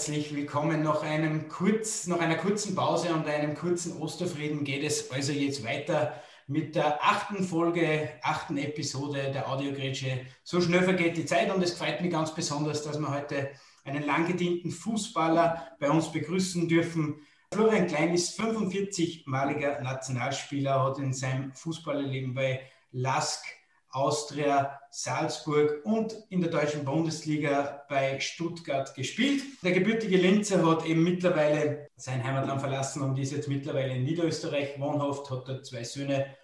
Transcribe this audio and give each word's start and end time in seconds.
herzlich 0.00 0.34
willkommen. 0.34 0.82
Nach, 0.82 1.02
einem 1.02 1.50
kurz, 1.50 2.06
nach 2.06 2.20
einer 2.20 2.36
kurzen 2.36 2.74
Pause 2.74 3.12
und 3.12 3.26
einem 3.26 3.54
kurzen 3.54 3.98
Osterfrieden 3.98 4.64
geht 4.64 4.82
es 4.82 5.10
also 5.10 5.30
jetzt 5.30 5.62
weiter 5.62 6.14
mit 6.46 6.74
der 6.74 7.04
achten 7.04 7.44
Folge, 7.44 8.08
achten 8.22 8.56
Episode 8.56 9.30
der 9.30 9.50
Audiogrätsche. 9.50 10.22
So 10.42 10.62
schnell 10.62 10.84
vergeht 10.84 11.18
die 11.18 11.26
Zeit 11.26 11.54
und 11.54 11.62
es 11.62 11.74
freut 11.74 12.00
mich 12.00 12.10
ganz 12.10 12.34
besonders, 12.34 12.82
dass 12.82 12.98
wir 12.98 13.14
heute 13.14 13.50
einen 13.84 14.06
langgedienten 14.06 14.70
Fußballer 14.70 15.76
bei 15.78 15.90
uns 15.90 16.10
begrüßen 16.10 16.66
dürfen. 16.66 17.20
Florian 17.52 17.86
Klein 17.86 18.14
ist 18.14 18.40
45-maliger 18.40 19.82
Nationalspieler, 19.82 20.82
hat 20.82 20.98
in 20.98 21.12
seinem 21.12 21.52
Fußballerleben 21.52 22.32
bei 22.32 22.62
Lask 22.90 23.44
Austria, 23.90 24.80
Salzburg 24.90 25.84
und 25.84 26.16
in 26.28 26.40
der 26.40 26.50
deutschen 26.50 26.84
Bundesliga 26.84 27.84
bei 27.88 28.20
Stuttgart 28.20 28.94
gespielt. 28.94 29.42
Der 29.62 29.72
gebürtige 29.72 30.16
Linzer 30.16 30.64
hat 30.66 30.84
eben 30.84 31.02
mittlerweile 31.02 31.88
sein 31.96 32.24
Heimatland 32.24 32.60
verlassen 32.60 33.02
und 33.02 33.18
ist 33.18 33.32
jetzt 33.32 33.48
mittlerweile 33.48 33.94
in 33.94 34.04
Niederösterreich 34.04 34.78
wohnhaft, 34.78 35.30
hat 35.30 35.48
dort 35.48 35.66
zwei 35.66 35.84
Söhne 35.84 36.36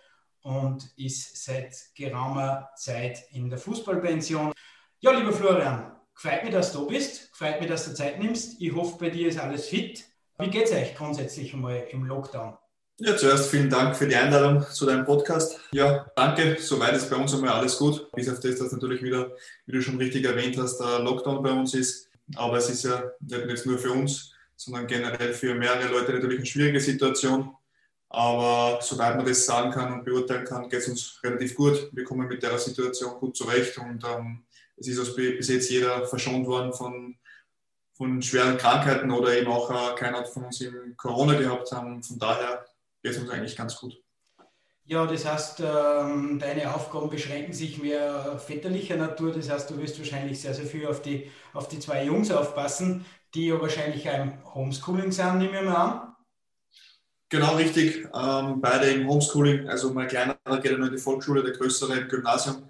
und 0.43 0.89
ist 0.97 1.45
seit 1.45 1.75
geraumer 1.95 2.71
Zeit 2.77 3.25
in 3.33 3.51
der 3.51 3.59
Fußballpension. 3.59 4.53
Ja, 5.01 5.11
lieber 5.11 5.33
Florian, 5.33 5.97
gefällt 6.15 6.45
mir, 6.45 6.51
dass 6.51 6.73
du 6.73 6.87
bist, 6.87 7.33
gefällt 7.33 7.61
mir, 7.61 7.67
dass 7.67 7.85
du 7.85 7.95
Zeit 7.95 8.19
nimmst. 8.19 8.61
Ich 8.61 8.75
hoffe, 8.75 8.97
bei 8.99 9.11
dir 9.11 9.29
ist 9.29 9.39
alles 9.39 9.69
fit. 9.69 10.05
Wie 10.39 10.51
geht 10.51 10.65
es 10.65 10.73
euch 10.73 10.95
grundsätzlich 10.95 11.53
einmal 11.55 11.87
im 11.91 12.05
Lockdown? 12.05 12.57
Ja, 12.99 13.15
zuerst 13.15 13.51
vielen 13.51 13.69
Dank 13.69 13.95
für 13.95 14.09
die 14.09 14.17
Einladung 14.17 14.65
zu 14.73 14.87
deinem 14.87 15.05
Podcast. 15.05 15.61
Ja, 15.71 16.11
danke. 16.17 16.57
Soweit 16.59 16.97
ist 16.97 17.11
bei 17.11 17.17
uns 17.17 17.35
einmal 17.35 17.51
alles 17.51 17.77
gut. 17.77 18.11
Bis 18.13 18.27
auf 18.27 18.41
das, 18.41 18.59
dass 18.59 18.73
natürlich 18.73 19.03
wieder, 19.03 19.33
wie 19.67 19.73
du 19.73 19.83
schon 19.83 19.99
richtig 19.99 20.25
erwähnt 20.25 20.57
hast, 20.57 20.79
der 20.79 21.01
Lockdown 21.01 21.43
bei 21.43 21.51
uns 21.51 21.75
ist. 21.75 22.09
Aber 22.37 22.57
es 22.57 22.71
ist 22.71 22.85
ja 22.85 23.03
nicht 23.21 23.51
jetzt 23.51 23.67
nur 23.67 23.79
für 23.79 23.93
uns, 23.93 24.33
sondern 24.57 24.87
generell 24.87 25.35
für 25.35 25.55
mehrere 25.55 25.89
Leute 25.89 26.15
natürlich 26.15 26.39
eine 26.39 26.47
schwierige 26.47 26.81
Situation. 26.81 27.55
Aber 28.09 28.81
soweit 28.81 29.17
man 29.17 29.27
das 29.27 29.45
sagen 29.45 29.73
kann 29.73 29.93
und 29.93 30.05
beurteilen 30.07 30.47
kann, 30.47 30.71
geht 30.71 30.81
es 30.81 30.89
uns 30.89 31.21
relativ 31.23 31.55
gut. 31.55 31.91
Wir 31.93 32.05
kommen 32.05 32.27
mit 32.27 32.43
der 32.43 32.59
Situation 32.59 33.21
gut 33.21 33.37
zurecht 33.37 33.77
und 33.77 34.03
ähm, 34.05 34.47
es 34.79 34.89
ist 34.89 35.15
bis 35.15 35.49
jetzt 35.49 35.69
jeder 35.69 36.07
verschont 36.07 36.47
worden 36.47 36.73
von, 36.73 37.19
von 37.93 38.23
schweren 38.23 38.57
Krankheiten 38.57 39.11
oder 39.11 39.37
eben 39.37 39.49
auch 39.49 39.71
äh, 39.71 39.95
keiner 39.97 40.25
von 40.25 40.47
uns 40.47 40.63
eben 40.63 40.97
Corona 40.97 41.35
gehabt 41.35 41.71
haben. 41.73 42.03
Von 42.03 42.19
daher 42.19 42.66
geht 43.07 43.15
es 43.15 43.23
uns 43.23 43.31
eigentlich 43.31 43.57
ganz 43.57 43.77
gut. 43.77 43.97
Ja, 44.85 45.07
das 45.07 45.25
heißt, 45.25 45.61
ähm, 45.61 46.39
deine 46.41 46.75
Aufgaben 46.75 47.09
beschränken 47.09 47.53
sich 47.53 47.81
mehr 47.81 48.39
väterlicher 48.39 48.97
Natur. 48.97 49.33
Das 49.33 49.49
heißt, 49.49 49.71
du 49.71 49.79
wirst 49.79 49.99
wahrscheinlich 49.99 50.41
sehr, 50.41 50.55
sehr 50.55 50.67
viel 50.67 50.87
auf 50.87 51.03
die, 51.03 51.31
auf 51.53 51.69
die 51.69 51.79
zwei 51.79 52.05
Jungs 52.05 52.31
aufpassen, 52.31 53.05
die 53.35 53.49
ja 53.49 53.61
wahrscheinlich 53.61 54.07
im 54.07 54.33
Homeschooling 54.55 55.13
sind, 55.13 55.39
nehme 55.39 55.59
ich 55.59 55.65
mal 55.65 55.75
an. 55.75 56.17
Genau, 57.29 57.57
richtig. 57.57 58.09
Ähm, 58.15 58.61
beide 58.61 58.91
im 58.91 59.09
Homeschooling. 59.09 59.69
Also 59.69 59.93
mein 59.93 60.09
Kleiner 60.09 60.37
geht 60.61 60.73
in 60.73 60.91
die 60.91 60.99
Volksschule, 60.99 61.43
der 61.43 61.53
Größere 61.53 61.99
im 61.99 62.09
Gymnasium. 62.09 62.69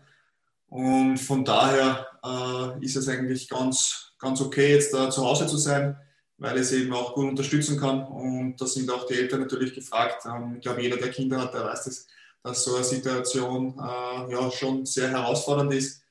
Und 0.68 1.18
von 1.18 1.44
daher 1.44 2.06
äh, 2.24 2.84
ist 2.84 2.96
es 2.96 3.08
eigentlich 3.08 3.48
ganz, 3.48 4.12
ganz 4.18 4.40
okay, 4.40 4.74
jetzt 4.74 4.92
da 4.92 5.10
zu 5.10 5.24
Hause 5.24 5.46
zu 5.46 5.56
sein 5.56 5.96
weil 6.38 6.58
es 6.58 6.72
eben 6.72 6.92
auch 6.92 7.14
gut 7.14 7.28
unterstützen 7.28 7.78
kann. 7.78 8.04
Und 8.06 8.60
da 8.60 8.66
sind 8.66 8.90
auch 8.90 9.06
die 9.06 9.14
Eltern 9.14 9.40
natürlich 9.40 9.74
gefragt. 9.74 10.26
Ähm, 10.26 10.54
ich 10.56 10.62
glaube, 10.62 10.82
jeder, 10.82 10.96
der 10.96 11.10
Kinder 11.10 11.40
hat, 11.40 11.54
der 11.54 11.64
weiß 11.64 11.84
das, 11.84 12.06
dass 12.42 12.64
so 12.64 12.76
eine 12.76 12.84
Situation 12.84 13.78
äh, 13.78 14.32
ja, 14.32 14.50
schon 14.50 14.86
sehr 14.86 15.10
herausfordernd 15.10 15.72
ist. 15.74 16.02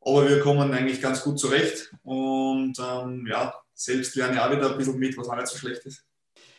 Aber 0.00 0.28
wir 0.28 0.40
kommen 0.40 0.72
eigentlich 0.72 1.00
ganz 1.00 1.22
gut 1.22 1.38
zurecht. 1.38 1.92
Und 2.02 2.78
ähm, 2.78 3.26
ja, 3.28 3.54
selbst 3.74 4.14
lerne 4.14 4.34
ich 4.34 4.40
auch 4.40 4.50
wieder 4.50 4.70
ein 4.70 4.78
bisschen 4.78 4.98
mit, 4.98 5.16
was 5.16 5.28
auch 5.28 5.36
nicht 5.36 5.48
so 5.48 5.56
schlecht 5.58 5.84
ist. 5.86 6.04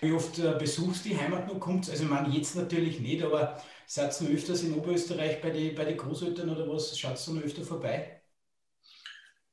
Wie 0.02 0.12
oft 0.12 0.38
äh, 0.40 0.56
besuchst 0.58 1.06
du 1.06 1.10
die 1.10 1.18
Heimat 1.18 1.48
noch? 1.48 1.60
Kommt 1.60 1.90
Also, 1.90 2.04
ich 2.04 2.10
meine, 2.10 2.30
jetzt 2.36 2.56
natürlich 2.56 3.00
nicht, 3.00 3.24
aber 3.24 3.62
seid 3.88 4.20
ihr 4.22 4.36
öfters 4.36 4.64
in 4.64 4.74
Oberösterreich 4.74 5.42
bei 5.42 5.52
den 5.52 5.74
bei 5.74 5.86
die 5.86 5.96
Großeltern 5.96 6.50
oder 6.50 6.68
was? 6.68 6.98
Schaut 6.98 7.28
ihr 7.28 7.34
noch 7.34 7.44
öfter 7.44 7.64
vorbei? 7.64 8.15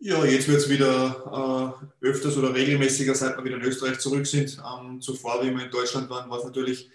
Ja, 0.05 0.25
jetzt 0.25 0.49
wird 0.49 0.59
es 0.59 0.69
wieder 0.69 1.79
äh, 2.03 2.07
öfters 2.09 2.37
oder 2.37 2.53
regelmäßiger, 2.53 3.15
seit 3.15 3.37
wir 3.37 3.45
wieder 3.45 3.59
in 3.59 3.63
Österreich 3.63 4.01
zurück 4.01 4.27
sind. 4.27 4.59
Ähm, 4.59 5.01
zuvor, 5.01 5.45
wie 5.45 5.55
wir 5.55 5.65
in 5.65 5.71
Deutschland 5.71 6.11
waren, 6.11 6.29
war 6.29 6.39
es 6.39 6.45
natürlich 6.45 6.91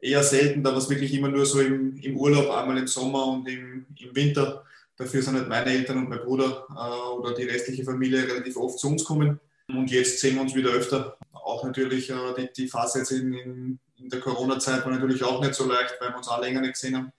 eher 0.00 0.24
selten. 0.24 0.64
Da 0.64 0.72
war 0.72 0.78
es 0.78 0.90
wirklich 0.90 1.14
immer 1.14 1.28
nur 1.28 1.46
so 1.46 1.60
im, 1.60 1.96
im, 1.98 2.16
Urlaub, 2.16 2.50
einmal 2.50 2.76
im 2.78 2.88
Sommer 2.88 3.26
und 3.28 3.48
im, 3.48 3.86
im 3.96 4.16
Winter. 4.16 4.64
Dafür 4.96 5.22
sind 5.22 5.36
halt 5.36 5.48
meine 5.48 5.70
Eltern 5.70 5.98
und 5.98 6.08
mein 6.08 6.18
Bruder 6.18 6.66
äh, 6.70 7.16
oder 7.16 7.32
die 7.32 7.44
restliche 7.44 7.84
Familie 7.84 8.24
relativ 8.26 8.56
oft 8.56 8.80
zu 8.80 8.88
uns 8.88 9.04
kommen. 9.04 9.38
Und 9.68 9.92
jetzt 9.92 10.18
sehen 10.18 10.34
wir 10.34 10.42
uns 10.42 10.56
wieder 10.56 10.70
öfter. 10.70 11.16
Auch 11.32 11.62
natürlich 11.62 12.10
äh, 12.10 12.14
die, 12.36 12.48
die, 12.56 12.68
Phase 12.68 12.98
jetzt 12.98 13.12
in, 13.12 13.34
in, 13.34 13.78
in 13.98 14.08
der 14.08 14.18
Corona-Zeit 14.18 14.84
war 14.84 14.90
natürlich 14.90 15.22
auch 15.22 15.40
nicht 15.40 15.54
so 15.54 15.64
leicht, 15.64 15.94
weil 16.00 16.08
wir 16.08 16.16
uns 16.16 16.26
auch 16.26 16.40
länger 16.40 16.62
nicht 16.62 16.72
gesehen 16.72 16.96
haben. 16.96 17.12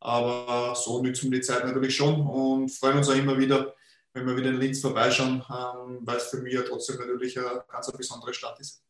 Aber 0.00 0.74
so 0.74 1.02
nützen 1.02 1.30
wir 1.30 1.40
die 1.40 1.46
Zeit 1.46 1.66
natürlich 1.66 1.94
schon 1.94 2.18
und 2.18 2.70
freuen 2.70 2.96
uns 2.96 3.10
auch 3.10 3.14
immer 3.14 3.38
wieder, 3.38 3.74
wenn 4.16 4.26
wir 4.26 4.36
wieder 4.36 4.48
in 4.48 4.58
Linz 4.58 4.80
vorbeischauen, 4.80 5.44
ähm, 5.50 5.98
weil 6.00 6.16
es 6.16 6.28
für 6.28 6.38
mich 6.38 6.54
ja 6.54 6.62
trotzdem 6.62 6.96
natürlich 6.96 7.38
eine 7.38 7.62
ganz 7.68 7.88
eine 7.88 7.98
besondere 7.98 8.32
Stadt 8.32 8.58
ist. 8.58 8.82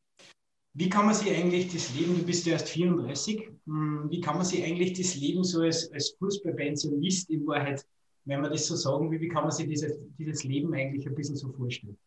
Wie 0.72 0.88
kann 0.88 1.06
man 1.06 1.14
sich 1.14 1.30
eigentlich 1.30 1.72
das 1.72 1.92
Leben, 1.94 2.16
du 2.16 2.24
bist 2.24 2.46
ja 2.46 2.52
erst 2.52 2.68
34, 2.68 3.48
hm, 3.66 4.06
wie 4.08 4.20
kann 4.20 4.36
man 4.36 4.44
sich 4.44 4.62
eigentlich 4.62 4.92
das 4.92 5.16
Leben 5.16 5.42
so 5.42 5.62
als, 5.62 5.90
als 5.90 6.14
Fußballpensionist 6.18 7.30
in 7.30 7.46
Wahrheit, 7.46 7.84
wenn 8.24 8.40
man 8.40 8.52
das 8.52 8.66
so 8.66 8.76
sagen 8.76 9.10
will, 9.10 9.20
wie 9.20 9.28
kann 9.28 9.42
man 9.42 9.50
sich 9.50 9.66
dieses, 9.66 9.94
dieses 10.16 10.44
Leben 10.44 10.72
eigentlich 10.74 11.06
ein 11.06 11.14
bisschen 11.14 11.36
so 11.36 11.50
vorstellen? 11.52 11.98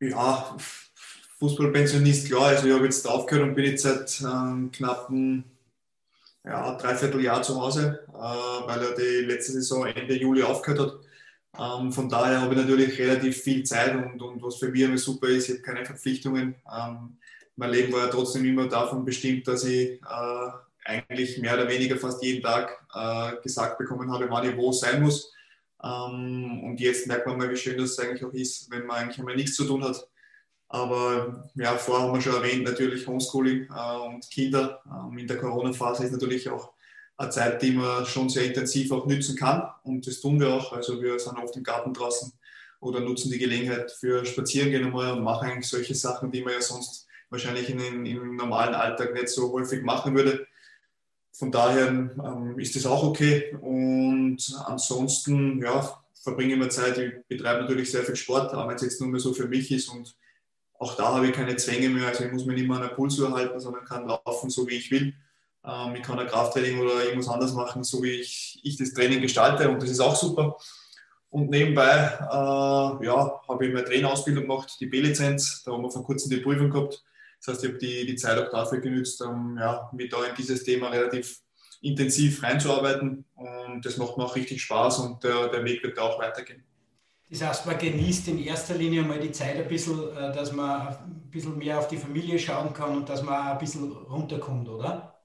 Ja, 0.00 0.56
Fußballpensionist, 1.38 2.28
klar. 2.28 2.48
Also 2.48 2.68
ich 2.68 2.74
habe 2.74 2.84
jetzt 2.84 3.08
aufgehört 3.08 3.48
und 3.48 3.54
bin 3.54 3.64
jetzt 3.64 3.82
seit 3.82 4.20
ähm, 4.20 4.70
knappen 4.70 5.44
ja, 6.44 6.76
dreiviertel 6.76 7.22
Jahr 7.22 7.42
zu 7.42 7.60
Hause, 7.60 8.06
äh, 8.08 8.12
weil 8.12 8.82
er 8.82 8.94
die 8.94 9.26
letzte 9.26 9.52
Saison 9.52 9.86
Ende 9.86 10.14
Juli 10.14 10.42
aufgehört 10.42 10.80
hat. 10.80 11.07
Ähm, 11.58 11.92
von 11.92 12.08
daher 12.08 12.40
habe 12.40 12.54
ich 12.54 12.60
natürlich 12.60 12.98
relativ 12.98 13.42
viel 13.42 13.64
Zeit 13.64 13.94
und, 13.96 14.22
und 14.22 14.42
was 14.42 14.56
für 14.56 14.68
mich 14.68 14.82
immer 14.82 14.98
super 14.98 15.26
ist, 15.28 15.48
ich 15.48 15.56
habe 15.56 15.62
keine 15.62 15.84
Verpflichtungen. 15.84 16.54
Ähm, 16.72 17.18
mein 17.56 17.70
Leben 17.70 17.92
war 17.92 18.04
ja 18.04 18.08
trotzdem 18.08 18.44
immer 18.44 18.68
davon 18.68 19.04
bestimmt, 19.04 19.48
dass 19.48 19.64
ich 19.64 20.00
äh, 20.00 20.50
eigentlich 20.84 21.38
mehr 21.38 21.54
oder 21.54 21.68
weniger 21.68 21.96
fast 21.96 22.22
jeden 22.22 22.42
Tag 22.42 22.86
äh, 22.94 23.42
gesagt 23.42 23.78
bekommen 23.78 24.10
habe, 24.12 24.30
wann 24.30 24.48
ich 24.48 24.56
wo 24.56 24.70
sein 24.70 25.02
muss. 25.02 25.32
Ähm, 25.82 26.62
und 26.64 26.78
jetzt 26.78 27.08
merkt 27.08 27.26
man 27.26 27.36
mal, 27.36 27.50
wie 27.50 27.56
schön 27.56 27.76
das 27.76 27.98
eigentlich 27.98 28.24
auch 28.24 28.32
ist, 28.32 28.70
wenn 28.70 28.86
man 28.86 28.96
eigentlich 28.96 29.18
einmal 29.18 29.34
nichts 29.34 29.56
zu 29.56 29.64
tun 29.64 29.82
hat. 29.84 30.08
Aber 30.68 31.50
ja, 31.54 31.76
vorher 31.76 32.06
haben 32.06 32.14
wir 32.14 32.20
schon 32.20 32.34
erwähnt, 32.34 32.64
natürlich 32.64 33.06
Homeschooling 33.06 33.68
äh, 33.68 33.96
und 34.06 34.30
Kinder. 34.30 34.80
Ähm, 34.86 35.18
in 35.18 35.26
der 35.26 35.38
Corona-Phase 35.38 36.04
ist 36.04 36.12
natürlich 36.12 36.48
auch 36.48 36.72
eine 37.18 37.30
Zeit, 37.30 37.60
die 37.62 37.72
man 37.72 38.06
schon 38.06 38.28
sehr 38.28 38.44
intensiv 38.44 38.92
auch 38.92 39.06
nützen 39.06 39.36
kann. 39.36 39.68
Und 39.82 40.06
das 40.06 40.20
tun 40.20 40.40
wir 40.40 40.54
auch. 40.54 40.72
Also 40.72 41.02
wir 41.02 41.18
sind 41.18 41.36
oft 41.36 41.56
im 41.56 41.64
Garten 41.64 41.92
draußen 41.92 42.32
oder 42.80 43.00
nutzen 43.00 43.30
die 43.30 43.38
Gelegenheit 43.38 43.90
für 43.90 44.24
Spazierengehen 44.24 44.86
einmal 44.86 45.12
und 45.12 45.24
machen 45.24 45.50
eigentlich 45.50 45.68
solche 45.68 45.96
Sachen, 45.96 46.30
die 46.30 46.42
man 46.42 46.54
ja 46.54 46.60
sonst 46.62 47.06
wahrscheinlich 47.28 47.68
in, 47.68 48.06
im 48.06 48.36
normalen 48.36 48.74
Alltag 48.74 49.14
nicht 49.14 49.28
so 49.28 49.52
häufig 49.52 49.82
machen 49.82 50.14
würde. 50.14 50.46
Von 51.32 51.50
daher 51.50 51.88
ähm, 51.88 52.58
ist 52.58 52.76
das 52.76 52.86
auch 52.86 53.02
okay. 53.02 53.54
Und 53.60 54.38
ansonsten, 54.64 55.60
ja, 55.60 56.00
verbringe 56.22 56.54
ich 56.54 56.58
mir 56.58 56.68
Zeit. 56.68 56.98
Ich 56.98 57.12
betreibe 57.26 57.62
natürlich 57.62 57.90
sehr 57.90 58.04
viel 58.04 58.16
Sport, 58.16 58.52
aber 58.52 58.68
wenn 58.68 58.76
es 58.76 58.82
jetzt 58.82 59.00
nur 59.00 59.10
mehr 59.10 59.20
so 59.20 59.34
für 59.34 59.48
mich 59.48 59.70
ist 59.72 59.88
und 59.88 60.16
auch 60.80 60.94
da 60.94 61.14
habe 61.14 61.26
ich 61.26 61.32
keine 61.32 61.56
Zwänge 61.56 61.88
mehr. 61.88 62.06
Also 62.06 62.24
ich 62.24 62.32
muss 62.32 62.44
mich 62.44 62.56
nicht 62.56 62.68
mehr 62.68 62.76
an 62.76 62.88
der 62.88 62.94
Pulsuhr 62.94 63.32
halten, 63.32 63.58
sondern 63.58 63.84
kann 63.84 64.06
laufen, 64.06 64.48
so 64.50 64.68
wie 64.68 64.76
ich 64.76 64.90
will. 64.92 65.14
Ähm, 65.64 65.94
ich 65.94 66.02
kann 66.02 66.18
ein 66.18 66.26
Krafttraining 66.26 66.80
oder 66.80 67.04
irgendwas 67.04 67.28
anderes 67.28 67.52
machen, 67.52 67.84
so 67.84 68.02
wie 68.02 68.12
ich, 68.12 68.60
ich 68.62 68.76
das 68.76 68.92
Training 68.92 69.20
gestalte 69.20 69.68
und 69.68 69.82
das 69.82 69.90
ist 69.90 70.00
auch 70.00 70.16
super. 70.16 70.56
Und 71.30 71.50
nebenbei 71.50 72.18
äh, 72.20 73.06
ja, 73.06 73.40
habe 73.48 73.66
ich 73.66 73.72
meine 73.72 73.84
Trainerausbildung 73.84 74.44
gemacht, 74.44 74.76
die 74.80 74.86
B-Lizenz. 74.86 75.62
Da 75.62 75.72
haben 75.72 75.82
wir 75.82 75.90
vor 75.90 76.04
kurzem 76.04 76.30
die 76.30 76.38
Prüfung 76.38 76.70
gehabt. 76.70 77.04
Das 77.40 77.54
heißt, 77.54 77.64
ich 77.64 77.70
habe 77.70 77.78
die, 77.78 78.06
die 78.06 78.16
Zeit 78.16 78.38
auch 78.38 78.50
dafür 78.50 78.80
genützt, 78.80 79.20
um 79.22 79.56
ja, 79.58 79.90
mich 79.92 80.08
da 80.08 80.24
in 80.24 80.34
dieses 80.34 80.64
Thema 80.64 80.88
relativ 80.88 81.40
intensiv 81.82 82.42
reinzuarbeiten. 82.42 83.24
Und 83.34 83.84
das 83.84 83.98
macht 83.98 84.16
mir 84.16 84.24
auch 84.24 84.36
richtig 84.36 84.62
Spaß 84.62 85.00
und 85.00 85.22
der, 85.22 85.48
der 85.48 85.64
Weg 85.64 85.82
wird 85.82 85.98
da 85.98 86.02
auch 86.02 86.18
weitergehen. 86.18 86.64
Das 87.30 87.42
heißt, 87.42 87.66
man 87.66 87.76
genießt 87.76 88.28
in 88.28 88.42
erster 88.42 88.74
Linie 88.74 89.02
mal 89.02 89.20
die 89.20 89.32
Zeit 89.32 89.56
ein 89.56 89.68
bisschen, 89.68 90.16
äh, 90.16 90.32
dass 90.32 90.50
man 90.52 90.88
ein 90.88 91.30
bisschen 91.30 91.58
mehr 91.58 91.78
auf 91.78 91.88
die 91.88 91.98
Familie 91.98 92.38
schauen 92.38 92.72
kann 92.72 92.96
und 92.96 93.08
dass 93.08 93.22
man 93.22 93.48
ein 93.48 93.58
bisschen 93.58 93.92
runterkommt, 93.92 94.68
oder? 94.68 95.17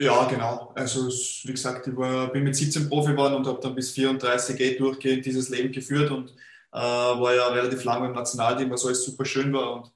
Ja, 0.00 0.24
genau. 0.28 0.72
Also 0.76 1.08
wie 1.08 1.52
gesagt, 1.52 1.88
ich 1.88 1.96
war, 1.96 2.28
bin 2.32 2.44
mit 2.44 2.54
17 2.54 2.88
Profi 2.88 3.12
geworden 3.12 3.34
und 3.34 3.46
habe 3.46 3.60
dann 3.60 3.74
bis 3.74 3.90
34 3.92 4.60
eh 4.60 4.76
durchgehend 4.76 5.26
dieses 5.26 5.48
Leben 5.48 5.72
geführt 5.72 6.10
und 6.12 6.30
äh, 6.72 6.78
war 6.78 7.34
ja 7.34 7.48
relativ 7.48 7.82
lange 7.82 8.06
im 8.06 8.12
Nationalteam, 8.12 8.70
was 8.70 8.86
alles 8.86 9.04
super 9.04 9.24
schön 9.24 9.52
war 9.52 9.74
und 9.74 9.92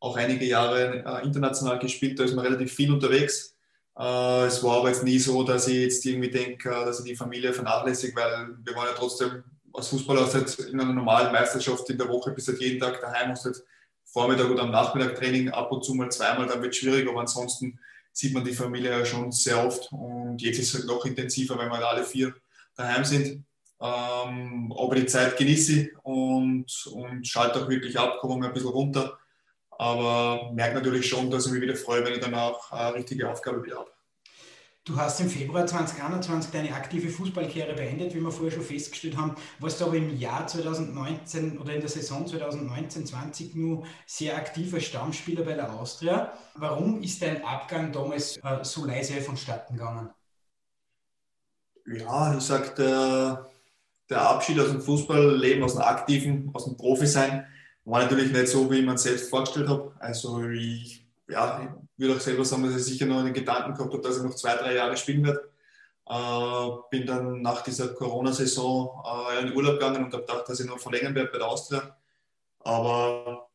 auch 0.00 0.16
einige 0.16 0.44
Jahre 0.44 1.04
äh, 1.04 1.24
international 1.24 1.78
gespielt, 1.78 2.18
da 2.18 2.24
ist 2.24 2.34
man 2.34 2.44
relativ 2.44 2.74
viel 2.74 2.92
unterwegs. 2.92 3.56
Äh, 3.96 4.46
es 4.46 4.62
war 4.64 4.78
aber 4.78 4.88
jetzt 4.88 5.04
nie 5.04 5.20
so, 5.20 5.44
dass 5.44 5.68
ich 5.68 5.76
jetzt 5.76 6.04
irgendwie 6.04 6.30
denke, 6.30 6.70
äh, 6.70 6.84
dass 6.84 6.98
ich 7.00 7.06
die 7.06 7.16
Familie 7.16 7.52
vernachlässige, 7.52 8.16
weil 8.16 8.56
wir 8.62 8.74
waren 8.74 8.88
ja 8.88 8.94
trotzdem 8.94 9.44
als 9.72 9.88
Fußballer 9.88 10.32
halt 10.32 10.58
in 10.58 10.80
einer 10.80 10.92
normalen 10.92 11.32
Meisterschaft 11.32 11.88
in 11.90 11.98
der 11.98 12.08
Woche 12.08 12.32
bis 12.32 12.48
halt 12.48 12.60
jeden 12.60 12.80
Tag 12.80 13.00
daheim, 13.00 13.30
hast 13.30 13.44
halt 13.44 13.62
Vormittag 14.04 14.50
oder 14.50 14.64
am 14.64 14.70
Nachmittag 14.72 15.14
Training, 15.14 15.50
ab 15.50 15.70
und 15.72 15.84
zu 15.84 15.94
mal 15.94 16.10
zweimal, 16.10 16.46
dann 16.46 16.60
wird 16.60 16.72
es 16.72 16.78
schwierig, 16.78 17.08
aber 17.08 17.20
ansonsten 17.20 17.78
sieht 18.14 18.32
man 18.32 18.44
die 18.44 18.52
Familie 18.52 18.90
ja 18.90 19.04
schon 19.04 19.32
sehr 19.32 19.66
oft 19.66 19.90
und 19.92 20.40
jetzt 20.40 20.58
ist 20.58 20.68
es 20.68 20.74
halt 20.74 20.86
noch 20.86 21.04
intensiver, 21.04 21.58
wenn 21.58 21.68
wir 21.68 21.86
alle 21.86 22.04
vier 22.04 22.32
daheim 22.76 23.04
sind. 23.04 23.44
Ähm, 23.80 24.72
aber 24.78 24.94
die 24.94 25.06
Zeit 25.06 25.36
genieße 25.36 25.72
ich 25.72 25.98
und, 26.04 26.86
und 26.86 27.26
schalte 27.26 27.62
auch 27.62 27.68
wirklich 27.68 27.98
ab, 27.98 28.18
komme 28.20 28.38
mal 28.38 28.46
ein 28.46 28.54
bisschen 28.54 28.70
runter. 28.70 29.18
Aber 29.70 30.52
merke 30.52 30.76
natürlich 30.76 31.08
schon, 31.08 31.28
dass 31.28 31.46
ich 31.46 31.52
mich 31.52 31.60
wieder 31.60 31.74
freue, 31.74 32.04
wenn 32.04 32.14
ich 32.14 32.20
dann 32.20 32.34
auch 32.34 32.70
eine 32.70 32.94
richtige 32.94 33.28
Aufgabe 33.28 33.64
wieder 33.64 33.78
habe. 33.78 33.90
Du 34.86 34.98
hast 34.98 35.18
im 35.20 35.30
Februar 35.30 35.66
2021 35.66 36.50
deine 36.52 36.74
aktive 36.74 37.08
Fußballkarriere 37.08 37.72
beendet, 37.72 38.14
wie 38.14 38.20
wir 38.20 38.30
vorher 38.30 38.52
schon 38.52 38.64
festgestellt 38.64 39.16
haben. 39.16 39.34
Warst 39.58 39.80
du 39.80 39.86
aber 39.86 39.96
im 39.96 40.14
Jahr 40.18 40.46
2019 40.46 41.56
oder 41.56 41.72
in 41.72 41.80
der 41.80 41.88
Saison 41.88 42.26
2019-20 42.26 43.56
nur 43.56 43.86
sehr 44.04 44.36
aktiver 44.36 44.80
Stammspieler 44.80 45.42
bei 45.42 45.54
der 45.54 45.72
Austria. 45.72 46.34
Warum 46.56 47.00
ist 47.00 47.22
dein 47.22 47.42
Abgang 47.42 47.92
damals 47.92 48.36
äh, 48.36 48.62
so 48.62 48.84
leise 48.84 49.22
vonstatten 49.22 49.78
gegangen? 49.78 50.10
Ja, 51.86 52.36
ich 52.36 52.42
sag, 52.42 52.76
der, 52.76 53.50
der 54.10 54.20
Abschied 54.20 54.60
aus 54.60 54.68
dem 54.68 54.82
Fußballleben, 54.82 55.64
aus 55.64 55.76
dem 55.76 55.82
aktiven, 55.82 56.50
aus 56.52 56.66
dem 56.66 56.76
Profi-Sein, 56.76 57.46
war 57.86 58.02
natürlich 58.02 58.32
nicht 58.32 58.48
so, 58.48 58.70
wie 58.70 58.80
ich 58.80 58.84
man 58.84 58.98
selbst 58.98 59.30
vorgestellt 59.30 59.68
habe. 59.70 59.94
Also 59.98 60.42
ich 60.50 61.03
ja, 61.28 61.60
ich 61.62 62.00
würde 62.00 62.16
auch 62.16 62.20
selber 62.20 62.44
sagen, 62.44 62.64
dass 62.64 62.76
ich 62.76 62.84
sicher 62.84 63.06
noch 63.06 63.20
einen 63.20 63.32
Gedanken 63.32 63.74
gehabt 63.74 63.92
habe, 63.92 64.02
dass 64.02 64.18
ich 64.18 64.22
noch 64.22 64.34
zwei, 64.34 64.54
drei 64.56 64.74
Jahre 64.74 64.96
spielen 64.96 65.24
werde. 65.24 65.48
Äh, 66.06 66.68
bin 66.90 67.06
dann 67.06 67.40
nach 67.40 67.62
dieser 67.62 67.88
Corona-Saison 67.88 69.02
äh, 69.32 69.42
in 69.42 69.56
Urlaub 69.56 69.74
gegangen 69.74 70.04
und 70.04 70.12
habe 70.12 70.24
gedacht, 70.24 70.48
dass 70.48 70.60
ich 70.60 70.66
noch 70.66 70.78
verlängern 70.78 71.14
werde 71.14 71.30
bei 71.30 71.38
der 71.38 71.48
Austria. 71.48 71.96
Aber 72.60 73.48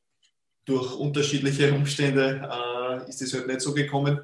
durch 0.65 0.93
unterschiedliche 0.95 1.71
Umstände 1.73 2.49
äh, 2.51 3.09
ist 3.09 3.21
es 3.21 3.33
halt 3.33 3.47
nicht 3.47 3.61
so 3.61 3.73
gekommen. 3.73 4.19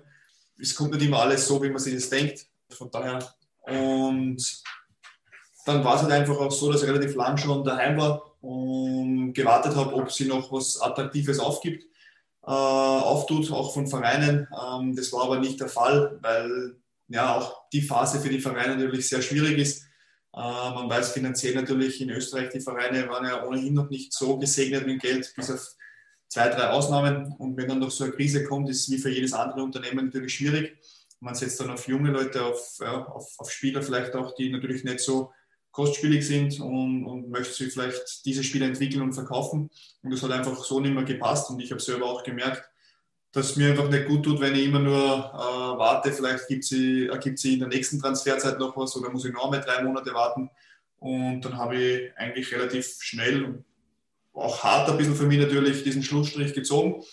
Es 0.60 0.74
kommt 0.74 0.94
nicht 0.94 1.06
immer 1.06 1.20
alles 1.20 1.48
so, 1.48 1.62
wie 1.62 1.70
man 1.70 1.80
sich 1.80 1.94
das 1.94 2.10
denkt. 2.10 2.48
Von 2.70 2.90
daher. 2.90 3.20
Und 3.62 4.64
dann 5.66 5.84
war 5.84 5.96
es 5.96 6.02
halt 6.02 6.12
einfach 6.12 6.38
auch 6.38 6.52
so, 6.52 6.72
dass 6.72 6.82
ich 6.82 6.90
relativ 6.90 7.16
lang 7.16 7.38
schon 7.38 7.64
daheim 7.64 7.98
war 7.98 8.36
und 8.42 9.34
gewartet 9.34 9.76
habe, 9.76 9.94
ob 9.94 10.12
sie 10.12 10.26
noch 10.26 10.52
was 10.52 10.82
Attraktives 10.82 11.40
aufgibt 11.40 11.86
äh, 12.46 12.52
auftut, 12.52 13.52
auch 13.52 13.74
von 13.74 13.88
Vereinen. 13.88 14.48
Ähm, 14.52 14.96
das 14.96 15.12
war 15.12 15.24
aber 15.24 15.40
nicht 15.40 15.60
der 15.60 15.70
Fall, 15.70 16.20
weil 16.22 16.76
ja 17.08 17.36
auch 17.36 17.70
die 17.70 17.82
Phase 17.82 18.20
für 18.20 18.30
die 18.30 18.40
Vereine 18.40 18.78
natürlich 18.78 19.10
sehr 19.10 19.22
schwierig 19.22 19.58
ist. 19.58 19.84
Äh, 20.34 20.40
man 20.40 20.90
weiß 20.90 21.12
finanziell 21.12 21.56
natürlich 21.56 22.02
in 22.02 22.10
Österreich, 22.10 22.50
die 22.50 22.60
Vereine 22.60 23.08
waren 23.10 23.26
ja 23.26 23.46
ohnehin 23.46 23.74
noch 23.74 23.90
nicht 23.90 24.14
so 24.14 24.38
gesegnet 24.38 24.86
mit 24.86 25.02
Geld, 25.02 25.34
bis 25.36 25.52
auf 25.52 25.76
zwei, 26.28 26.50
drei 26.50 26.70
Ausnahmen. 26.70 27.34
Und 27.38 27.58
wenn 27.58 27.68
dann 27.68 27.80
noch 27.80 27.92
so 27.92 28.04
eine 28.04 28.14
Krise 28.14 28.44
kommt, 28.44 28.70
ist 28.70 28.82
es 28.82 28.92
wie 28.92 28.98
für 28.98 29.10
jedes 29.10 29.34
andere 29.34 29.64
Unternehmen 29.64 30.06
natürlich 30.06 30.36
schwierig. 30.36 30.78
Man 31.22 31.34
setzt 31.34 31.60
dann 31.60 31.72
auf 31.72 31.88
junge 31.88 32.12
Leute, 32.12 32.44
auf, 32.44 32.78
ja, 32.80 33.06
auf, 33.06 33.34
auf 33.40 33.50
Spieler 33.50 33.82
vielleicht 33.82 34.14
auch, 34.16 34.36
die 34.36 34.52
natürlich 34.52 34.84
nicht 34.84 35.00
so 35.00 35.32
kostspielig 35.76 36.26
sind 36.26 36.62
und, 36.62 37.06
und 37.06 37.30
möchte 37.30 37.54
sie 37.54 37.70
vielleicht 37.70 38.26
diese 38.26 38.46
Spiele 38.46 38.66
entwickeln 38.66 39.02
und 39.02 39.12
verkaufen. 39.12 39.70
Und 40.02 40.14
das 40.14 40.24
hat 40.24 40.32
einfach 40.32 40.64
so 40.64 40.80
nicht 40.80 40.94
mehr 40.94 41.04
gepasst. 41.04 41.50
Und 41.50 41.60
ich 41.60 41.70
habe 41.70 41.82
selber 41.82 42.06
auch 42.06 42.24
gemerkt, 42.24 42.64
dass 43.34 43.50
es 43.50 43.56
mir 43.58 43.72
einfach 43.72 43.90
nicht 43.90 44.08
gut 44.08 44.24
tut, 44.24 44.40
wenn 44.40 44.56
ich 44.56 44.68
immer 44.68 44.80
nur 44.80 44.96
äh, 44.96 45.78
warte, 45.78 46.14
vielleicht 46.14 46.48
gibt 46.48 46.64
sie, 46.64 47.08
ergibt 47.08 47.40
sie 47.40 47.56
in 47.56 47.60
der 47.60 47.68
nächsten 47.68 48.00
Transferzeit 48.00 48.58
noch 48.58 48.78
was 48.78 48.96
oder 48.96 49.10
muss 49.10 49.26
ich 49.26 49.34
noch 49.34 49.52
mal 49.52 49.60
drei 49.60 49.84
Monate 49.84 50.14
warten. 50.14 50.50
Und 50.98 51.42
dann 51.42 51.58
habe 51.58 51.76
ich 51.76 52.18
eigentlich 52.18 52.54
relativ 52.54 52.96
schnell 53.02 53.62
auch 54.34 54.64
hart 54.64 54.90
ein 54.90 54.98
bisschen 54.98 55.16
für 55.16 55.26
mich 55.26 55.40
natürlich 55.40 55.84
diesen 55.84 56.04
Schlussstrich 56.04 56.54
gezogen, 56.54 57.04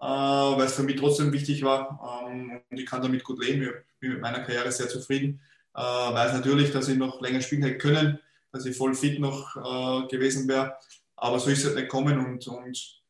äh, 0.00 0.06
weil 0.06 0.64
es 0.64 0.74
für 0.74 0.84
mich 0.84 0.96
trotzdem 0.96 1.34
wichtig 1.34 1.62
war. 1.62 2.24
Ähm, 2.26 2.62
und 2.70 2.80
ich 2.80 2.86
kann 2.86 3.02
damit 3.02 3.24
gut 3.24 3.44
leben. 3.44 3.62
Ich 3.62 4.00
bin 4.00 4.12
mit 4.12 4.22
meiner 4.22 4.40
Karriere 4.40 4.72
sehr 4.72 4.88
zufrieden 4.88 5.42
äh, 5.76 5.80
weiß 5.80 6.32
natürlich, 6.32 6.72
dass 6.72 6.88
ich 6.88 6.96
noch 6.96 7.20
länger 7.20 7.42
spielen 7.42 7.62
hätte 7.62 7.78
können, 7.78 8.18
dass 8.52 8.64
ich 8.64 8.76
voll 8.76 8.94
fit 8.94 9.20
noch 9.20 9.56
äh, 9.56 10.08
gewesen 10.08 10.48
wäre. 10.48 10.76
Aber 11.16 11.38
so 11.38 11.50
ist 11.50 11.60
es 11.60 11.66
halt 11.66 11.76
nicht 11.76 11.84
gekommen 11.84 12.18
und, 12.18 12.46
und 12.48 13.02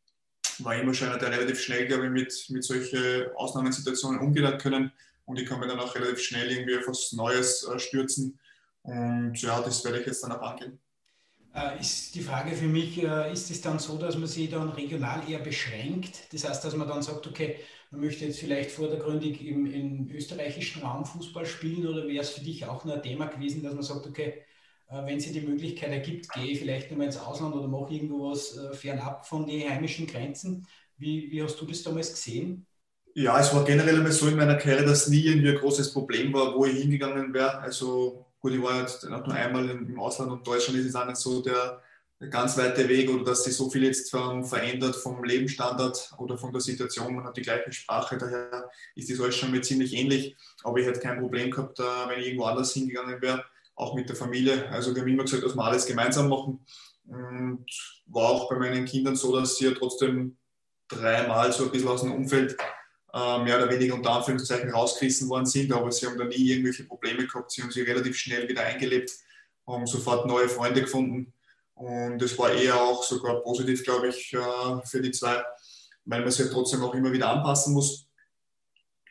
war 0.58 0.74
immer 0.74 0.94
schon 0.94 1.08
einer, 1.08 1.18
der 1.18 1.30
relativ 1.30 1.60
schnell, 1.60 1.86
glaube 1.86 2.06
ich, 2.06 2.10
mit, 2.10 2.46
mit 2.48 2.64
solchen 2.64 3.26
Ausnahmesituationen 3.36 4.20
umgehen 4.20 4.58
können. 4.58 4.92
Und 5.24 5.38
ich 5.38 5.48
kann 5.48 5.60
mir 5.60 5.66
dann 5.66 5.80
auch 5.80 5.94
relativ 5.94 6.20
schnell 6.20 6.50
irgendwie 6.50 6.78
auf 6.78 6.88
was 6.88 7.12
Neues 7.12 7.64
äh, 7.64 7.78
stürzen. 7.78 8.38
Und 8.82 9.40
ja, 9.42 9.60
das 9.60 9.84
werde 9.84 10.00
ich 10.00 10.06
jetzt 10.06 10.22
dann 10.22 10.32
auch 10.32 10.42
angehen. 10.42 10.78
Äh, 11.54 11.80
ist 11.80 12.14
die 12.14 12.22
Frage 12.22 12.54
für 12.54 12.66
mich, 12.66 13.02
äh, 13.02 13.32
ist 13.32 13.50
es 13.50 13.60
dann 13.60 13.78
so, 13.78 13.96
dass 13.96 14.16
man 14.16 14.28
sich 14.28 14.50
dann 14.50 14.68
regional 14.70 15.22
eher 15.28 15.38
beschränkt? 15.38 16.32
Das 16.32 16.48
heißt, 16.48 16.64
dass 16.64 16.76
man 16.76 16.86
dann 16.86 17.02
sagt, 17.02 17.26
okay, 17.26 17.60
man 17.90 18.00
möchte 18.00 18.24
jetzt 18.24 18.40
vielleicht 18.40 18.70
vordergründig 18.70 19.44
im, 19.46 19.66
im 19.66 20.10
österreichischen 20.10 20.82
Raum 20.82 21.04
Fußball 21.04 21.46
spielen 21.46 21.86
oder 21.86 22.06
wäre 22.06 22.22
es 22.22 22.30
für 22.30 22.44
dich 22.44 22.66
auch 22.66 22.84
nur 22.84 22.94
ein 22.94 23.02
Thema 23.02 23.26
gewesen, 23.26 23.62
dass 23.62 23.74
man 23.74 23.82
sagt, 23.82 24.06
okay, 24.06 24.42
äh, 24.88 25.06
wenn 25.06 25.20
sie 25.20 25.32
die 25.32 25.40
Möglichkeit 25.40 25.90
ergibt, 25.90 26.30
gehe 26.32 26.52
ich 26.52 26.58
vielleicht 26.58 26.90
nochmal 26.90 27.06
ins 27.06 27.18
Ausland 27.18 27.54
oder 27.54 27.68
mache 27.68 27.94
irgendwo 27.94 28.30
was 28.30 28.56
äh, 28.56 28.74
fernab 28.74 29.26
von 29.26 29.46
den 29.46 29.68
heimischen 29.68 30.06
Grenzen. 30.06 30.66
Wie, 30.96 31.30
wie 31.30 31.42
hast 31.42 31.60
du 31.60 31.66
das 31.66 31.82
damals 31.82 32.10
gesehen? 32.10 32.66
Ja, 33.14 33.38
es 33.40 33.54
war 33.54 33.64
generell 33.64 33.96
einmal 33.96 34.12
so 34.12 34.28
in 34.28 34.36
meiner 34.36 34.56
Karriere, 34.56 34.84
dass 34.84 35.08
nie 35.08 35.24
irgendwie 35.24 35.50
ein 35.50 35.58
großes 35.58 35.92
Problem 35.92 36.32
war, 36.32 36.54
wo 36.54 36.66
ich 36.66 36.78
hingegangen 36.78 37.32
wäre. 37.32 37.58
Also 37.58 38.26
gut, 38.40 38.52
ich 38.52 38.62
war 38.62 38.80
jetzt 38.80 39.04
nur 39.04 39.32
einmal 39.32 39.68
im 39.70 39.98
Ausland 39.98 40.30
und 40.30 40.46
Deutschland 40.46 40.78
ist 40.78 40.86
es 40.86 40.94
auch 40.94 41.06
nicht 41.06 41.16
so 41.16 41.40
der, 41.42 41.82
ganz 42.30 42.56
weite 42.56 42.88
Weg 42.88 43.10
oder 43.10 43.24
dass 43.24 43.44
sich 43.44 43.54
so 43.54 43.68
viel 43.68 43.84
jetzt 43.84 44.10
verändert 44.10 44.96
vom 44.96 45.22
Lebensstandard 45.22 46.14
oder 46.18 46.38
von 46.38 46.52
der 46.52 46.60
Situation. 46.60 47.14
Man 47.14 47.24
hat 47.24 47.36
die 47.36 47.42
gleiche 47.42 47.72
Sprache, 47.72 48.16
daher 48.16 48.70
ist 48.94 49.10
das 49.10 49.20
alles 49.20 49.36
schon 49.36 49.50
mir 49.50 49.60
ziemlich 49.60 49.92
ähnlich. 49.92 50.36
Aber 50.64 50.78
ich 50.78 50.86
hätte 50.86 51.00
kein 51.00 51.20
Problem 51.20 51.50
gehabt, 51.50 51.78
wenn 51.78 52.18
ich 52.18 52.26
irgendwo 52.26 52.44
anders 52.44 52.72
hingegangen 52.72 53.20
wäre, 53.20 53.44
auch 53.74 53.94
mit 53.94 54.08
der 54.08 54.16
Familie. 54.16 54.68
Also 54.70 54.94
wir 54.94 55.02
haben 55.02 55.08
immer 55.08 55.24
gesagt, 55.24 55.44
dass 55.44 55.54
wir 55.54 55.64
alles 55.64 55.86
gemeinsam 55.86 56.28
machen. 56.28 56.64
Und 57.06 57.66
war 58.06 58.30
auch 58.30 58.48
bei 58.48 58.56
meinen 58.56 58.86
Kindern 58.86 59.14
so, 59.14 59.38
dass 59.38 59.56
sie 59.56 59.66
ja 59.66 59.72
trotzdem 59.72 60.38
dreimal 60.88 61.52
so 61.52 61.64
ein 61.64 61.70
bisschen 61.70 61.88
aus 61.88 62.00
dem 62.00 62.12
Umfeld 62.12 62.56
äh, 63.12 63.38
mehr 63.42 63.58
oder 63.58 63.70
weniger 63.70 63.94
unter 63.94 64.12
Anführungszeichen 64.12 64.70
rausgerissen 64.70 65.28
worden 65.28 65.46
sind, 65.46 65.72
aber 65.72 65.92
sie 65.92 66.06
haben 66.06 66.18
da 66.18 66.24
nie 66.24 66.50
irgendwelche 66.50 66.84
Probleme 66.84 67.26
gehabt. 67.26 67.50
Sie 67.50 67.62
haben 67.62 67.70
sich 67.70 67.86
relativ 67.86 68.16
schnell 68.16 68.48
wieder 68.48 68.62
eingelebt, 68.62 69.12
haben 69.66 69.86
sofort 69.86 70.26
neue 70.26 70.48
Freunde 70.48 70.80
gefunden 70.80 71.32
und 71.76 72.22
es 72.22 72.38
war 72.38 72.52
eher 72.52 72.80
auch 72.80 73.04
sogar 73.04 73.42
positiv, 73.42 73.84
glaube 73.84 74.08
ich, 74.08 74.32
äh, 74.32 74.86
für 74.86 75.00
die 75.00 75.10
zwei, 75.10 75.42
weil 76.06 76.22
man 76.22 76.30
sich 76.30 76.46
ja 76.46 76.52
trotzdem 76.52 76.82
auch 76.82 76.94
immer 76.94 77.12
wieder 77.12 77.28
anpassen 77.28 77.74
muss. 77.74 78.08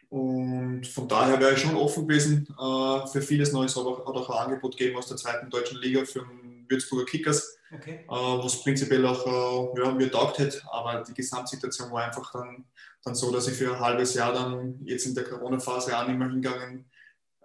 Und 0.10 0.88
von 0.88 1.08
daher 1.08 1.40
wäre 1.40 1.54
ich 1.54 1.60
schon 1.60 1.76
offen 1.76 2.08
gewesen 2.08 2.48
äh, 2.60 3.08
für 3.08 3.22
vieles 3.22 3.52
Neues. 3.52 3.78
Auch, 3.78 4.00
hat 4.00 4.16
auch 4.16 4.30
ein 4.32 4.46
Angebot 4.46 4.78
gegeben 4.78 4.98
aus 4.98 5.08
der 5.08 5.18
zweiten 5.18 5.50
deutschen 5.50 5.80
Liga 5.80 6.06
für 6.06 6.20
den 6.20 6.66
Würzburger 6.68 7.06
Kickers, 7.06 7.56
okay. 7.72 8.04
Äh, 8.04 8.10
was 8.10 8.64
prinzipiell 8.64 9.06
auch 9.06 9.76
ja, 9.78 9.92
mir 9.92 10.12
taugt 10.12 10.40
hätte. 10.40 10.64
Aber 10.72 11.04
die 11.04 11.14
Gesamtsituation 11.14 11.92
war 11.92 12.06
einfach 12.06 12.32
dann, 12.32 12.66
dann 13.04 13.14
so, 13.14 13.32
dass 13.32 13.48
ich 13.48 13.54
für 13.54 13.76
ein 13.76 13.80
halbes 13.80 14.16
Jahr 14.16 14.34
dann 14.34 14.80
jetzt 14.86 15.06
in 15.06 15.14
der 15.14 15.26
Corona-Phase 15.26 15.96
auch 15.96 16.08
nicht 16.08 16.18
mehr 16.18 16.30
hingegangen, 16.30 16.90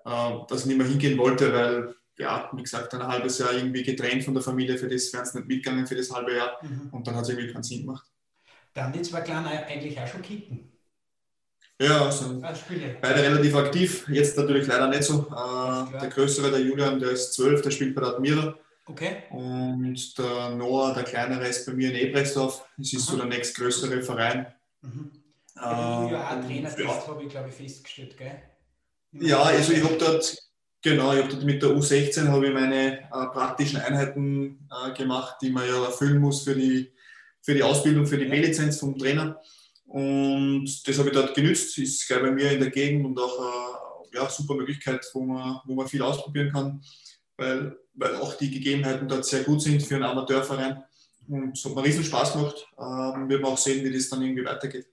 dass 0.03 0.61
ich 0.61 0.67
nicht 0.67 0.79
mehr 0.79 0.87
hingehen 0.87 1.19
wollte, 1.19 1.53
weil 1.53 1.95
ja, 2.21 2.51
wie 2.53 2.63
gesagt, 2.63 2.95
ein 2.95 3.07
halbes 3.07 3.39
Jahr 3.39 3.53
irgendwie 3.53 3.83
getrennt 3.83 4.25
von 4.25 4.35
der 4.35 4.43
Familie, 4.43 4.77
für 4.77 4.89
das 4.89 5.13
wären 5.13 5.25
es 5.25 5.35
nicht 5.35 5.49
mitgegangen 5.49 5.87
für 5.87 5.97
das 5.97 6.11
halbe 6.11 6.37
Jahr 6.37 6.59
mhm. 6.63 6.89
und 6.93 7.07
dann 7.07 7.17
hat 7.17 7.25
es 7.25 7.31
irgendwie 7.31 7.53
keinen 7.53 7.63
Sinn 7.63 7.83
gemacht. 7.83 8.07
Dann 8.75 8.93
die 8.93 9.03
zwei 9.03 9.23
Kleinen 9.23 9.47
eigentlich 9.47 9.99
auch 9.99 10.07
schon 10.07 10.23
kicken. 10.23 10.71
Ja, 11.81 12.13
sind 12.13 12.45
ah, 12.45 12.55
beide 13.01 13.23
relativ 13.23 13.57
aktiv. 13.57 14.07
Jetzt 14.11 14.37
natürlich 14.37 14.67
leider 14.67 14.89
nicht 14.89 15.03
so. 15.03 15.27
Äh, 15.31 15.99
der 15.99 16.11
größere, 16.11 16.51
der 16.51 16.61
Julian, 16.61 17.01
der 17.01 17.13
ist 17.13 17.33
zwölf, 17.33 17.63
der 17.63 17.71
spielt 17.71 17.95
bei 17.95 18.03
der 18.03 18.11
Admira. 18.11 18.55
Okay. 18.85 19.23
Und 19.31 20.19
der 20.19 20.51
Noah, 20.51 20.93
der 20.93 21.05
kleinere, 21.05 21.49
ist 21.49 21.65
bei 21.65 21.73
mir 21.73 21.89
in 21.91 21.97
Ebrechtsdorf. 21.97 22.67
Das 22.77 22.93
ist 22.93 23.09
Aha. 23.09 23.13
so 23.13 23.17
der 23.17 23.27
nächstgrößere 23.27 24.03
Verein. 24.03 24.47
Mhm. 24.83 25.11
Äh, 25.57 25.61
ja, 25.61 26.29
auch 26.29 26.47
Trainer, 26.47 26.79
ja. 26.79 27.07
habe 27.07 27.23
ich 27.23 27.29
glaube 27.31 27.49
ich 27.49 27.55
festgestellt, 27.55 28.17
gell? 28.19 28.43
Ja, 29.13 29.43
also 29.43 29.73
ich 29.73 29.83
habe 29.83 29.97
dort 29.97 30.37
Genau, 30.83 31.13
ich 31.13 31.23
habe 31.23 31.45
mit 31.45 31.63
der 31.63 31.71
U16 31.71 32.29
habe 32.29 32.47
ich 32.47 32.55
meine 32.55 33.01
äh, 33.01 33.09
praktischen 33.11 33.81
Einheiten 33.81 34.67
äh, 34.71 34.93
gemacht, 34.95 35.37
die 35.43 35.51
man 35.51 35.69
ja 35.69 35.85
erfüllen 35.85 36.19
muss 36.19 36.43
für 36.43 36.55
die, 36.55 36.91
für 37.43 37.53
die 37.53 37.63
Ausbildung, 37.63 38.07
für 38.07 38.17
die 38.17 38.25
B-Lizenz 38.25 38.79
vom 38.81 38.97
Trainer. 38.97 39.39
Und 39.85 40.67
das 40.87 40.99
habe 40.99 41.09
ich 41.09 41.15
dort 41.15 41.35
genützt, 41.35 41.77
ist 41.77 42.07
gleich 42.07 42.23
bei 42.23 42.31
mir 42.31 42.53
in 42.53 42.61
der 42.61 42.71
Gegend 42.71 43.05
und 43.05 43.19
auch 43.19 43.39
eine 43.39 44.17
äh, 44.17 44.17
ja, 44.17 44.31
super 44.31 44.55
Möglichkeit, 44.55 45.05
wo 45.13 45.23
man, 45.23 45.61
wo 45.67 45.75
man 45.75 45.87
viel 45.87 46.01
ausprobieren 46.01 46.51
kann, 46.51 46.83
weil, 47.37 47.77
weil 47.95 48.17
auch 48.17 48.35
die 48.35 48.51
Gegebenheiten 48.51 49.07
dort 49.07 49.27
sehr 49.27 49.43
gut 49.43 49.61
sind 49.61 49.83
für 49.83 49.97
einen 49.97 50.05
Amateurverein. 50.05 50.83
Und 51.29 51.59
es 51.59 51.65
hat 51.65 51.75
mir 51.75 51.85
riesen 51.85 52.05
Spaß 52.05 52.33
gemacht. 52.33 52.67
Ähm, 52.79 53.29
wird 53.29 53.43
man 53.43 53.53
auch 53.53 53.59
sehen, 53.59 53.85
wie 53.85 53.93
das 53.93 54.09
dann 54.09 54.23
irgendwie 54.23 54.47
weitergeht. 54.47 54.87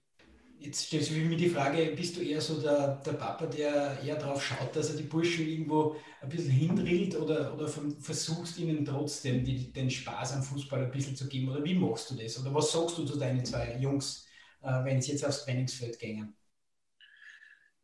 Jetzt 0.59 0.87
stellt 0.87 1.03
sich 1.03 1.15
mir 1.23 1.37
die 1.37 1.49
Frage, 1.49 1.93
bist 1.95 2.17
du 2.17 2.21
eher 2.21 2.41
so 2.41 2.59
der, 2.59 2.95
der 3.05 3.13
Papa, 3.13 3.45
der 3.45 3.99
eher 4.03 4.15
darauf 4.17 4.43
schaut, 4.43 4.75
dass 4.75 4.89
er 4.89 4.97
die 4.97 5.03
Burschen 5.03 5.47
irgendwo 5.47 5.95
ein 6.21 6.29
bisschen 6.29 6.49
hindrillt 6.51 7.15
oder, 7.15 7.53
oder 7.53 7.67
versuchst 7.67 8.57
ihnen 8.57 8.83
trotzdem 8.83 9.43
die, 9.43 9.71
den 9.71 9.89
Spaß 9.91 10.33
am 10.33 10.43
Fußball 10.43 10.83
ein 10.85 10.91
bisschen 10.91 11.15
zu 11.15 11.27
geben? 11.27 11.49
Oder 11.49 11.63
wie 11.63 11.75
machst 11.75 12.09
du 12.09 12.15
das? 12.15 12.39
Oder 12.39 12.53
was 12.55 12.71
sagst 12.71 12.97
du 12.97 13.05
zu 13.05 13.17
deinen 13.19 13.45
zwei 13.45 13.77
Jungs, 13.79 14.25
äh, 14.63 14.83
wenn 14.83 14.99
sie 15.01 15.11
jetzt 15.11 15.25
aufs 15.25 15.45
Trainingsfeld 15.45 15.99
gehen? 15.99 16.35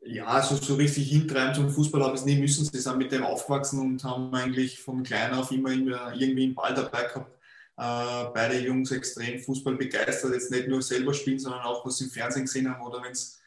Ja, 0.05 0.25
also 0.27 0.55
so 0.57 0.75
richtig 0.75 1.09
hintreiben 1.09 1.55
zum 1.55 1.69
Fußball 1.69 2.03
haben 2.03 2.17
sie 2.17 2.25
nie 2.25 2.41
müssen. 2.41 2.65
Sie 2.65 2.79
sind 2.79 2.97
mit 2.97 3.11
dem 3.11 3.23
aufgewachsen 3.23 3.79
und 3.79 4.03
haben 4.03 4.33
eigentlich 4.35 4.79
von 4.81 5.01
klein 5.03 5.33
auf 5.33 5.51
immer 5.51 5.71
irgendwie 5.71 6.43
einen 6.43 6.55
Ball 6.55 6.73
dabei 6.73 7.03
gehabt. 7.03 7.31
Äh, 7.75 8.25
beide 8.33 8.59
Jungs 8.59 8.91
extrem 8.91 9.39
Fußball 9.39 9.75
begeistert, 9.75 10.33
jetzt 10.33 10.51
nicht 10.51 10.67
nur 10.67 10.81
selber 10.81 11.13
spielen, 11.13 11.39
sondern 11.39 11.61
auch 11.61 11.85
was 11.85 11.97
sie 11.97 12.05
im 12.05 12.11
Fernsehen 12.11 12.45
gesehen 12.45 12.69
haben 12.69 12.85
oder 12.85 13.01
wenn 13.03 13.11
es 13.11 13.39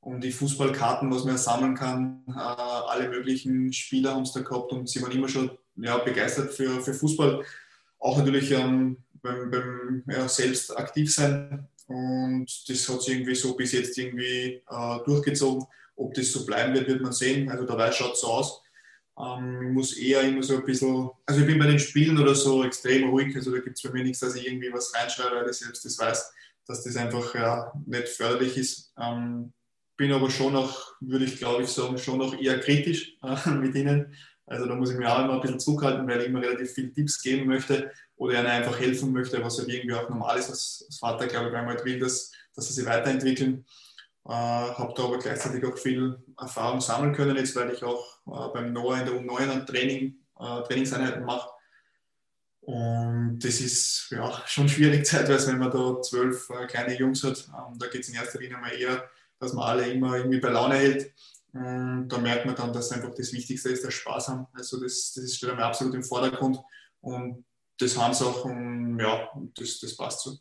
um 0.00 0.20
die 0.20 0.32
Fußballkarten, 0.32 1.10
was 1.10 1.24
man 1.24 1.38
sammeln 1.38 1.74
kann. 1.74 2.22
Äh, 2.28 2.32
alle 2.32 3.08
möglichen 3.08 3.72
Spieler 3.72 4.14
haben 4.14 4.22
es 4.22 4.32
da 4.32 4.40
gehabt 4.40 4.72
und 4.72 4.88
sie 4.88 5.02
waren 5.02 5.12
immer 5.12 5.28
schon 5.28 5.50
ja, 5.76 5.98
begeistert 5.98 6.52
für, 6.54 6.80
für 6.80 6.94
Fußball. 6.94 7.44
Auch 7.98 8.18
natürlich 8.18 8.50
ähm, 8.52 8.98
beim, 9.22 9.50
beim 9.50 10.04
ja, 10.08 10.28
selbst 10.28 10.76
aktiv 10.76 11.12
sein 11.12 11.68
und 11.86 12.46
das 12.68 12.88
hat 12.88 13.02
sich 13.02 13.14
irgendwie 13.14 13.34
so 13.34 13.54
bis 13.54 13.72
jetzt 13.72 13.96
irgendwie 13.98 14.62
äh, 14.68 14.98
durchgezogen. 15.04 15.66
Ob 15.96 16.14
das 16.14 16.32
so 16.32 16.44
bleiben 16.44 16.74
wird, 16.74 16.88
wird 16.88 17.02
man 17.02 17.12
sehen. 17.12 17.50
Also 17.50 17.64
dabei 17.64 17.92
schaut 17.92 18.14
es 18.14 18.20
so 18.20 18.28
aus. 18.28 18.62
Ähm, 19.18 19.62
ich 19.62 19.72
muss 19.72 19.96
eher 19.96 20.22
immer 20.22 20.42
so 20.42 20.56
ein 20.56 20.64
bisschen, 20.64 21.10
also 21.26 21.40
ich 21.40 21.46
bin 21.46 21.58
bei 21.58 21.66
den 21.66 21.78
Spielen 21.78 22.18
oder 22.18 22.34
so 22.34 22.64
extrem 22.64 23.08
ruhig, 23.10 23.34
also 23.36 23.52
da 23.52 23.58
gibt 23.58 23.76
es 23.76 23.82
bei 23.82 23.90
mir 23.90 24.02
nichts, 24.02 24.20
dass 24.20 24.34
ich 24.34 24.46
irgendwie 24.46 24.72
was 24.72 24.92
reinschreibe, 24.94 25.36
weil 25.36 25.50
ich 25.50 25.56
selbst 25.56 25.84
das 25.84 25.98
weiß, 25.98 26.32
dass 26.66 26.82
das 26.82 26.96
einfach 26.96 27.34
ja, 27.34 27.72
nicht 27.86 28.08
förderlich 28.08 28.56
ist. 28.56 28.92
Ähm, 28.98 29.52
bin 29.96 30.12
aber 30.12 30.30
schon 30.30 30.54
noch, 30.54 30.94
würde 31.00 31.24
ich 31.24 31.38
glaube 31.38 31.62
ich 31.62 31.68
sagen, 31.68 31.98
schon 31.98 32.18
noch 32.18 32.38
eher 32.40 32.58
kritisch 32.58 33.16
äh, 33.22 33.50
mit 33.50 33.74
ihnen. 33.74 34.14
Also 34.46 34.66
da 34.66 34.74
muss 34.74 34.90
ich 34.90 34.98
mir 34.98 35.10
auch 35.10 35.24
immer 35.24 35.34
ein 35.34 35.40
bisschen 35.40 35.60
zurückhalten, 35.60 36.06
weil 36.06 36.20
ich 36.20 36.26
immer 36.26 36.42
relativ 36.42 36.72
viele 36.72 36.92
Tipps 36.92 37.22
geben 37.22 37.46
möchte 37.46 37.90
oder 38.16 38.38
ihnen 38.38 38.46
einfach 38.46 38.78
helfen 38.78 39.12
möchte, 39.12 39.42
was 39.42 39.58
halt 39.58 39.68
irgendwie 39.68 39.94
auch 39.94 40.08
normal 40.08 40.38
ist 40.38 40.50
als, 40.50 40.98
Vater, 41.00 41.26
glaube 41.26 41.48
ich, 41.48 41.52
weil 41.52 41.64
man 41.64 41.84
will, 41.84 41.98
dass, 41.98 42.30
dass 42.54 42.68
sie 42.68 42.74
sich 42.74 42.86
weiterentwickeln. 42.86 43.64
Äh, 44.26 44.30
habe 44.30 44.94
da 44.96 45.04
aber 45.04 45.18
gleichzeitig 45.18 45.64
auch 45.66 45.76
viel 45.76 46.18
Erfahrung 46.38 46.80
sammeln 46.80 47.14
können, 47.14 47.36
jetzt 47.36 47.54
weil 47.56 47.70
ich 47.72 47.82
auch 47.84 48.18
äh, 48.26 48.52
beim 48.54 48.72
Noah 48.72 48.98
in 48.98 49.06
der 49.06 49.14
U9 49.14 49.50
ein 49.50 49.66
Training, 49.66 50.16
äh, 50.38 50.62
Trainingseinheiten 50.62 51.24
mache. 51.24 51.50
Und 52.62 53.38
das 53.40 53.60
ist 53.60 54.08
ja, 54.10 54.42
schon 54.46 54.68
schwierig 54.68 55.04
zeitweise, 55.04 55.52
wenn 55.52 55.58
man 55.58 55.70
da 55.70 56.00
zwölf 56.00 56.48
äh, 56.50 56.66
kleine 56.66 56.96
Jungs 56.98 57.22
hat. 57.22 57.46
Ähm, 57.48 57.78
da 57.78 57.86
geht 57.88 58.00
es 58.00 58.08
in 58.08 58.14
erster 58.14 58.40
Linie 58.40 58.56
mal 58.56 58.72
eher, 58.72 59.08
dass 59.38 59.52
man 59.52 59.68
alle 59.68 59.88
immer 59.88 60.16
irgendwie 60.16 60.40
bei 60.40 60.48
Laune 60.48 60.76
hält. 60.76 61.12
Und 61.52 62.08
da 62.08 62.18
merkt 62.18 62.46
man 62.46 62.56
dann, 62.56 62.72
dass 62.72 62.90
einfach 62.90 63.14
das 63.14 63.32
Wichtigste 63.32 63.68
ist, 63.68 63.84
dass 63.84 63.94
Spaß 63.94 64.28
haben. 64.28 64.46
Also 64.54 64.80
das, 64.80 65.12
das 65.14 65.34
steht 65.34 65.50
einmal 65.50 65.66
absolut 65.66 65.94
im 65.94 66.02
Vordergrund. 66.02 66.58
Und 67.00 67.44
das 67.78 67.96
haben 67.96 68.14
sie 68.14 68.24
auch 68.24 68.44
und 68.44 68.98
ja, 68.98 69.28
das, 69.56 69.78
das 69.80 69.96
passt 69.96 70.20
so. 70.20 70.36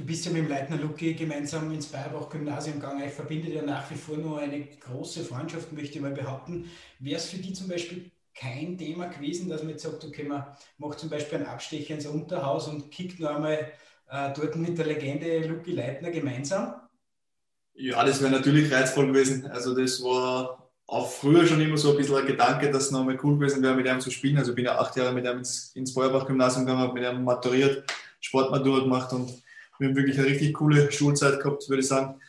Du 0.00 0.06
bist 0.06 0.24
ja 0.24 0.32
mit 0.32 0.44
dem 0.44 0.48
Leitner 0.48 0.78
Luki 0.78 1.12
gemeinsam 1.12 1.70
ins 1.72 1.88
Bayerbach-Gymnasium 1.88 2.80
gegangen. 2.80 3.02
Ich 3.06 3.12
verbinde 3.12 3.50
ja 3.50 3.60
nach 3.60 3.90
wie 3.90 3.96
vor 3.96 4.16
nur 4.16 4.38
eine 4.38 4.64
große 4.64 5.22
Freundschaft, 5.22 5.74
möchte 5.74 5.96
ich 5.96 6.00
mal 6.00 6.12
behaupten. 6.12 6.70
Wäre 7.00 7.18
es 7.18 7.28
für 7.28 7.36
die 7.36 7.52
zum 7.52 7.68
Beispiel 7.68 8.10
kein 8.34 8.78
Thema 8.78 9.08
gewesen, 9.08 9.50
dass 9.50 9.62
man 9.62 9.72
jetzt 9.72 9.82
sagt, 9.82 10.02
okay, 10.02 10.22
man 10.22 10.46
macht 10.78 11.00
zum 11.00 11.10
Beispiel 11.10 11.40
einen 11.40 11.48
Abstecher 11.48 11.92
ins 11.96 12.06
Unterhaus 12.06 12.66
und 12.66 12.90
kickt 12.90 13.20
noch 13.20 13.34
einmal 13.34 13.72
äh, 14.10 14.32
dort 14.34 14.56
mit 14.56 14.78
der 14.78 14.86
Legende 14.86 15.46
Luki 15.46 15.72
Leitner 15.72 16.10
gemeinsam? 16.10 16.76
Ja, 17.74 18.02
das 18.02 18.22
wäre 18.22 18.32
natürlich 18.32 18.72
reizvoll 18.72 19.08
gewesen. 19.08 19.48
Also 19.48 19.74
das 19.74 20.02
war 20.02 20.72
auch 20.86 21.10
früher 21.10 21.46
schon 21.46 21.60
immer 21.60 21.76
so 21.76 21.90
ein 21.90 21.98
bisschen 21.98 22.16
ein 22.16 22.26
Gedanke, 22.26 22.70
dass 22.70 22.84
es 22.84 22.90
nochmal 22.90 23.18
cool 23.22 23.38
gewesen 23.38 23.62
wäre, 23.62 23.74
mit 23.74 23.86
ihm 23.86 24.00
zu 24.00 24.10
spielen. 24.10 24.38
Also 24.38 24.52
ich 24.52 24.56
bin 24.56 24.64
ja 24.64 24.78
acht 24.78 24.96
Jahre 24.96 25.12
mit 25.12 25.26
ihm 25.26 25.36
ins, 25.36 25.72
ins 25.74 25.92
Feuerbach-Gymnasium 25.92 26.64
gegangen, 26.64 26.88
habe 26.88 26.98
mit 26.98 27.04
ihm 27.04 27.22
maturiert, 27.22 27.84
Sportmatur 28.18 28.84
gemacht 28.84 29.12
und 29.12 29.30
wir 29.80 29.88
haben 29.88 29.96
wirklich 29.96 30.18
eine 30.18 30.28
richtig 30.28 30.54
coole 30.54 30.92
Schulzeit 30.92 31.40
gehabt, 31.40 31.68
würde 31.68 31.80
ich 31.80 31.88
sagen. 31.88 32.20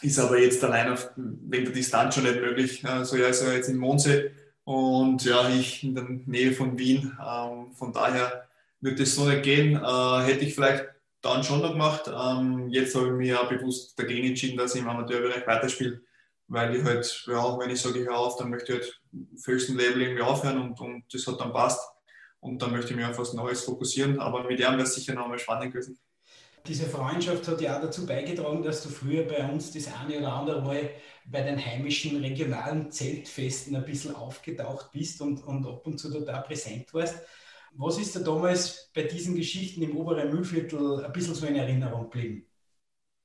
Ist 0.00 0.18
aber 0.18 0.38
jetzt 0.38 0.62
allein 0.64 0.92
auf, 0.92 1.10
wegen 1.16 1.64
der 1.64 1.74
Distanz 1.74 2.14
schon 2.14 2.24
nicht 2.24 2.40
möglich. 2.40 2.84
Also 2.86 3.16
ja, 3.16 3.26
ist 3.26 3.42
er 3.42 3.54
jetzt 3.54 3.68
in 3.68 3.76
Mondsee 3.76 4.30
und 4.64 5.24
ja, 5.24 5.48
ich 5.48 5.82
in 5.84 5.94
der 5.94 6.04
Nähe 6.04 6.52
von 6.52 6.78
Wien. 6.78 7.16
Ähm, 7.20 7.72
von 7.74 7.92
daher 7.92 8.48
wird 8.80 9.00
es 9.00 9.14
so 9.14 9.28
nicht 9.28 9.42
gehen. 9.42 9.76
Äh, 9.76 10.22
hätte 10.22 10.44
ich 10.44 10.54
vielleicht 10.54 10.86
dann 11.20 11.44
schon 11.44 11.60
noch 11.60 11.72
gemacht. 11.72 12.08
Ähm, 12.08 12.68
jetzt 12.70 12.94
habe 12.94 13.08
ich 13.08 13.12
mich 13.12 13.28
ja 13.28 13.42
bewusst 13.44 13.98
dagegen 13.98 14.28
entschieden, 14.28 14.58
dass 14.58 14.74
ich 14.74 14.82
im 14.82 14.88
Amateurbereich 14.88 15.46
weiterspiele, 15.46 16.00
weil 16.48 16.76
ich 16.76 16.84
halt, 16.84 17.24
ja, 17.26 17.58
wenn 17.58 17.70
ich 17.70 17.80
sage, 17.80 18.00
ich 18.00 18.06
höre 18.06 18.18
auf, 18.18 18.36
dann 18.36 18.50
möchte 18.50 18.72
ich 18.72 18.80
halt 18.80 19.00
auf 19.36 19.46
höchsten 19.46 19.76
Level 19.76 20.02
irgendwie 20.02 20.22
aufhören 20.22 20.60
und, 20.60 20.80
und 20.80 21.04
das 21.12 21.26
hat 21.26 21.40
dann 21.40 21.52
passt. 21.52 21.80
Und 22.40 22.60
dann 22.60 22.72
möchte 22.72 22.90
ich 22.90 22.96
mich 22.96 23.06
auf 23.06 23.18
was 23.18 23.34
Neues 23.34 23.62
fokussieren. 23.62 24.18
Aber 24.18 24.42
mit 24.42 24.58
ihm 24.58 24.66
wäre 24.66 24.82
es 24.82 24.94
sicher 24.94 25.14
noch 25.14 25.28
mal 25.28 25.38
spannend 25.38 25.72
gewesen. 25.72 25.96
Diese 26.66 26.86
Freundschaft 26.86 27.48
hat 27.48 27.60
ja 27.60 27.76
auch 27.76 27.82
dazu 27.82 28.06
beigetragen, 28.06 28.62
dass 28.62 28.82
du 28.84 28.88
früher 28.88 29.24
bei 29.24 29.48
uns 29.50 29.72
das 29.72 29.88
eine 29.92 30.18
oder 30.18 30.32
andere 30.32 30.62
Mal 30.62 30.90
bei 31.24 31.42
den 31.42 31.64
heimischen 31.64 32.20
regionalen 32.20 32.90
Zeltfesten 32.90 33.74
ein 33.74 33.84
bisschen 33.84 34.14
aufgetaucht 34.14 34.92
bist 34.92 35.20
und, 35.20 35.42
und 35.44 35.66
ab 35.66 35.86
und 35.86 35.98
zu 35.98 36.08
da 36.20 36.40
präsent 36.40 36.94
warst. 36.94 37.16
Was 37.74 37.98
ist 37.98 38.14
da 38.14 38.20
damals 38.20 38.90
bei 38.94 39.02
diesen 39.02 39.34
Geschichten 39.34 39.82
im 39.82 39.96
oberen 39.96 40.30
Mühlviertel 40.30 41.04
ein 41.04 41.12
bisschen 41.12 41.34
so 41.34 41.46
in 41.46 41.56
Erinnerung 41.56 42.10
geblieben? 42.10 42.46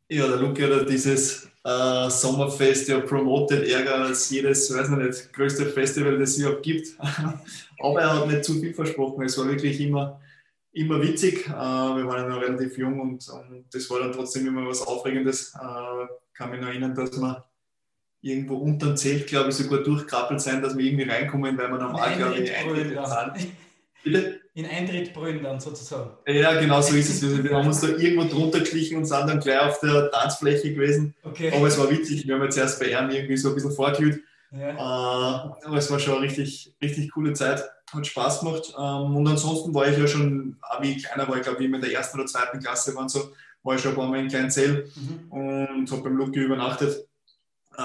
Ja, 0.09 0.25
der 0.27 0.37
Luki 0.37 0.61
hat 0.63 0.89
dieses 0.89 1.49
äh, 1.65 2.09
Sommerfest 2.09 2.87
ja 2.87 3.01
promotet, 3.01 3.67
ärger 3.67 4.05
als 4.05 4.29
jedes, 4.29 4.73
weiß 4.73 4.89
nicht, 4.89 5.33
größte 5.33 5.65
Festival, 5.65 6.17
das 6.17 6.31
es 6.31 6.37
überhaupt 6.37 6.63
gibt. 6.63 6.87
Aber 7.79 8.01
er 8.01 8.15
hat 8.15 8.27
nicht 8.27 8.45
zu 8.45 8.53
viel 8.53 8.73
versprochen. 8.73 9.25
Es 9.25 9.37
war 9.37 9.47
wirklich 9.49 9.79
immer 9.81 10.21
immer 10.77 11.01
witzig. 11.01 11.47
Äh, 11.47 11.51
wir 11.51 12.07
waren 12.07 12.23
ja 12.23 12.27
noch 12.27 12.41
relativ 12.41 12.77
jung 12.77 12.99
und, 12.99 13.27
und, 13.27 13.65
das 13.71 13.89
war 13.89 13.99
dann 13.99 14.13
trotzdem 14.13 14.47
immer 14.47 14.67
was 14.67 14.81
Aufregendes. 14.81 15.53
Ich 15.53 15.61
äh, 15.61 16.07
kann 16.33 16.51
mich 16.51 16.61
noch 16.61 16.67
erinnern, 16.67 16.95
dass 16.95 17.11
wir 17.19 17.45
irgendwo 18.21 18.55
unter 18.55 18.87
dem 18.87 18.97
Zelt, 18.97 19.27
glaube 19.27 19.49
ich, 19.49 19.55
sogar 19.55 19.79
durchkrabbelt 19.79 20.41
sein, 20.41 20.61
dass 20.61 20.77
wir 20.77 20.85
irgendwie 20.85 21.09
reinkommen, 21.09 21.57
weil 21.57 21.69
wir 21.69 21.77
normal, 21.77 22.15
glaube 22.15 22.37
ich, 22.37 22.55
Eintritt 22.55 22.93
zahlen. 22.93 23.31
Bitte? 24.03 24.39
In 24.53 24.65
Eintritt 24.65 25.13
brüllen 25.13 25.43
dann 25.43 25.59
sozusagen. 25.59 26.11
Ja, 26.25 26.59
genau 26.59 26.81
so 26.81 26.95
ist 26.95 27.09
es. 27.09 27.43
Wir 27.43 27.55
haben 27.55 27.67
uns 27.67 27.81
da 27.81 27.89
irgendwo 27.89 28.23
drunter 28.23 28.59
geschlichen 28.59 28.97
und 28.97 29.05
sind 29.05 29.27
dann 29.27 29.39
gleich 29.39 29.59
auf 29.59 29.79
der 29.81 30.09
Tanzfläche 30.09 30.73
gewesen. 30.73 31.13
Okay. 31.23 31.51
Aber 31.55 31.67
es 31.67 31.77
war 31.77 31.91
witzig. 31.91 32.27
Wir 32.27 32.35
haben 32.35 32.43
jetzt 32.43 32.57
erst 32.57 32.79
bei 32.79 32.87
Ehren 32.87 33.11
irgendwie 33.11 33.37
so 33.37 33.49
ein 33.49 33.55
bisschen 33.55 33.71
vorgeführt. 33.71 34.19
Ja. 34.51 34.69
Äh, 34.69 35.65
aber 35.65 35.77
es 35.77 35.91
war 35.91 35.99
schon 35.99 36.15
eine 36.15 36.23
richtig, 36.23 36.73
richtig 36.81 37.11
coole 37.11 37.33
Zeit 37.33 37.63
hat 37.93 38.07
Spaß 38.07 38.39
gemacht. 38.41 38.73
Ähm, 38.77 39.15
und 39.15 39.27
ansonsten 39.27 39.73
war 39.73 39.87
ich 39.87 39.97
ja 39.97 40.07
schon, 40.07 40.57
wie 40.81 40.91
ich 40.93 41.03
kleiner 41.03 41.27
war, 41.27 41.37
ich 41.37 41.43
glaube, 41.43 41.59
wie 41.59 41.67
wir 41.67 41.75
in 41.75 41.81
der 41.81 41.93
ersten 41.93 42.19
oder 42.19 42.27
zweiten 42.27 42.59
Klasse 42.59 42.95
waren, 42.95 43.09
so, 43.09 43.31
war 43.63 43.75
ich 43.75 43.81
schon 43.81 43.91
ein 43.91 43.97
paar 43.97 44.07
Mal 44.07 44.19
in 44.19 44.27
Kleinzell 44.27 44.89
mhm. 44.95 45.31
und 45.31 45.91
habe 45.91 46.03
beim 46.03 46.17
Lucky 46.17 46.39
übernachtet. 46.39 47.07
Äh, 47.77 47.81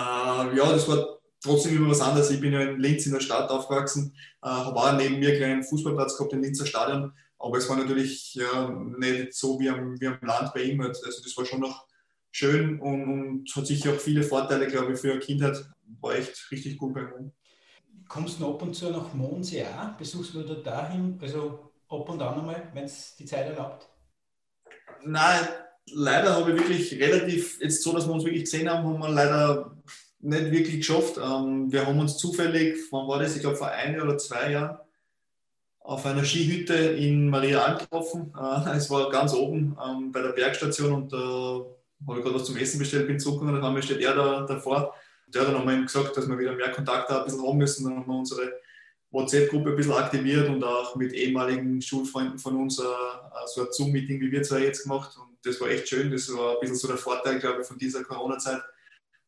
ja, 0.57 0.73
das 0.73 0.89
war 0.89 1.19
trotzdem 1.43 1.77
immer 1.77 1.91
was 1.91 2.01
anderes. 2.01 2.31
Ich 2.31 2.41
bin 2.41 2.53
ja 2.53 2.63
in 2.63 2.81
Linz 2.81 3.07
in 3.07 3.13
der 3.13 3.21
Stadt 3.21 3.51
aufgewachsen, 3.51 4.15
äh, 4.43 4.49
habe 4.49 4.77
auch 4.77 4.97
neben 4.97 5.19
mir 5.19 5.31
einen 5.31 5.39
kleinen 5.39 5.65
Fußballplatz 5.65 6.17
gehabt 6.17 6.33
im 6.33 6.43
Linzer 6.43 6.67
Stadion, 6.67 7.13
aber 7.39 7.59
es 7.59 7.69
war 7.69 7.77
natürlich 7.77 8.35
ja, 8.35 8.71
nicht 8.97 9.35
so 9.35 9.59
wie 9.59 9.69
am, 9.69 10.01
wie 10.01 10.07
am 10.07 10.19
Land 10.23 10.55
bei 10.55 10.63
ihm. 10.63 10.81
Also 10.81 11.03
das 11.05 11.37
war 11.37 11.45
schon 11.45 11.61
noch 11.61 11.87
schön 12.31 12.81
und, 12.81 13.03
und 13.05 13.57
hat 13.57 13.67
sicher 13.67 13.93
auch 13.93 14.01
viele 14.01 14.23
Vorteile, 14.23 14.69
glaube 14.69 14.93
ich, 14.93 15.01
für 15.01 15.13
eine 15.13 15.21
Kindheit. 15.21 15.65
War 16.01 16.15
echt 16.15 16.51
richtig 16.51 16.79
gut 16.79 16.95
bei 16.95 17.03
mir. 17.03 17.33
Kommst 18.13 18.39
du 18.39 18.47
ab 18.47 18.61
und 18.61 18.75
zu 18.75 18.91
nach 18.91 19.15
Mondsee 19.15 19.65
auch? 19.65 19.97
Besuchst 19.97 20.35
du 20.35 20.43
da 20.43 20.53
dahin? 20.53 21.19
Also 21.23 21.73
ab 21.89 22.07
und 22.11 22.21
an 22.21 22.41
einmal, 22.41 22.71
wenn 22.75 22.85
es 22.85 23.17
die 23.17 23.25
Zeit 23.25 23.47
erlaubt? 23.47 23.89
Nein, 25.03 25.49
leider 25.87 26.37
habe 26.37 26.53
ich 26.53 26.59
wirklich 26.59 27.01
relativ, 27.01 27.59
jetzt 27.63 27.83
so, 27.83 27.91
dass 27.95 28.07
wir 28.07 28.13
uns 28.13 28.25
wirklich 28.25 28.45
gesehen 28.45 28.69
haben, 28.69 28.87
haben 28.87 28.99
wir 28.99 29.09
leider 29.09 29.75
nicht 30.21 30.51
wirklich 30.51 30.77
geschafft. 30.77 31.17
Ähm, 31.17 31.73
wir 31.73 31.87
haben 31.87 31.99
uns 31.99 32.19
zufällig, 32.19 32.77
wann 32.91 33.09
war 33.09 33.19
das? 33.19 33.35
Ich 33.35 33.41
glaube 33.41 33.57
vor 33.57 33.71
ein 33.71 33.99
oder 33.99 34.19
zwei 34.19 34.53
Jahren, 34.53 34.77
auf 35.81 36.05
einer 36.05 36.27
Skihütte 36.27 36.75
in 36.75 37.31
Maria 37.31 37.65
angetroffen. 37.65 38.35
Äh, 38.39 38.77
es 38.77 38.91
war 38.91 39.09
ganz 39.09 39.33
oben 39.33 39.75
ähm, 39.83 40.13
bei 40.13 40.21
der 40.21 40.33
Bergstation 40.33 40.93
und 40.93 41.13
da 41.15 41.65
habe 42.07 42.19
ich 42.19 42.25
gerade 42.25 42.35
was 42.35 42.45
zum 42.45 42.59
Essen 42.59 42.79
bestellt, 42.79 43.07
bin 43.07 43.19
zurückgekommen 43.19 43.57
und 43.57 43.63
dann 43.63 43.83
steht 43.83 44.03
er 44.03 44.15
da 44.15 44.43
davor 44.43 44.95
der 45.35 45.43
hat 45.43 45.55
dann 45.55 45.67
haben 45.67 45.83
gesagt, 45.83 46.17
dass 46.17 46.29
wir 46.29 46.39
wieder 46.39 46.55
mehr 46.55 46.73
Kontakt 46.73 47.11
ein 47.11 47.25
bisschen 47.25 47.47
haben 47.47 47.59
müssen. 47.59 47.85
Dann 47.85 47.97
haben 47.97 48.07
wir 48.07 48.19
unsere 48.19 48.53
WhatsApp-Gruppe 49.11 49.71
ein 49.71 49.77
bisschen 49.77 49.93
aktiviert 49.93 50.49
und 50.49 50.65
auch 50.65 50.97
mit 50.97 51.13
ehemaligen 51.13 51.81
Schulfreunden 51.81 52.39
von 52.39 52.57
uns 52.57 52.79
uh, 52.79 52.85
so 53.47 53.63
ein 53.63 53.69
Zoom-Meeting, 53.71 54.21
wie 54.21 54.33
wir 54.33 54.43
zwei 54.43 54.61
jetzt 54.61 54.85
gemacht. 54.85 55.17
Und 55.19 55.37
das 55.43 55.61
war 55.61 55.69
echt 55.69 55.89
schön. 55.89 56.11
Das 56.11 56.33
war 56.35 56.53
ein 56.53 56.61
bisschen 56.61 56.77
so 56.77 56.89
der 56.89 56.97
Vorteil, 56.97 57.39
glaube 57.39 57.61
ich, 57.61 57.67
von 57.67 57.79
dieser 57.79 58.03
Corona-Zeit. 58.05 58.63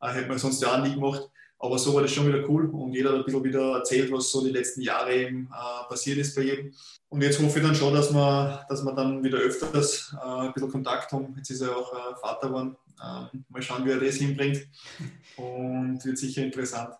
Uh, 0.03 0.09
hätte 0.09 0.29
man 0.29 0.39
sonst 0.39 0.63
ja 0.63 0.75
auch 0.75 0.85
nie 0.85 0.95
gemacht. 0.95 1.29
Aber 1.59 1.79
so 1.79 1.95
war 1.95 2.03
das 2.03 2.13
schon 2.13 2.27
wieder 2.27 2.47
cool 2.49 2.67
und 2.67 2.93
jeder 2.93 3.11
hat 3.11 3.19
ein 3.21 3.25
bisschen 3.25 3.45
wieder 3.45 3.77
erzählt, 3.77 4.13
was 4.13 4.31
so 4.31 4.45
die 4.45 4.51
letzten 4.51 4.83
Jahre 4.83 5.15
eben 5.15 5.49
äh, 5.51 5.89
passiert 5.89 6.19
ist 6.19 6.35
bei 6.35 6.43
jedem. 6.43 6.75
Und 7.09 7.23
jetzt 7.23 7.41
hoffe 7.41 7.59
ich 7.59 7.65
dann 7.65 7.75
schon, 7.75 7.95
dass 7.95 8.13
wir, 8.13 8.67
dass 8.69 8.85
wir 8.85 8.93
dann 8.93 9.25
wieder 9.25 9.39
öfters 9.39 10.15
äh, 10.23 10.27
ein 10.27 10.53
bisschen 10.53 10.71
Kontakt 10.71 11.11
haben. 11.13 11.33
Jetzt 11.39 11.51
ist 11.51 11.63
er 11.63 11.75
auch 11.75 11.91
äh, 11.93 12.17
Vater 12.21 12.49
geworden 12.49 12.77
Ähm, 13.03 13.45
mal 13.49 13.63
schauen, 13.63 13.85
wie 13.85 13.91
er 13.91 14.01
das 14.01 14.17
hinbringt 14.17 14.67
und 15.37 16.05
wird 16.05 16.19
sicher 16.19 16.43
interessant. 16.43 16.95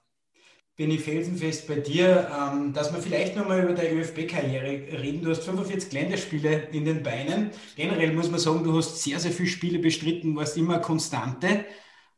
Bin 0.77 0.91
ich 0.91 1.03
felsenfest 1.03 1.69
bei 1.69 1.77
dir, 1.77 2.29
ähm, 2.37 2.73
dass 2.73 2.93
wir 2.93 3.01
vielleicht 3.01 3.37
nochmal 3.37 3.63
über 3.63 3.75
deine 3.75 4.01
ÖFB-Karriere 4.01 5.01
reden. 5.01 5.23
Du 5.23 5.31
hast 5.31 5.45
45 5.45 5.93
Länderspiele 5.93 6.69
in 6.73 6.85
den 6.85 7.03
Beinen. 7.05 7.53
Generell 7.77 8.13
muss 8.13 8.29
man 8.29 8.41
sagen, 8.41 8.65
du 8.65 8.77
hast 8.77 9.01
sehr, 9.01 9.21
sehr 9.21 9.31
viele 9.31 9.49
Spiele 9.49 9.79
bestritten, 9.79 10.35
warst 10.35 10.57
immer 10.57 10.81
Konstante. 10.81 11.65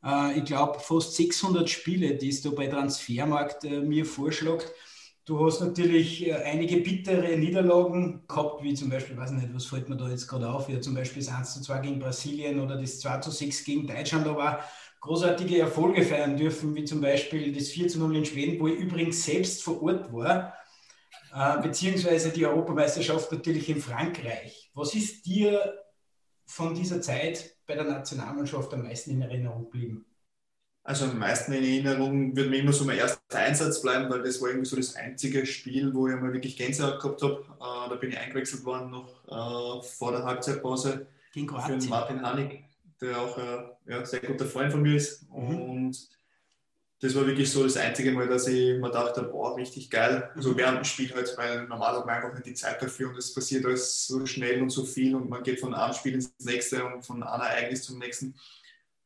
Äh, 0.02 0.38
ich 0.38 0.44
glaube, 0.46 0.80
fast 0.80 1.16
600 1.16 1.68
Spiele, 1.68 2.14
die 2.14 2.30
es 2.30 2.40
da 2.40 2.50
bei 2.50 2.66
Transfermarkt 2.66 3.64
äh, 3.64 3.80
mir 3.80 4.06
vorschlägt. 4.06 4.72
Du 5.26 5.44
hast 5.44 5.60
natürlich 5.60 6.24
äh, 6.24 6.34
einige 6.34 6.76
bittere 6.76 7.36
Niederlagen 7.36 8.22
gehabt, 8.28 8.62
wie 8.62 8.74
zum 8.74 8.88
Beispiel, 8.88 9.16
weiß 9.16 9.32
nicht, 9.32 9.52
was 9.52 9.66
fällt 9.66 9.88
mir 9.88 9.96
da 9.96 10.08
jetzt 10.08 10.28
gerade 10.28 10.48
auf, 10.48 10.68
wie 10.68 10.80
zum 10.80 10.94
Beispiel 10.94 11.20
das 11.20 11.34
1 11.34 11.54
zu 11.54 11.62
2 11.62 11.80
gegen 11.80 11.98
Brasilien 11.98 12.60
oder 12.60 12.80
das 12.80 13.00
2 13.00 13.18
zu 13.18 13.32
6 13.32 13.64
gegen 13.64 13.88
Deutschland, 13.88 14.24
aber 14.28 14.60
großartige 15.00 15.58
Erfolge 15.58 16.04
feiern 16.04 16.36
dürfen, 16.36 16.76
wie 16.76 16.84
zum 16.84 17.00
Beispiel 17.00 17.52
das 17.52 17.68
4 17.70 17.88
zu 17.88 17.98
0 17.98 18.18
in 18.18 18.24
Schweden, 18.24 18.60
wo 18.60 18.68
ich 18.68 18.78
übrigens 18.78 19.24
selbst 19.24 19.64
vor 19.64 19.82
Ort 19.82 20.12
war, 20.12 20.54
äh, 21.34 21.60
beziehungsweise 21.60 22.30
die 22.30 22.46
Europameisterschaft 22.46 23.32
natürlich 23.32 23.68
in 23.68 23.80
Frankreich. 23.80 24.70
Was 24.74 24.94
ist 24.94 25.26
dir 25.26 25.76
von 26.44 26.72
dieser 26.72 27.00
Zeit 27.00 27.56
bei 27.66 27.74
der 27.74 27.82
Nationalmannschaft 27.84 28.72
am 28.72 28.84
meisten 28.84 29.10
in 29.10 29.22
Erinnerung 29.22 29.64
geblieben? 29.64 30.05
Also 30.86 31.06
am 31.06 31.18
meisten 31.18 31.52
in 31.52 31.64
Erinnerung 31.64 32.36
wird 32.36 32.48
mir 32.48 32.58
immer 32.58 32.72
so 32.72 32.84
mein 32.84 32.98
erster 32.98 33.38
Einsatz 33.38 33.82
bleiben, 33.82 34.08
weil 34.08 34.22
das 34.22 34.40
war 34.40 34.48
irgendwie 34.48 34.68
so 34.68 34.76
das 34.76 34.94
einzige 34.94 35.44
Spiel, 35.44 35.92
wo 35.92 36.06
ich 36.08 36.14
mal 36.14 36.32
wirklich 36.32 36.56
Gänsehaut 36.56 37.00
gehabt 37.00 37.22
habe. 37.22 37.42
Äh, 37.60 37.90
da 37.90 37.96
bin 37.96 38.10
ich 38.10 38.18
eingewechselt 38.18 38.64
worden 38.64 38.90
noch 38.90 39.08
äh, 39.26 39.82
vor 39.82 40.12
der 40.12 40.24
Halbzeitpause 40.24 41.08
Gegen 41.32 41.48
für 41.48 41.88
Martin 41.88 42.22
Hanig 42.22 42.66
der 43.00 43.20
auch 43.20 43.36
ein 43.38 43.64
ja, 43.86 44.04
sehr 44.04 44.20
guter 44.20 44.46
Freund 44.46 44.72
von 44.72 44.82
mir 44.82 44.96
ist. 44.96 45.30
Mhm. 45.30 45.60
Und 45.62 46.08
das 47.00 47.14
war 47.14 47.26
wirklich 47.26 47.50
so 47.50 47.62
das 47.62 47.76
einzige 47.76 48.10
Mal, 48.12 48.26
dass 48.26 48.48
ich 48.48 48.78
mir 48.78 48.90
dachte, 48.90 49.22
boah, 49.22 49.56
richtig 49.56 49.90
geil. 49.90 50.30
Also 50.34 50.52
mhm. 50.52 50.56
während 50.56 50.78
dem 50.78 50.84
Spiel 50.84 51.14
halt, 51.14 51.34
weil 51.36 51.66
normal 51.66 51.96
hat 51.96 52.06
man 52.06 52.16
einfach 52.16 52.32
nicht 52.32 52.46
die 52.46 52.54
Zeit 52.54 52.80
dafür 52.80 53.10
und 53.10 53.18
es 53.18 53.34
passiert 53.34 53.66
alles 53.66 54.06
so 54.06 54.24
schnell 54.24 54.62
und 54.62 54.70
so 54.70 54.84
viel 54.84 55.14
und 55.14 55.28
man 55.28 55.42
geht 55.42 55.60
von 55.60 55.74
einem 55.74 55.92
Spiel 55.92 56.14
ins 56.14 56.32
nächste 56.40 56.84
und 56.84 57.04
von 57.04 57.22
einem 57.22 57.42
Ereignis 57.42 57.82
zum 57.82 57.98
nächsten. 57.98 58.34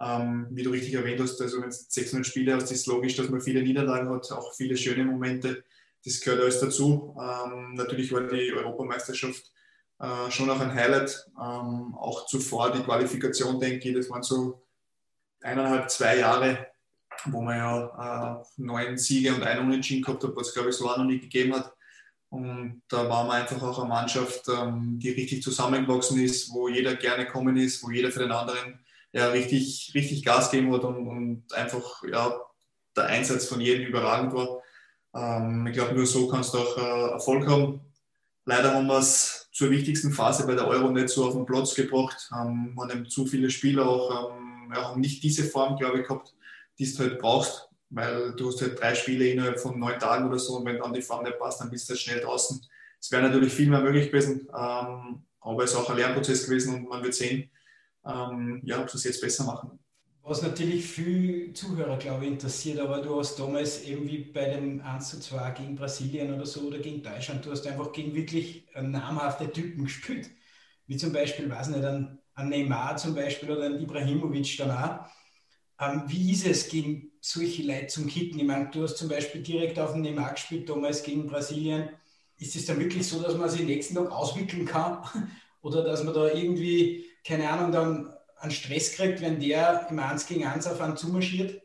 Ähm, 0.01 0.49
wie 0.51 0.63
du 0.63 0.71
richtig 0.71 0.95
erwähnt 0.95 1.21
hast, 1.21 1.41
also 1.43 1.61
wenn 1.61 1.69
es 1.69 1.87
600 1.91 2.27
Spiele 2.27 2.55
hast, 2.55 2.71
ist 2.71 2.81
es 2.81 2.87
logisch, 2.87 3.17
dass 3.17 3.29
man 3.29 3.41
viele 3.41 3.63
Niederlagen 3.63 4.09
hat, 4.09 4.33
auch 4.33 4.55
viele 4.55 4.77
schöne 4.77 5.05
Momente. 5.05 5.63
Das 6.05 6.21
gehört 6.21 6.41
alles 6.41 6.61
dazu. 6.61 7.15
Ähm, 7.21 7.75
natürlich 7.75 8.11
war 8.11 8.23
die 8.23 8.53
Europameisterschaft 8.53 9.53
äh, 9.99 10.31
schon 10.31 10.49
auch 10.49 10.61
ein 10.61 10.75
Highlight. 10.75 11.27
Ähm, 11.39 11.95
auch 11.95 12.27
zuvor 12.27 12.73
die 12.73 12.83
Qualifikation, 12.83 13.61
denke 13.61 13.91
ich, 13.91 13.95
das 13.95 14.09
waren 14.09 14.23
so 14.23 14.63
eineinhalb, 15.43 15.91
zwei 15.91 16.19
Jahre, 16.19 16.69
wo 17.27 17.43
man 17.43 17.59
ja 17.59 18.41
äh, 18.41 18.45
neun 18.57 18.97
Siege 18.97 19.35
und 19.35 19.43
einen 19.43 19.67
Unentschieden 19.67 20.03
gehabt 20.03 20.25
hat, 20.25 20.35
was 20.35 20.55
glaube 20.55 20.71
ich 20.71 20.77
so 20.77 20.89
auch 20.89 20.97
noch 20.97 21.05
nie 21.05 21.21
gegeben 21.21 21.55
hat. 21.55 21.75
Und 22.31 22.83
da 22.89 23.09
waren 23.09 23.27
wir 23.27 23.35
einfach 23.35 23.61
auch 23.63 23.81
eine 23.81 23.89
Mannschaft, 23.89 24.49
ähm, 24.49 24.99
die 24.99 25.11
richtig 25.11 25.43
zusammengewachsen 25.43 26.21
ist, 26.21 26.53
wo 26.55 26.69
jeder 26.69 26.95
gerne 26.95 27.27
kommen 27.27 27.57
ist, 27.57 27.83
wo 27.83 27.91
jeder 27.91 28.11
für 28.11 28.21
den 28.21 28.33
anderen 28.33 28.79
ja, 29.13 29.29
richtig, 29.29 29.93
richtig 29.95 30.25
Gas 30.25 30.51
geben 30.51 30.73
hat 30.73 30.85
und, 30.85 31.07
und 31.07 31.53
einfach 31.55 32.03
ja, 32.11 32.41
der 32.97 33.07
Einsatz 33.07 33.47
von 33.47 33.61
jedem 33.61 33.87
überragend 33.87 34.33
war. 34.35 34.63
Ähm, 35.15 35.67
ich 35.67 35.75
glaube, 35.75 35.95
nur 35.95 36.07
so 36.07 36.29
kannst 36.29 36.55
du 36.55 36.59
auch 36.59 36.77
äh, 36.77 37.13
Erfolg 37.13 37.49
haben. 37.49 37.81
Leider 38.45 38.75
haben 38.75 38.87
wir 38.87 38.99
es 38.99 39.49
zur 39.53 39.71
wichtigsten 39.71 40.13
Phase 40.13 40.47
bei 40.47 40.55
der 40.55 40.67
Euro 40.67 40.91
nicht 40.91 41.09
so 41.09 41.27
auf 41.27 41.35
den 41.35 41.47
Platz 41.47 41.75
gebracht. 41.75 42.31
Ähm, 42.33 42.73
man 42.75 42.91
haben 42.91 43.09
zu 43.09 43.27
viele 43.27 43.51
Spieler 43.51 43.89
auch 43.89 44.31
ähm, 44.31 44.73
ja, 44.75 44.89
haben 44.89 45.01
nicht 45.01 45.23
diese 45.23 45.45
Form, 45.45 45.77
glaube 45.77 46.01
ich, 46.01 46.07
gehabt, 46.07 46.35
die 46.79 46.91
du 46.91 46.99
halt 46.99 47.19
brauchst, 47.19 47.69
weil 47.91 48.33
du 48.33 48.49
hast 48.49 48.63
halt 48.63 48.81
drei 48.81 48.95
Spiele 48.95 49.27
innerhalb 49.29 49.59
von 49.59 49.79
neun 49.79 49.99
Tagen 49.99 50.29
oder 50.29 50.39
so 50.39 50.57
und 50.57 50.65
wenn 50.65 50.79
dann 50.79 50.93
die 50.93 51.03
Form 51.03 51.25
nicht 51.25 51.39
passt, 51.39 51.61
dann 51.61 51.71
bist 51.71 51.89
du 51.89 51.93
halt 51.93 52.01
schnell 52.01 52.21
draußen. 52.21 52.65
Es 53.01 53.11
wäre 53.11 53.23
natürlich 53.23 53.53
viel 53.53 53.69
mehr 53.69 53.81
möglich 53.81 54.11
gewesen, 54.11 54.49
ähm, 54.57 55.25
aber 55.41 55.65
es 55.65 55.73
ist 55.73 55.77
auch 55.77 55.91
ein 55.91 55.97
Lernprozess 55.97 56.45
gewesen 56.45 56.75
und 56.75 56.89
man 56.89 57.03
wird 57.03 57.15
sehen, 57.15 57.51
ähm, 58.07 58.61
ja, 58.65 58.81
ob 58.81 58.91
sie 58.91 58.99
es 58.99 59.05
jetzt 59.05 59.21
besser 59.21 59.45
machen 59.45 59.81
was 60.31 60.43
natürlich 60.43 60.85
viel 60.85 61.53
Zuhörer, 61.55 61.97
glaube 61.97 62.25
ich, 62.25 62.31
interessiert, 62.31 62.79
aber 62.79 63.01
du 63.01 63.19
hast 63.19 63.37
damals 63.37 63.83
eben 63.83 64.07
wie 64.07 64.19
bei 64.19 64.51
dem 64.51 64.81
1 64.81 65.11
zu 65.11 65.21
2 65.21 65.51
gegen 65.53 65.75
Brasilien 65.75 66.33
oder 66.33 66.47
so 66.47 66.61
oder 66.61 66.79
gegen 66.79 67.03
Deutschland, 67.03 67.45
du 67.45 67.51
hast 67.51 67.67
einfach 67.67 67.91
gegen 67.93 68.15
wirklich 68.15 68.67
namhafte 68.81 69.51
Typen 69.51 69.85
gespielt. 69.85 70.31
Wie 70.87 70.97
zum 70.97 71.13
Beispiel, 71.13 71.51
weiß 71.51 71.69
nicht, 71.69 71.85
ein, 71.85 72.19
ein 72.35 72.49
Neymar 72.49 72.97
zum 72.97 73.15
Beispiel 73.15 73.51
oder 73.51 73.67
ein 73.67 73.81
Ibrahimovic 73.81 74.57
dann 74.59 74.71
auch. 74.71 75.07
Ähm, 75.81 76.05
wie 76.07 76.33
ist 76.33 76.47
es, 76.47 76.69
gegen 76.69 77.11
solche 77.21 77.65
Leute 77.65 77.89
zum 77.89 78.07
Kicken? 78.07 78.39
Ich 78.39 78.47
meine, 78.47 78.71
du 78.71 78.85
hast 78.85 78.99
zum 78.99 79.09
Beispiel 79.09 79.43
direkt 79.43 79.79
auf 79.81 79.95
den 79.95 80.03
Neymar 80.03 80.35
gespielt, 80.35 80.69
damals 80.69 81.03
gegen 81.03 81.27
Brasilien. 81.27 81.89
Ist 82.39 82.55
es 82.55 82.67
dann 82.67 82.79
wirklich 82.79 83.07
so, 83.07 83.21
dass 83.21 83.37
man 83.37 83.49
sich 83.49 83.63
nächsten 83.63 83.95
Tag 83.95 84.13
auswickeln 84.13 84.65
kann? 84.65 85.03
Oder 85.63 85.83
dass 85.83 86.05
man 86.05 86.15
da 86.15 86.29
irgendwie, 86.29 87.10
keine 87.25 87.49
Ahnung, 87.51 87.73
dann 87.73 88.13
einen 88.39 88.51
Stress 88.51 88.93
kriegt, 88.93 89.21
wenn 89.21 89.41
der 89.41 89.87
im 89.91 89.99
1 89.99 90.27
gegen 90.27 90.47
1 90.47 90.67
auf 90.67 90.81
einen 90.81 90.97
zumarschiert? 90.97 91.63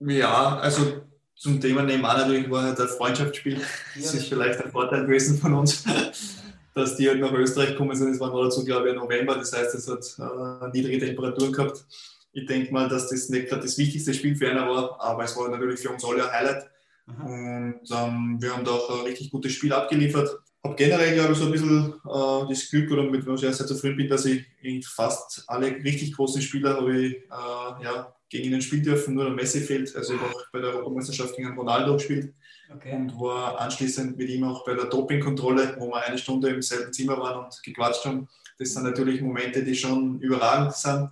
Ja, 0.00 0.58
also 0.58 1.02
zum 1.34 1.60
Thema 1.60 1.82
Neymar 1.82 2.18
natürlich 2.18 2.50
war 2.50 2.64
halt 2.64 2.80
ein 2.80 2.88
Freundschaftsspiel. 2.88 3.54
Ja, 3.54 3.60
das 3.96 4.14
ist 4.14 4.28
vielleicht 4.28 4.62
ein 4.62 4.70
Vorteil 4.70 5.04
gewesen 5.04 5.38
von 5.38 5.54
uns, 5.54 5.84
dass 6.74 6.96
die 6.96 7.08
halt 7.08 7.20
nach 7.20 7.32
Österreich 7.32 7.70
gekommen 7.70 7.96
sind. 7.96 8.12
Es 8.12 8.20
war 8.20 8.30
dazu, 8.30 8.64
glaube 8.64 8.90
ich, 8.90 8.94
November. 8.94 9.36
Das 9.36 9.52
heißt, 9.52 9.74
es 9.74 9.88
hat 9.88 10.04
äh, 10.18 10.68
niedrige 10.72 11.04
Temperaturen 11.06 11.52
gehabt. 11.52 11.84
Ich 12.32 12.46
denke 12.46 12.72
mal, 12.72 12.88
dass 12.88 13.08
das 13.08 13.28
nicht 13.28 13.48
gerade 13.48 13.62
das 13.62 13.76
wichtigste 13.76 14.14
Spiel 14.14 14.36
für 14.36 14.48
einer 14.48 14.68
war, 14.68 15.00
aber 15.00 15.24
es 15.24 15.36
war 15.36 15.48
natürlich 15.48 15.80
für 15.80 15.90
uns 15.90 16.04
alle 16.04 16.24
ein 16.24 16.32
Highlight. 16.32 16.70
Und 17.06 17.80
ähm, 17.90 18.36
wir 18.40 18.54
haben 18.54 18.64
da 18.64 18.70
auch 18.70 19.00
ein 19.00 19.06
richtig 19.06 19.32
gutes 19.32 19.52
Spiel 19.52 19.72
abgeliefert 19.72 20.30
habe 20.62 20.74
generell, 20.74 21.14
glaube 21.14 21.32
ich, 21.32 21.38
so 21.38 21.46
ein 21.46 21.52
bisschen 21.52 21.94
äh, 22.04 22.48
das 22.48 22.68
Glück 22.68 22.90
oder 22.90 23.04
mit 23.04 23.26
was 23.26 23.42
ich 23.42 23.54
sehr 23.54 23.66
zufrieden 23.66 23.96
bin, 23.96 24.08
dass 24.08 24.26
ich 24.26 24.44
fast 24.86 25.44
alle 25.46 25.68
richtig 25.68 26.14
großen 26.14 26.42
Spieler 26.42 26.76
habe 26.76 26.98
ich 26.98 27.14
äh, 27.14 27.84
ja, 27.84 28.14
gegen 28.28 28.44
ihnen 28.44 28.60
spielen 28.60 28.82
dürfen, 28.82 29.14
nur 29.14 29.24
der 29.24 29.32
Messi 29.32 29.60
fehlt. 29.60 29.94
Also 29.96 30.14
ich 30.14 30.20
habe 30.20 30.34
auch 30.34 30.44
bei 30.52 30.60
der 30.60 30.70
Europameisterschaft 30.70 31.34
gegen 31.36 31.56
Ronaldo 31.56 31.94
gespielt 31.94 32.34
okay. 32.74 32.94
und 32.94 33.18
war 33.18 33.58
anschließend 33.58 34.18
mit 34.18 34.28
ihm 34.28 34.44
auch 34.44 34.64
bei 34.64 34.74
der 34.74 34.84
Dopingkontrolle, 34.84 35.76
wo 35.78 35.88
wir 35.88 36.04
eine 36.04 36.18
Stunde 36.18 36.50
im 36.50 36.60
selben 36.60 36.92
Zimmer 36.92 37.18
waren 37.18 37.44
und 37.44 37.62
gequatscht 37.62 38.04
haben. 38.04 38.28
Das 38.58 38.74
sind 38.74 38.82
natürlich 38.82 39.22
Momente, 39.22 39.64
die 39.64 39.74
schon 39.74 40.20
überragend 40.20 40.74
sind. 40.74 41.10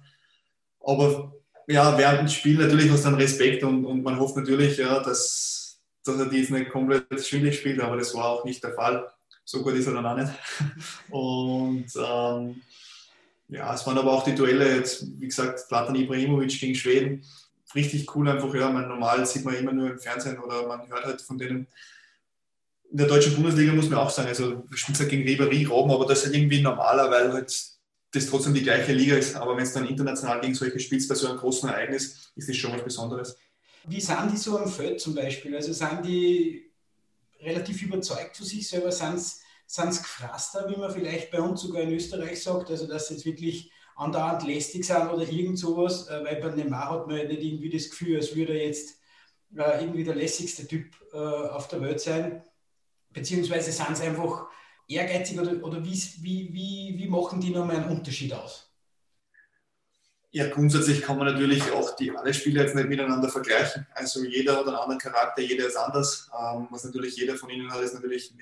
Aber 0.81 1.33
ja, 1.67 1.97
während 1.97 2.21
dem 2.21 2.29
Spiel 2.29 2.59
natürlich 2.59 2.91
du 2.91 2.97
dann 2.97 3.15
Respekt 3.15 3.65
und, 3.65 3.87
und 3.87 4.03
man 4.03 4.19
hofft 4.21 4.37
natürlich, 4.37 4.77
ja, 4.77 5.01
dass, 5.01 5.81
dass 6.05 6.19
er 6.19 6.27
dies 6.27 6.51
nicht 6.51 6.71
komplett 6.71 7.27
schwindlig 7.27 7.59
spielt, 7.59 7.81
aber 7.81 7.97
das 7.97 8.15
war 8.15 8.27
auch 8.27 8.45
nicht 8.45 8.63
der 8.63 8.75
Fall 8.75 9.07
so 9.49 9.63
gut 9.63 9.73
ist 9.77 9.87
er 9.87 9.95
dann 9.95 10.05
auch 10.05 10.17
nicht. 10.17 10.31
Und 11.11 11.87
ähm, 11.97 12.61
ja, 13.49 13.75
es 13.75 13.87
waren 13.87 13.97
aber 13.97 14.13
auch 14.13 14.23
die 14.23 14.35
Duelle 14.35 14.77
jetzt, 14.77 15.07
wie 15.19 15.27
gesagt, 15.27 15.67
Platan 15.69 15.95
Ibrahimovic 15.95 16.61
gegen 16.61 16.75
Schweden. 16.75 17.25
Richtig 17.75 18.15
cool 18.15 18.29
einfach, 18.29 18.55
ja, 18.55 18.71
man, 18.71 18.89
normal 18.89 19.25
sieht 19.25 19.47
man 19.47 19.55
immer 19.55 19.73
nur 19.73 19.91
im 19.91 19.99
Fernsehen 19.99 20.39
oder 20.39 20.67
man 20.67 20.87
hört 20.91 21.07
halt 21.07 21.23
von 21.23 21.39
denen. 21.39 21.67
In 22.91 22.99
der 22.99 23.07
deutschen 23.07 23.37
Bundesliga 23.37 23.73
muss 23.73 23.89
man 23.89 24.01
auch 24.01 24.11
sagen, 24.11 24.29
also 24.29 24.65
spielen 24.75 24.99
halt 24.99 25.09
gegen 25.09 25.27
Ribery, 25.27 25.65
Robben, 25.65 25.93
aber 25.93 26.05
das 26.05 26.19
ist 26.19 26.25
halt 26.27 26.37
irgendwie 26.37 26.61
normaler, 26.61 27.11
weil 27.11 27.33
halt 27.33 27.51
das 28.13 28.27
trotzdem 28.27 28.53
die 28.53 28.63
gleiche 28.63 28.93
Liga 28.93 29.17
ist. 29.17 29.35
Aber 29.35 29.57
wenn 29.57 29.65
es 29.65 29.73
dann 29.73 29.87
international 29.87 30.43
gegen 30.43 30.55
solche 30.55 30.79
spielst, 30.79 31.09
bei 31.09 31.15
so 31.15 31.27
einem 31.27 31.39
großen 31.39 31.71
Ereignis, 31.71 32.33
ist 32.37 32.51
das 32.51 32.57
schon 32.57 32.73
was 32.73 32.85
Besonderes. 32.85 33.39
Wie 33.87 34.01
sind 34.01 34.31
die 34.31 34.37
so 34.37 34.59
am 34.59 34.71
Feld 34.71 35.01
zum 35.01 35.15
Beispiel? 35.15 35.57
Also 35.57 35.73
sind 35.73 36.05
die 36.05 36.68
relativ 37.41 37.83
überzeugt 37.83 38.37
von 38.37 38.47
sich 38.47 38.69
selber, 38.69 38.91
sind 38.91 39.15
es 39.15 40.03
gefrasster, 40.03 40.69
wie 40.69 40.79
man 40.79 40.91
vielleicht 40.91 41.31
bei 41.31 41.41
uns 41.41 41.63
sogar 41.63 41.83
in 41.83 41.93
Österreich 41.93 42.43
sagt, 42.43 42.71
also 42.71 42.87
dass 42.87 43.09
sie 43.09 43.15
jetzt 43.15 43.27
wirklich 43.27 43.71
andauernd 43.97 44.47
lästig 44.47 44.85
sind 44.85 45.09
oder 45.09 45.29
irgend 45.29 45.59
sowas, 45.59 46.09
äh, 46.09 46.25
weil 46.25 46.41
bei 46.41 46.55
Neymar 46.55 46.91
hat 46.91 47.07
man 47.07 47.17
ja 47.17 47.25
nicht 47.25 47.43
irgendwie 47.43 47.71
das 47.71 47.91
Gefühl, 47.91 48.17
als 48.17 48.35
würde 48.35 48.57
er 48.57 48.67
jetzt 48.67 48.99
äh, 49.57 49.81
irgendwie 49.81 50.05
der 50.05 50.15
lässigste 50.15 50.67
Typ 50.67 50.95
äh, 51.13 51.17
auf 51.17 51.69
der 51.69 51.81
Welt 51.81 52.01
sein, 52.01 52.45
beziehungsweise 53.11 53.73
sind 53.73 53.91
es 53.91 54.01
einfach 54.01 54.47
ehrgeizig 54.87 55.39
oder, 55.41 55.63
oder 55.65 55.85
wie, 55.85 56.01
wie, 56.21 56.53
wie, 56.53 56.95
wie 56.97 57.09
machen 57.09 57.41
die 57.41 57.51
nochmal 57.51 57.77
einen 57.77 57.99
Unterschied 57.99 58.33
aus? 58.33 58.68
Ja, 60.31 60.47
grundsätzlich 60.49 61.01
kann 61.01 61.17
man 61.17 61.33
natürlich 61.33 61.71
auch 61.73 61.97
die 61.97 62.11
alle 62.11 62.35
Spiele 62.35 62.61
jetzt 62.63 62.75
nicht 62.75 62.89
miteinander 62.89 63.31
vergleichen. 63.31 63.87
Also 63.95 64.25
jeder 64.25 64.57
hat 64.57 64.67
einen 64.67 64.77
anderen 64.77 64.99
Charakter, 64.99 65.41
jeder 65.41 65.67
ist 65.67 65.77
anders. 65.77 66.31
Ähm, 66.39 66.69
was 66.71 66.85
natürlich 66.85 67.17
jeder 67.17 67.37
von 67.37 67.49
ihnen 67.49 67.73
hat, 67.73 67.83
ist 67.83 67.95
natürlich 67.95 68.35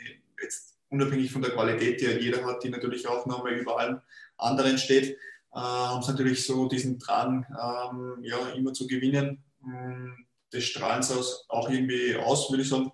jetzt 0.43 0.77
unabhängig 0.89 1.31
von 1.31 1.43
der 1.43 1.53
Qualität, 1.53 2.01
die 2.01 2.07
jeder 2.07 2.45
hat, 2.45 2.65
die 2.65 2.71
natürlich 2.71 3.07
auch 3.07 3.25
nochmal 3.27 3.53
über 3.53 3.79
allen 3.79 4.01
anderen 4.37 4.79
steht, 4.79 5.13
äh, 5.13 5.59
haben 5.59 6.03
sie 6.03 6.11
natürlich 6.11 6.45
so 6.45 6.69
diesen 6.69 6.99
Drang, 6.99 7.47
ähm, 7.51 8.19
ja, 8.23 8.49
immer 8.51 8.73
zu 8.73 8.87
gewinnen. 8.89 9.45
Mm, 9.61 10.13
das 10.51 10.65
strahlen 10.65 11.03
sie 11.03 11.15
auch 11.49 11.71
irgendwie 11.71 12.17
aus, 12.17 12.51
würde 12.51 12.63
ich 12.63 12.69
sagen. 12.69 12.91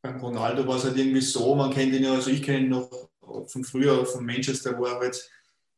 Beim 0.00 0.20
Ronaldo 0.20 0.66
war 0.66 0.76
es 0.76 0.84
halt 0.84 0.96
irgendwie 0.96 1.20
so, 1.20 1.54
man 1.56 1.72
kennt 1.72 1.92
ihn 1.92 2.04
ja, 2.04 2.12
also 2.12 2.30
ich 2.30 2.42
kenne 2.42 2.60
ihn 2.60 2.68
noch 2.68 2.88
von 3.48 3.64
früher, 3.64 4.06
von 4.06 4.24
Manchester, 4.24 4.78
wo 4.78 4.84
er 4.84 5.00
halt 5.00 5.28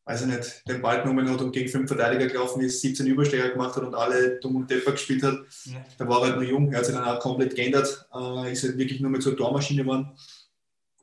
weiß 0.09 0.23
ich 0.23 0.27
nicht, 0.27 0.62
den 0.66 0.81
Ball 0.81 1.03
genommen 1.03 1.29
hat 1.29 1.40
und 1.42 1.53
gegen 1.53 1.68
fünf 1.68 1.87
Verteidiger 1.87 2.27
gelaufen 2.29 2.62
ist, 2.62 2.81
17 2.81 3.07
Übersteher 3.07 3.51
gemacht 3.51 3.77
hat 3.77 3.83
und 3.83 3.94
alle 3.94 4.40
dumm 4.40 4.57
und 4.57 4.71
depper 4.71 4.92
gespielt 4.92 5.23
hat. 5.23 5.38
Ja. 5.64 5.85
Da 5.99 6.09
war 6.09 6.23
er 6.23 6.29
halt 6.29 6.37
nur 6.37 6.44
jung, 6.44 6.73
er 6.73 6.79
hat 6.79 6.87
sich 6.87 6.94
dann 6.94 7.05
auch 7.05 7.21
komplett 7.21 7.55
geändert, 7.55 8.09
äh, 8.14 8.51
ist 8.51 8.64
halt 8.64 8.79
wirklich 8.79 9.01
nur 9.01 9.11
mehr 9.11 9.21
zur 9.21 9.37
Tormaschine 9.37 9.83
geworden. 9.83 10.09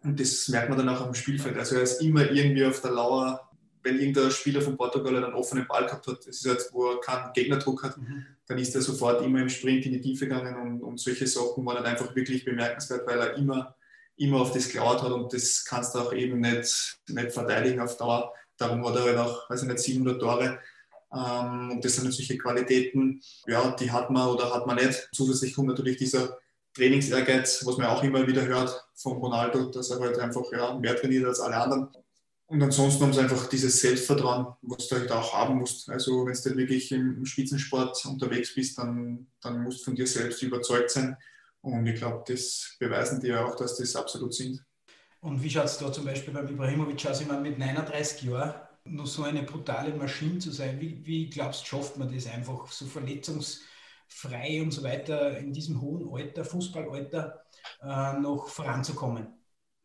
Und 0.03 0.19
das 0.19 0.47
merkt 0.47 0.69
man 0.69 0.79
dann 0.79 0.89
auch 0.89 1.01
am 1.01 1.13
Spielfeld. 1.13 1.55
Also 1.55 1.75
er 1.75 1.83
ist 1.83 2.01
immer 2.01 2.31
irgendwie 2.31 2.65
auf 2.65 2.81
der 2.81 2.91
Lauer, 2.91 3.47
wenn 3.83 3.99
irgendein 3.99 4.31
Spieler 4.31 4.61
von 4.61 4.75
Portugal 4.75 5.23
einen 5.23 5.35
offenen 5.35 5.67
Ball 5.67 5.85
gehabt 5.85 6.07
hat, 6.07 6.19
das 6.25 6.37
ist 6.37 6.47
halt, 6.47 6.67
wo 6.71 6.89
er 6.89 6.99
keinen 6.99 7.31
Gegnerdruck 7.33 7.83
hat, 7.83 7.97
mhm. 7.97 8.25
dann 8.47 8.57
ist 8.57 8.73
er 8.73 8.81
sofort 8.81 9.23
immer 9.23 9.39
im 9.39 9.49
Sprint 9.49 9.85
in 9.85 9.93
die 9.93 10.01
Tiefe 10.01 10.27
gegangen 10.27 10.55
und, 10.55 10.81
und 10.81 10.99
solche 10.99 11.27
Sachen 11.27 11.63
waren 11.63 11.75
dann 11.75 11.85
einfach 11.85 12.15
wirklich 12.15 12.43
bemerkenswert, 12.43 13.05
weil 13.05 13.19
er 13.19 13.35
immer, 13.35 13.75
immer 14.17 14.41
auf 14.41 14.51
das 14.51 14.67
geklaut 14.67 15.03
hat 15.03 15.11
und 15.11 15.31
das 15.31 15.63
kannst 15.63 15.93
du 15.93 15.99
auch 15.99 16.11
eben 16.11 16.39
nicht, 16.39 16.97
nicht 17.07 17.31
verteidigen 17.31 17.79
auf 17.79 17.97
Dauer 17.97 18.33
Darum 18.57 18.85
hat 18.87 18.95
er 18.95 19.03
halt 19.03 19.17
auch, 19.17 19.49
weiß 19.49 19.63
ich 19.63 19.67
nicht, 19.67 19.79
700 19.79 20.19
Tore. 20.19 20.59
Ähm, 21.13 21.71
und 21.71 21.85
das 21.85 21.95
sind 21.95 22.11
solche 22.11 22.37
Qualitäten, 22.37 23.21
ja, 23.47 23.71
die 23.71 23.91
hat 23.91 24.09
man 24.09 24.29
oder 24.29 24.53
hat 24.53 24.67
man 24.67 24.77
nicht. 24.77 25.09
Zusätzlich 25.13 25.53
kommt 25.53 25.69
natürlich 25.69 25.97
dieser 25.97 26.37
Trainingsehrgeiz, 26.73 27.65
was 27.65 27.77
man 27.77 27.87
auch 27.87 28.03
immer 28.03 28.27
wieder 28.27 28.45
hört 28.45 28.85
von 28.95 29.17
Ronaldo, 29.17 29.71
dass 29.71 29.89
er 29.91 29.99
halt 29.99 30.19
einfach 30.19 30.43
ja, 30.51 30.77
mehr 30.77 30.95
trainiert 30.95 31.25
als 31.25 31.39
alle 31.39 31.57
anderen. 31.57 31.89
Und 32.47 32.61
ansonsten 32.61 33.03
haben 33.03 33.13
sie 33.13 33.21
einfach 33.21 33.47
dieses 33.47 33.79
Selbstvertrauen, 33.79 34.47
was 34.61 34.87
du 34.87 34.97
halt 34.97 35.11
auch 35.11 35.33
haben 35.33 35.57
musst. 35.57 35.89
Also 35.89 36.25
wenn 36.27 36.33
du 36.33 36.57
wirklich 36.57 36.91
im 36.91 37.25
Spitzensport 37.25 38.05
unterwegs 38.05 38.53
bist, 38.53 38.77
dann, 38.77 39.27
dann 39.41 39.63
musst 39.63 39.79
du 39.79 39.85
von 39.85 39.95
dir 39.95 40.05
selbst 40.05 40.43
überzeugt 40.43 40.91
sein. 40.91 41.17
Und 41.61 41.87
ich 41.87 41.95
glaube, 41.95 42.23
das 42.27 42.75
beweisen 42.77 43.19
die 43.19 43.27
ja 43.27 43.43
auch, 43.43 43.55
dass 43.55 43.77
das 43.77 43.95
absolut 43.95 44.35
sind. 44.35 44.63
Und 45.25 45.41
wie 45.41 45.49
schaut 45.49 45.65
es 45.65 45.79
da 45.79 45.91
zum 45.91 46.05
Beispiel 46.05 46.35
beim 46.35 46.47
Ibrahimovic 46.47 47.03
aus? 47.07 47.19
Ich 47.19 47.27
meine, 47.27 47.41
mit 47.41 47.57
39 47.57 48.29
Jahren 48.29 48.53
nur 48.83 49.07
so 49.07 49.23
eine 49.23 49.41
brutale 49.41 49.91
Maschine 49.95 50.37
zu 50.37 50.51
sein, 50.51 50.79
wie, 50.79 51.03
wie 51.03 51.31
glaubst 51.31 51.63
du, 51.63 51.65
schafft 51.65 51.97
man 51.97 52.13
das 52.13 52.27
einfach 52.27 52.71
so 52.71 52.85
verletzungsfrei 52.85 54.61
und 54.61 54.69
so 54.69 54.83
weiter 54.83 55.35
in 55.39 55.51
diesem 55.51 55.81
hohen 55.81 56.07
Alter, 56.13 56.45
Fußballalter, 56.45 57.43
äh, 57.81 58.19
noch 58.19 58.49
voranzukommen? 58.49 59.25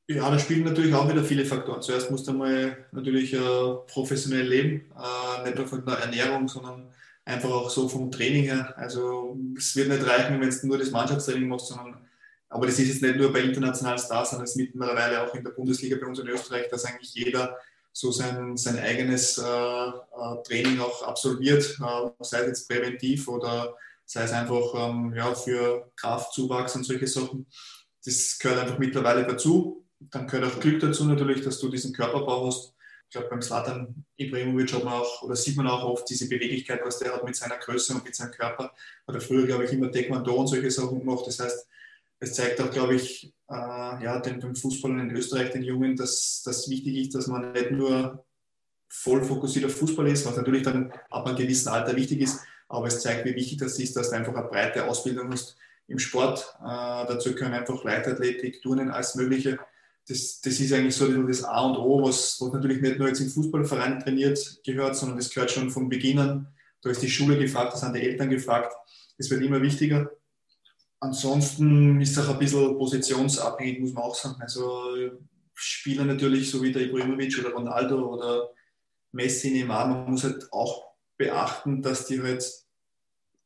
Ja, 0.09 0.31
da 0.31 0.39
spielen 0.39 0.65
natürlich 0.65 0.93
auch 0.93 1.09
wieder 1.09 1.25
viele 1.25 1.47
Faktoren. 1.47 1.81
Zuerst 1.81 2.11
musst 2.11 2.29
du 2.29 2.35
mal 2.35 2.77
natürlich 2.93 3.33
äh, 3.33 3.39
professionell 3.87 4.47
leben, 4.47 4.93
äh, 4.95 5.45
nicht 5.45 5.57
nur 5.57 5.67
von 5.67 5.87
der 5.87 6.01
Ernährung, 6.01 6.49
sondern 6.49 6.93
einfach 7.25 7.49
auch 7.49 7.71
so 7.71 7.89
vom 7.89 8.11
Training 8.11 8.45
her. 8.45 8.75
Also 8.77 9.39
es 9.57 9.75
wird 9.75 9.89
nicht 9.89 10.07
reichen, 10.07 10.39
wenn 10.39 10.51
du 10.51 10.67
nur 10.67 10.77
das 10.77 10.91
Mannschaftstraining 10.91 11.49
machst, 11.49 11.69
sondern 11.69 12.10
aber 12.51 12.67
das 12.67 12.79
ist 12.81 12.89
jetzt 12.89 13.03
nicht 13.03 13.17
nur 13.17 13.33
bei 13.33 13.41
internationalen 13.41 13.99
Stars, 13.99 14.31
sondern 14.31 14.45
es 14.45 14.51
ist 14.51 14.57
mittlerweile 14.57 15.23
auch 15.23 15.35
in 15.35 15.45
der 15.45 15.53
Bundesliga 15.53 15.97
bei 15.99 16.07
uns 16.07 16.19
in 16.19 16.27
Österreich, 16.27 16.69
dass 16.69 16.85
eigentlich 16.85 17.15
jeder 17.15 17.57
so 17.93 18.11
sein, 18.11 18.57
sein 18.57 18.79
eigenes 18.79 19.39
äh, 19.39 19.43
äh, 19.43 20.43
Training 20.45 20.81
auch 20.81 21.03
absolviert, 21.05 21.79
äh, 21.81 22.25
sei 22.25 22.41
es 22.41 22.47
jetzt 22.47 22.69
präventiv 22.69 23.29
oder 23.29 23.77
sei 24.05 24.25
es 24.25 24.33
einfach 24.33 24.75
ähm, 24.75 25.15
ja, 25.15 25.33
für 25.35 25.91
Kraftzuwachs 25.95 26.75
und 26.75 26.85
solche 26.85 27.07
Sachen. 27.07 27.47
Das 28.05 28.37
gehört 28.41 28.61
einfach 28.61 28.79
mittlerweile 28.79 29.25
dazu. 29.25 29.85
Dann 30.01 30.27
gehört 30.27 30.53
auch 30.53 30.61
Glück 30.61 30.81
dazu 30.81 31.05
natürlich, 31.05 31.43
dass 31.43 31.61
du 31.61 31.69
diesen 31.69 31.93
Körperbau 31.93 32.47
hast. 32.47 32.75
Ich 33.05 33.13
glaube, 33.13 33.29
beim 33.29 33.43
Slatan 33.43 34.05
Ibrahimovic 34.17 34.73
hat 34.73 34.85
man 34.85 34.95
auch, 34.95 35.23
oder 35.23 35.37
sieht 35.37 35.57
man 35.57 35.67
auch 35.69 35.85
oft 35.85 36.09
diese 36.09 36.29
Beweglichkeit, 36.29 36.81
was 36.85 36.99
der 36.99 37.13
hat 37.13 37.25
mit 37.25 37.37
seiner 37.37 37.59
Größe 37.59 37.95
und 37.95 38.05
mit 38.05 38.15
seinem 38.15 38.33
Körper. 38.33 38.73
Hat 39.07 39.15
er 39.15 39.21
früher, 39.21 39.47
glaube 39.47 39.65
ich, 39.65 39.73
immer 39.73 39.91
Taekwondo 39.91 40.35
und 40.35 40.47
solche 40.47 40.71
Sachen 40.71 41.01
gemacht. 41.01 41.25
Das 41.27 41.39
heißt, 41.39 41.67
es 42.21 42.35
zeigt 42.35 42.61
auch, 42.61 42.71
glaube 42.71 42.95
ich, 42.95 43.33
äh, 43.51 44.05
ja, 44.05 44.21
dem, 44.21 44.41
dem 44.41 44.55
Fußball 44.55 44.99
in 44.99 45.11
Österreich, 45.11 45.51
den 45.51 45.63
Jungen, 45.63 45.97
dass 45.97 46.43
das 46.45 46.69
wichtig 46.69 46.97
ist, 46.97 47.15
dass 47.15 47.27
man 47.27 47.53
nicht 47.53 47.71
nur 47.73 48.25
voll 48.89 49.25
fokussiert 49.25 49.65
auf 49.65 49.75
Fußball 49.77 50.07
ist, 50.09 50.27
was 50.27 50.37
natürlich 50.37 50.63
dann 50.63 50.93
ab 51.11 51.27
einem 51.27 51.37
gewissen 51.37 51.69
Alter 51.69 51.97
wichtig 51.97 52.21
ist, 52.21 52.41
aber 52.69 52.87
es 52.87 53.01
zeigt, 53.01 53.25
wie 53.25 53.35
wichtig 53.35 53.59
das 53.59 53.79
ist, 53.79 53.97
dass 53.97 54.11
du 54.11 54.17
einfach 54.17 54.35
eine 54.35 54.49
breite 54.49 54.87
Ausbildung 54.87 55.33
hast 55.33 55.57
im 55.89 55.99
Sport. 55.99 56.55
Äh, 56.61 57.07
dazu 57.09 57.35
können 57.35 57.55
einfach 57.55 57.83
Leichtathletik, 57.83 58.61
Turnen, 58.63 58.91
alles 58.91 59.15
Mögliche. 59.15 59.59
Das, 60.07 60.41
das 60.41 60.61
ist 60.61 60.73
eigentlich 60.73 60.97
so 60.97 61.07
das 61.23 61.45
A 61.45 61.63
und 61.63 61.77
O, 61.79 62.03
was, 62.03 62.41
was 62.41 62.53
natürlich 62.53 62.81
nicht 62.81 62.99
nur 62.99 63.09
jetzt 63.09 63.21
im 63.21 63.31
Fußballverein 63.31 64.01
trainiert 64.01 64.61
gehört, 64.65 64.97
sondern 64.97 65.19
das 65.19 65.31
gehört 65.31 65.51
schon 65.51 65.71
von 65.71 65.89
Beginn 65.89 66.19
an. 66.19 66.49
Da 66.83 66.91
ist 66.91 67.03
die 67.03 67.11
Schule 67.11 67.39
gefragt, 67.39 67.73
da 67.73 67.77
sind 67.77 67.95
die 67.95 68.03
Eltern 68.03 68.29
gefragt. 68.29 68.75
Es 69.19 69.31
wird 69.31 69.43
immer 69.43 69.61
wichtiger. 69.63 70.11
Ansonsten 71.01 72.01
ist 72.01 72.17
es 72.17 72.19
auch 72.19 72.35
ein 72.35 72.39
bisschen 72.39 72.77
positionsabhängig, 72.77 73.81
muss 73.81 73.93
man 73.95 74.05
auch 74.05 74.15
sagen. 74.15 74.37
Also 74.41 75.11
Spieler 75.55 76.05
natürlich, 76.05 76.51
so 76.51 76.63
wie 76.63 76.73
der 76.73 76.83
Ibrahimovic 76.83 77.39
oder 77.39 77.55
Ronaldo 77.55 78.15
oder 78.15 78.51
Messi, 79.13 79.51
Neymar, 79.51 79.89
man 79.89 80.11
muss 80.11 80.25
halt 80.25 80.53
auch 80.53 80.91
beachten, 81.17 81.83
dass 81.83 82.07
die 82.07 82.23
halt 82.23 82.45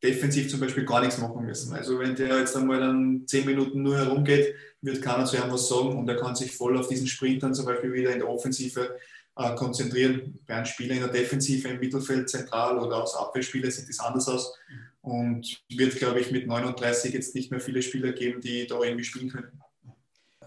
defensiv 0.02 0.50
zum 0.50 0.60
Beispiel 0.60 0.84
gar 0.84 1.00
nichts 1.00 1.18
machen 1.18 1.44
müssen. 1.46 1.72
Also 1.72 1.98
wenn 1.98 2.14
der 2.14 2.38
jetzt 2.38 2.56
einmal 2.56 2.80
dann 2.80 3.22
zehn 3.26 3.46
Minuten 3.46 3.82
nur 3.82 3.96
herumgeht, 3.96 4.54
wird 4.82 5.00
keiner 5.00 5.24
zu 5.24 5.36
ihm 5.36 5.50
was 5.50 5.68
sagen 5.68 5.96
und 5.96 6.08
er 6.08 6.16
kann 6.16 6.36
sich 6.36 6.54
voll 6.54 6.76
auf 6.76 6.88
diesen 6.88 7.06
Sprint 7.06 7.42
dann 7.42 7.54
zum 7.54 7.64
Beispiel 7.64 7.92
wieder 7.92 8.12
in 8.12 8.18
der 8.18 8.28
Offensive 8.28 8.96
äh, 9.36 9.54
konzentrieren. 9.54 10.38
Bei 10.46 10.54
einem 10.54 10.66
Spieler 10.66 10.94
in 10.94 11.00
der 11.00 11.10
Defensive, 11.10 11.68
im 11.68 11.80
Mittelfeld, 11.80 12.28
zentral 12.28 12.78
oder 12.78 13.00
als 13.00 13.14
Abwehrspieler 13.14 13.70
sieht 13.70 13.88
das 13.88 14.00
anders 14.00 14.28
aus. 14.28 14.58
Und 15.04 15.62
wird, 15.68 15.96
glaube 15.96 16.20
ich, 16.20 16.30
mit 16.30 16.46
39 16.46 17.12
jetzt 17.12 17.34
nicht 17.34 17.50
mehr 17.50 17.60
viele 17.60 17.82
Spieler 17.82 18.12
geben, 18.12 18.40
die 18.40 18.66
da 18.66 18.80
irgendwie 18.80 19.04
spielen 19.04 19.28
können. 19.28 19.60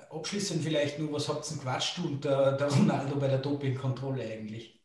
Abschließend 0.10 0.64
vielleicht 0.64 0.98
nur, 0.98 1.14
was 1.14 1.30
habt 1.30 1.50
ihr 1.52 1.58
quatscht 1.58 2.00
und 2.00 2.26
der, 2.26 2.54
der 2.54 2.68
Ronaldo 2.68 3.18
bei 3.18 3.28
der 3.28 3.38
Dopingkontrolle 3.38 4.24
eigentlich? 4.24 4.82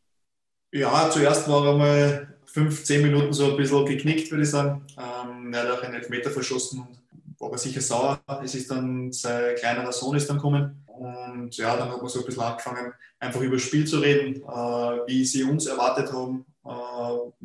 Ja, 0.71 1.09
zuerst 1.09 1.47
war 1.49 1.65
er 1.65 1.77
mal 1.77 2.37
fünf, 2.45 2.83
zehn 2.83 3.01
Minuten 3.01 3.33
so 3.33 3.49
ein 3.49 3.57
bisschen 3.57 3.83
geknickt, 3.85 4.29
würde 4.29 4.43
ich 4.43 4.51
sagen. 4.51 4.85
Ähm, 4.95 5.51
er 5.51 5.63
hat 5.63 5.71
auch 5.71 5.81
einen 5.81 5.95
Elfmeter 5.95 6.29
verschossen 6.29 6.81
und 6.81 7.39
war 7.39 7.47
aber 7.47 7.57
sicher 7.57 7.81
sauer. 7.81 8.21
Es 8.43 8.53
ist 8.53 8.69
dann, 8.69 9.11
sein 9.11 9.55
kleinerer 9.55 9.91
Sohn 9.91 10.15
ist 10.15 10.29
dann 10.29 10.37
gekommen. 10.37 10.83
Und 10.85 11.57
ja, 11.57 11.75
dann 11.75 11.89
hat 11.89 11.99
man 11.99 12.09
so 12.09 12.19
ein 12.19 12.25
bisschen 12.25 12.43
angefangen, 12.43 12.93
einfach 13.19 13.41
über 13.41 13.55
das 13.55 13.63
Spiel 13.63 13.87
zu 13.87 13.97
reden, 13.99 14.35
äh, 14.35 15.07
wie 15.07 15.25
sie 15.25 15.43
uns 15.43 15.65
erwartet 15.65 16.13
haben, 16.13 16.45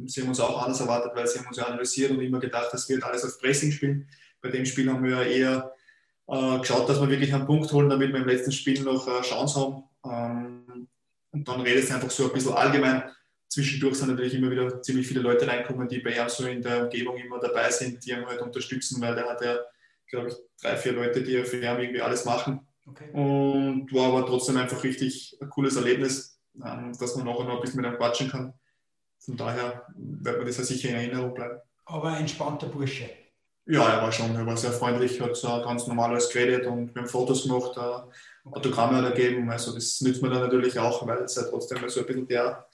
sie 0.06 0.20
haben 0.22 0.28
uns 0.28 0.40
auch 0.40 0.62
anders 0.62 0.80
erwartet, 0.80 1.12
weil 1.14 1.26
sie 1.26 1.38
haben 1.38 1.48
uns 1.48 1.56
ja 1.56 1.64
analysiert 1.64 2.10
und 2.12 2.20
immer 2.20 2.38
gedacht, 2.38 2.68
das 2.72 2.88
wird 2.88 3.02
alles 3.02 3.24
auf 3.24 3.38
Pressing 3.40 3.72
spielen. 3.72 4.08
Bei 4.40 4.50
dem 4.50 4.64
Spiel 4.64 4.90
haben 4.90 5.02
wir 5.02 5.22
ja 5.22 5.22
eher 5.22 5.74
äh, 6.28 6.58
geschaut, 6.58 6.88
dass 6.88 7.00
wir 7.00 7.10
wirklich 7.10 7.34
einen 7.34 7.46
Punkt 7.46 7.72
holen, 7.72 7.88
damit 7.88 8.12
wir 8.12 8.20
im 8.20 8.28
letzten 8.28 8.52
Spiel 8.52 8.80
noch 8.82 9.06
eine 9.08 9.22
Chance 9.22 9.60
haben. 9.60 9.84
Ähm, 10.04 10.88
und 11.32 11.48
dann 11.48 11.60
redet 11.60 11.84
es 11.84 11.90
einfach 11.90 12.10
so 12.10 12.24
ein 12.24 12.32
bisschen 12.32 12.52
allgemein. 12.52 13.02
Zwischendurch 13.48 13.96
sind 13.96 14.10
natürlich 14.10 14.34
immer 14.34 14.50
wieder 14.50 14.82
ziemlich 14.82 15.06
viele 15.06 15.20
Leute 15.20 15.48
reinkommen, 15.48 15.88
die 15.88 15.98
bei 15.98 16.10
ihm 16.10 16.28
so 16.28 16.46
in 16.46 16.62
der 16.62 16.84
Umgebung 16.84 17.16
immer 17.16 17.40
dabei 17.40 17.70
sind, 17.70 18.04
die 18.04 18.10
ihn 18.10 18.26
halt 18.26 18.42
unterstützen, 18.42 19.00
weil 19.00 19.16
er 19.16 19.28
hat 19.28 19.42
ja, 19.42 19.56
glaube 20.10 20.28
ich, 20.28 20.34
drei, 20.60 20.76
vier 20.76 20.92
Leute, 20.92 21.22
die 21.22 21.42
für 21.44 21.56
ihn 21.56 21.62
irgendwie 21.62 22.02
alles 22.02 22.24
machen. 22.24 22.66
Okay. 22.86 23.10
Und 23.12 23.92
war 23.92 24.08
aber 24.08 24.26
trotzdem 24.26 24.56
einfach 24.58 24.82
richtig 24.84 25.36
ein 25.40 25.50
cooles 25.50 25.76
Erlebnis, 25.76 26.40
ähm, 26.64 26.92
dass 26.98 27.16
man 27.16 27.26
nachher 27.26 27.44
noch 27.44 27.56
ein 27.56 27.60
bisschen 27.60 27.80
mit 27.80 27.90
ihm 27.90 27.96
quatschen 27.96 28.30
kann. 28.30 28.54
Von 29.18 29.36
daher 29.36 29.86
wird 29.94 30.38
man 30.38 30.46
das 30.46 30.58
ja 30.58 30.64
sicher 30.64 30.88
in 30.90 30.96
Erinnerung 30.96 31.34
bleiben. 31.34 31.58
Aber 31.84 32.08
ein 32.08 32.20
entspannter 32.20 32.66
Bursche. 32.66 33.08
Ja, 33.66 33.86
er 33.86 34.02
war 34.02 34.10
schon, 34.10 34.34
er 34.34 34.46
war 34.46 34.56
sehr 34.56 34.72
freundlich, 34.72 35.20
hat 35.20 35.36
so 35.36 35.48
ganz 35.62 35.86
normal 35.86 36.10
alles 36.10 36.30
geredet 36.30 36.66
und 36.66 36.94
wir 36.94 37.02
haben 37.02 37.08
Fotos 37.08 37.42
gemacht, 37.42 37.76
äh, 37.76 38.50
Autogramme 38.50 39.04
ergeben. 39.06 39.50
Also 39.50 39.74
das 39.74 40.00
nützt 40.00 40.22
man 40.22 40.30
dann 40.30 40.40
natürlich 40.40 40.78
auch, 40.78 41.06
weil 41.06 41.18
es 41.18 41.34
ja 41.34 41.42
trotzdem 41.42 41.78
so 41.88 42.00
ein 42.00 42.06
bisschen 42.06 42.26
der, 42.26 42.66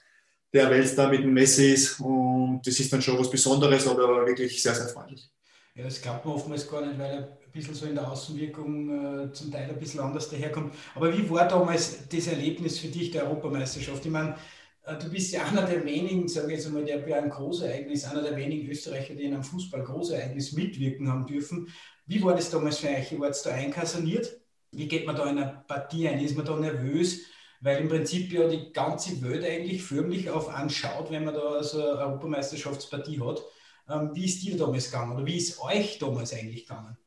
der 0.53 0.69
Welt 0.69 0.97
da 0.97 1.09
mit 1.09 1.21
dem 1.21 1.33
Messi 1.33 1.73
ist. 1.73 1.99
Und 1.99 2.61
das 2.65 2.79
ist 2.79 2.93
dann 2.93 3.01
schon 3.01 3.19
was 3.19 3.29
Besonderes, 3.29 3.85
aber 3.87 4.03
er 4.03 4.09
war 4.09 4.25
wirklich 4.25 4.61
sehr, 4.61 4.73
sehr 4.73 4.87
freundlich. 4.87 5.29
Ja, 5.75 5.83
das 5.83 6.01
glaubt 6.01 6.23
man 6.23 6.35
oftmals 6.35 6.69
gar 6.69 6.85
nicht, 6.85 6.97
weil 6.97 7.11
er 7.11 7.17
ein 7.17 7.51
bisschen 7.51 7.75
so 7.75 7.85
in 7.85 7.95
der 7.95 8.09
Außenwirkung 8.09 9.25
äh, 9.25 9.33
zum 9.33 9.51
Teil 9.51 9.69
ein 9.69 9.77
bisschen 9.77 9.99
anders 9.99 10.29
daherkommt. 10.29 10.73
Aber 10.95 11.15
wie 11.15 11.29
war 11.29 11.45
damals 11.45 12.07
das 12.07 12.27
Erlebnis 12.27 12.79
für 12.79 12.87
dich 12.87 13.11
der 13.11 13.23
Europameisterschaft? 13.25 14.05
Ich 14.05 14.11
meine, 14.11 14.37
du 14.93 15.09
bist 15.09 15.33
ja 15.33 15.45
einer 15.45 15.63
der 15.63 15.83
wenigen, 15.83 16.27
sage 16.27 16.47
ich 16.47 16.57
jetzt 16.57 16.67
einmal, 16.67 16.85
der 16.85 16.99
bei 16.99 17.15
einem 17.15 17.29
Großereignis, 17.29 18.05
einer 18.05 18.21
der 18.21 18.35
wenigen 18.35 18.69
Österreicher, 18.69 19.15
die 19.15 19.23
in 19.23 19.33
einem 19.33 19.43
Fußball-Großereignis 19.43 20.53
mitwirken 20.53 21.09
haben 21.09 21.25
dürfen. 21.25 21.69
Wie 22.05 22.23
war 22.23 22.35
das 22.35 22.51
damals 22.51 22.77
für 22.77 22.89
euch? 22.89 23.19
War 23.19 23.29
es 23.29 23.41
da 23.41 23.51
einkaserniert? 23.51 24.39
Wie 24.71 24.87
geht 24.87 25.07
man 25.07 25.15
da 25.15 25.29
in 25.29 25.39
eine 25.39 25.63
Partie 25.67 26.07
ein? 26.07 26.19
Ist 26.19 26.37
man 26.37 26.45
da 26.45 26.55
nervös? 26.55 27.21
Weil 27.61 27.81
im 27.81 27.89
Prinzip 27.89 28.31
ja 28.31 28.47
die 28.47 28.71
ganze 28.73 29.21
Welt 29.23 29.43
eigentlich 29.43 29.81
förmlich 29.81 30.29
auf 30.29 30.49
anschaut, 30.49 31.09
wenn 31.09 31.25
man 31.25 31.33
da 31.33 31.63
so 31.63 31.79
eine 31.79 31.99
Europameisterschaftspartie 31.99 33.19
hat. 33.21 33.41
Ähm, 33.89 34.11
wie 34.13 34.25
ist 34.25 34.43
dir 34.43 34.57
damals 34.57 34.91
gegangen 34.91 35.15
oder 35.15 35.25
wie 35.25 35.37
ist 35.37 35.59
euch 35.61 35.97
damals 35.97 36.33
eigentlich 36.33 36.67
gegangen? 36.67 36.97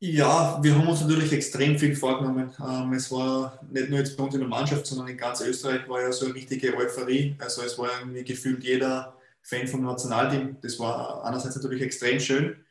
Ja, 0.00 0.62
wir 0.62 0.76
haben 0.76 0.86
uns 0.86 1.00
natürlich 1.00 1.32
extrem 1.32 1.76
viel 1.76 1.96
vorgenommen. 1.96 2.54
Ähm, 2.60 2.92
es 2.92 3.10
war 3.10 3.58
nicht 3.68 3.90
nur 3.90 3.98
jetzt 3.98 4.16
bei 4.16 4.22
uns 4.22 4.34
in 4.34 4.40
der 4.40 4.48
Mannschaft, 4.48 4.86
sondern 4.86 5.08
in 5.08 5.16
ganz 5.16 5.40
Österreich 5.40 5.88
war 5.88 6.00
ja 6.00 6.12
so 6.12 6.26
eine 6.26 6.34
richtige 6.36 6.76
Euphorie. 6.76 7.34
Also 7.40 7.62
es 7.62 7.76
war 7.78 7.88
irgendwie 7.98 8.22
gefühlt 8.22 8.62
jeder 8.62 9.16
Fan 9.42 9.66
vom 9.66 9.82
Nationalteam. 9.82 10.56
Das 10.62 10.78
war 10.78 11.24
einerseits 11.24 11.56
natürlich 11.56 11.82
extrem 11.82 12.20
schön. 12.20 12.64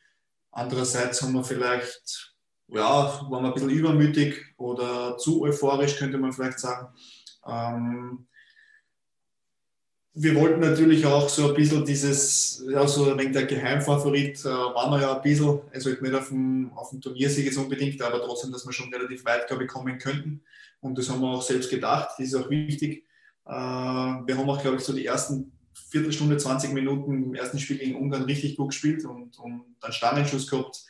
Andererseits 0.52 1.22
haben 1.22 1.34
wir 1.34 1.44
vielleicht, 1.44 2.34
ja, 2.70 3.22
waren 3.30 3.44
wir 3.44 3.50
ein 3.50 3.54
bisschen 3.54 3.72
übermütig 3.72 4.46
oder 4.56 5.18
zu 5.18 5.42
euphorisch, 5.42 5.98
könnte 5.98 6.18
man 6.18 6.32
vielleicht 6.32 6.60
sagen. 6.60 6.88
Ähm, 7.46 8.28
wir 10.19 10.36
wollten 10.36 10.62
natürlich 10.62 11.06
auch 11.06 11.30
so 11.30 11.49
ein 11.49 11.53
bisschen 11.53 11.86
dieses, 11.86 12.63
ja, 12.67 12.88
so 12.88 13.12
ein 13.12 13.19
wenig 13.19 13.34
der 13.34 13.45
Geheimfavorit 13.45 14.39
äh, 14.39 14.49
waren 14.49 14.91
wir 14.91 15.01
ja 15.01 15.15
ein 15.15 15.21
bisschen, 15.21 15.60
also 15.71 15.89
nicht 15.89 16.13
auf 16.15 16.30
dem, 16.30 16.71
auf 16.75 16.89
dem 16.89 17.01
Turniersieg 17.01 17.45
jetzt 17.45 17.58
unbedingt, 17.58 18.01
aber 18.01 18.23
trotzdem, 18.23 18.51
dass 18.51 18.65
wir 18.65 18.73
schon 18.73 18.91
relativ 18.91 19.23
weit, 19.25 19.47
glaube 19.47 19.65
ich, 19.65 19.69
kommen 19.69 19.99
könnten. 19.99 20.41
Und 20.80 20.97
das 20.97 21.10
haben 21.10 21.21
wir 21.21 21.30
auch 21.30 21.43
selbst 21.43 21.69
gedacht, 21.69 22.10
das 22.17 22.27
ist 22.27 22.36
auch 22.36 22.49
wichtig. 22.49 23.06
Äh, 23.45 23.51
wir 23.51 24.38
haben 24.38 24.49
auch, 24.49 24.60
glaube 24.60 24.77
ich, 24.77 24.84
so 24.84 24.93
die 24.93 25.06
ersten 25.06 25.51
Viertelstunde, 25.89 26.38
20 26.38 26.73
Minuten 26.73 27.23
im 27.23 27.36
ersten 27.36 27.60
Spiel 27.60 27.77
gegen 27.77 27.95
Ungarn 27.95 28.23
richtig 28.23 28.58
gut 28.58 28.69
gespielt 28.69 29.06
und, 29.06 29.38
und 29.38 29.75
dann 29.80 29.91
Stangenschuss 29.91 30.49
gehabt, 30.49 30.84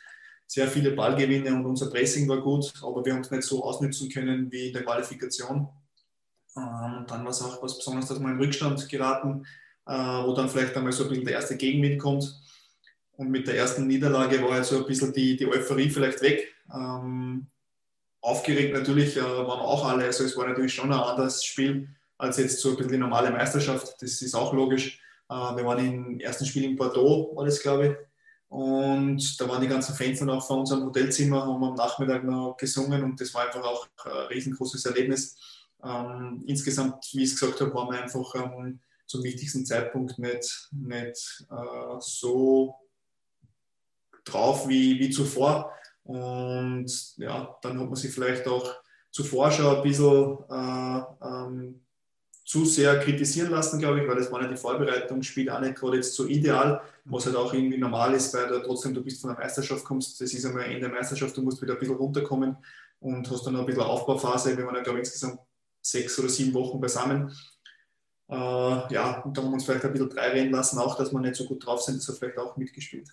sehr 0.47 0.69
viele 0.69 0.91
Ballgewinne 0.91 1.53
und 1.53 1.65
unser 1.65 1.89
Pressing 1.89 2.29
war 2.29 2.41
gut, 2.41 2.71
aber 2.81 3.03
wir 3.03 3.13
haben 3.13 3.21
es 3.21 3.31
nicht 3.31 3.43
so 3.43 3.65
ausnützen 3.65 4.09
können 4.09 4.49
wie 4.49 4.67
in 4.67 4.73
der 4.73 4.83
Qualifikation. 4.83 5.67
Ähm, 6.57 7.05
dann 7.07 7.23
war 7.23 7.29
es 7.29 7.41
auch 7.41 7.61
was 7.61 7.77
Besonderes, 7.77 8.09
dass 8.09 8.19
wir 8.19 8.29
in 8.29 8.39
Rückstand 8.39 8.89
geraten, 8.89 9.45
äh, 9.85 9.93
wo 9.93 10.33
dann 10.33 10.49
vielleicht 10.49 10.75
einmal 10.75 10.91
so 10.91 11.03
ein 11.03 11.09
bisschen 11.09 11.25
der 11.25 11.35
erste 11.35 11.55
Gegenwind 11.55 12.01
kommt. 12.01 12.35
Und 13.13 13.29
mit 13.29 13.47
der 13.47 13.57
ersten 13.57 13.87
Niederlage 13.87 14.41
war 14.43 14.53
halt 14.53 14.65
so 14.65 14.77
ein 14.77 14.85
bisschen 14.85 15.13
die, 15.13 15.37
die 15.37 15.47
Euphorie 15.47 15.89
vielleicht 15.89 16.21
weg. 16.21 16.53
Ähm, 16.73 17.47
aufgeregt 18.21 18.73
natürlich 18.73 19.17
äh, 19.17 19.21
waren 19.21 19.59
auch 19.59 19.87
alle. 19.87 20.05
Also 20.05 20.23
es 20.23 20.35
war 20.37 20.47
natürlich 20.47 20.73
schon 20.73 20.91
ein 20.91 20.99
anderes 20.99 21.43
Spiel 21.43 21.89
als 22.17 22.37
jetzt 22.37 22.59
so 22.59 22.71
ein 22.71 22.77
bisschen 22.77 22.93
die 22.93 22.97
normale 22.97 23.31
Meisterschaft. 23.31 23.95
Das 24.01 24.21
ist 24.21 24.35
auch 24.35 24.53
logisch. 24.53 24.99
Äh, 25.29 25.33
wir 25.33 25.65
waren 25.65 25.79
im 25.79 26.19
ersten 26.19 26.45
Spiel 26.45 26.63
in 26.63 26.75
Bordeaux, 26.75 27.35
war 27.35 27.45
das 27.45 27.61
glaube 27.61 27.87
ich. 27.87 27.93
Und 28.49 29.41
da 29.41 29.49
waren 29.49 29.61
die 29.61 29.67
ganzen 29.67 29.93
Fans 29.93 30.19
dann 30.19 30.29
auch 30.29 30.45
vor 30.45 30.59
unserem 30.59 30.85
Hotelzimmer, 30.85 31.45
haben 31.45 31.63
am 31.63 31.73
Nachmittag 31.73 32.23
noch 32.23 32.55
gesungen 32.57 33.03
und 33.03 33.19
das 33.19 33.33
war 33.33 33.45
einfach 33.45 33.63
auch 33.63 33.87
ein 34.05 34.11
riesengroßes 34.27 34.85
Erlebnis. 34.85 35.35
Ähm, 35.83 36.43
insgesamt, 36.45 37.05
wie 37.13 37.23
ich 37.23 37.33
es 37.33 37.39
gesagt 37.39 37.61
habe, 37.61 37.73
waren 37.73 37.91
wir 37.91 38.01
einfach 38.01 38.33
ähm, 38.35 38.79
zum 39.05 39.23
wichtigsten 39.23 39.65
Zeitpunkt 39.65 40.19
nicht, 40.19 40.69
nicht 40.71 41.45
äh, 41.49 41.99
so 41.99 42.75
drauf 44.25 44.67
wie, 44.67 44.99
wie 44.99 45.09
zuvor. 45.09 45.71
Und 46.03 47.17
ja, 47.17 47.57
dann 47.61 47.79
hat 47.79 47.87
man 47.87 47.95
sich 47.95 48.13
vielleicht 48.13 48.47
auch 48.47 48.75
zuvor 49.11 49.51
schon 49.51 49.75
ein 49.75 49.83
bisschen 49.83 50.37
äh, 50.49 51.01
ähm, 51.21 51.81
zu 52.45 52.63
sehr 52.63 52.99
kritisieren 52.99 53.51
lassen, 53.51 53.77
glaube 53.77 54.01
ich, 54.01 54.07
weil 54.07 54.15
das 54.15 54.31
waren 54.31 54.43
ja 54.43 54.47
die 54.47 54.55
Vorbereitungsspiele 54.55 55.53
auch 55.53 55.59
nicht 55.59 55.75
gerade 55.75 55.97
jetzt 55.97 56.13
so 56.13 56.25
ideal, 56.25 56.81
was 57.03 57.25
halt 57.25 57.35
auch 57.35 57.53
irgendwie 57.53 57.77
normal 57.77 58.13
ist, 58.13 58.33
weil 58.33 58.47
du 58.47 58.59
trotzdem 58.59 58.93
du 58.93 59.03
bist 59.03 59.19
von 59.19 59.31
der 59.31 59.39
Meisterschaft 59.39 59.83
kommst, 59.83 60.21
das 60.21 60.33
ist 60.33 60.45
einmal 60.45 60.63
Ende 60.63 60.81
der 60.81 60.89
Meisterschaft, 60.89 61.35
du 61.35 61.41
musst 61.41 61.61
wieder 61.61 61.73
ein 61.73 61.79
bisschen 61.79 61.97
runterkommen 61.97 62.55
und 63.01 63.29
hast 63.29 63.45
dann 63.45 63.53
noch 63.53 63.61
ein 63.61 63.65
bisschen 63.65 63.81
Aufbauphase, 63.81 64.57
wir 64.57 64.65
waren 64.65 64.75
ja 64.75 64.81
glaube 64.81 64.99
ich 64.99 65.05
insgesamt 65.05 65.39
sechs 65.91 66.17
oder 66.19 66.29
sieben 66.29 66.53
Wochen 66.53 66.79
beisammen. 66.79 67.31
Äh, 68.29 68.35
ja, 68.35 69.21
und 69.21 69.37
da 69.37 69.41
haben 69.41 69.49
wir 69.49 69.53
uns 69.53 69.65
vielleicht 69.65 69.85
ein 69.85 69.93
bisschen 69.93 70.09
drei 70.09 70.31
reden 70.31 70.51
lassen, 70.51 70.79
auch 70.79 70.95
dass 70.95 71.13
wir 71.13 71.19
nicht 71.19 71.35
so 71.35 71.45
gut 71.45 71.65
drauf 71.65 71.81
sind, 71.81 71.97
das 71.97 72.09
hat 72.09 72.17
vielleicht 72.17 72.37
auch 72.37 72.57
mitgespielt. 72.57 73.09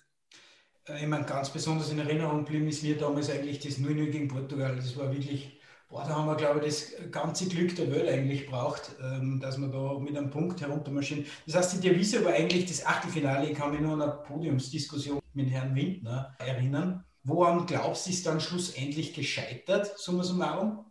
Äh, 0.87 1.03
ich 1.03 1.07
meine, 1.07 1.25
ganz 1.25 1.49
besonders 1.49 1.89
in 1.89 1.99
Erinnerung 1.99 2.43
geblieben 2.43 2.67
ist 2.67 2.83
mir 2.83 2.97
damals 2.97 3.29
eigentlich 3.29 3.59
das 3.59 3.79
0-0 3.79 4.09
gegen 4.09 4.27
Portugal. 4.27 4.75
Das 4.75 4.97
war 4.97 5.11
wirklich, 5.13 5.59
boah, 5.89 6.03
da 6.03 6.15
haben 6.15 6.27
wir, 6.27 6.35
glaube 6.35 6.59
ich, 6.59 6.65
das 6.65 7.11
ganze 7.11 7.47
Glück 7.47 7.75
der 7.75 7.89
Welt 7.91 8.09
eigentlich 8.09 8.45
braucht, 8.47 8.91
ähm, 9.01 9.39
dass 9.39 9.57
wir 9.57 9.69
da 9.69 9.97
mit 9.99 10.17
einem 10.17 10.29
Punkt 10.29 10.59
heruntermarschieren. 10.59 11.25
Das 11.45 11.55
heißt, 11.55 11.73
die 11.73 11.89
Devise 11.89 12.23
war 12.25 12.33
eigentlich 12.33 12.65
das 12.65 12.85
Achtelfinale. 12.85 13.49
Ich 13.49 13.57
kann 13.57 13.71
mich 13.71 13.79
nur 13.79 13.93
an 13.93 14.01
eine 14.01 14.11
Podiumsdiskussion 14.11 15.19
mit 15.33 15.49
Herrn 15.49 15.75
Windner 15.75 16.35
erinnern. 16.39 17.05
Woran 17.23 17.65
glaubst 17.65 18.05
du, 18.05 18.11
ist 18.11 18.25
dann 18.27 18.39
schlussendlich 18.39 19.13
gescheitert, 19.13 19.97
summa 19.97 20.23
summarum? 20.23 20.84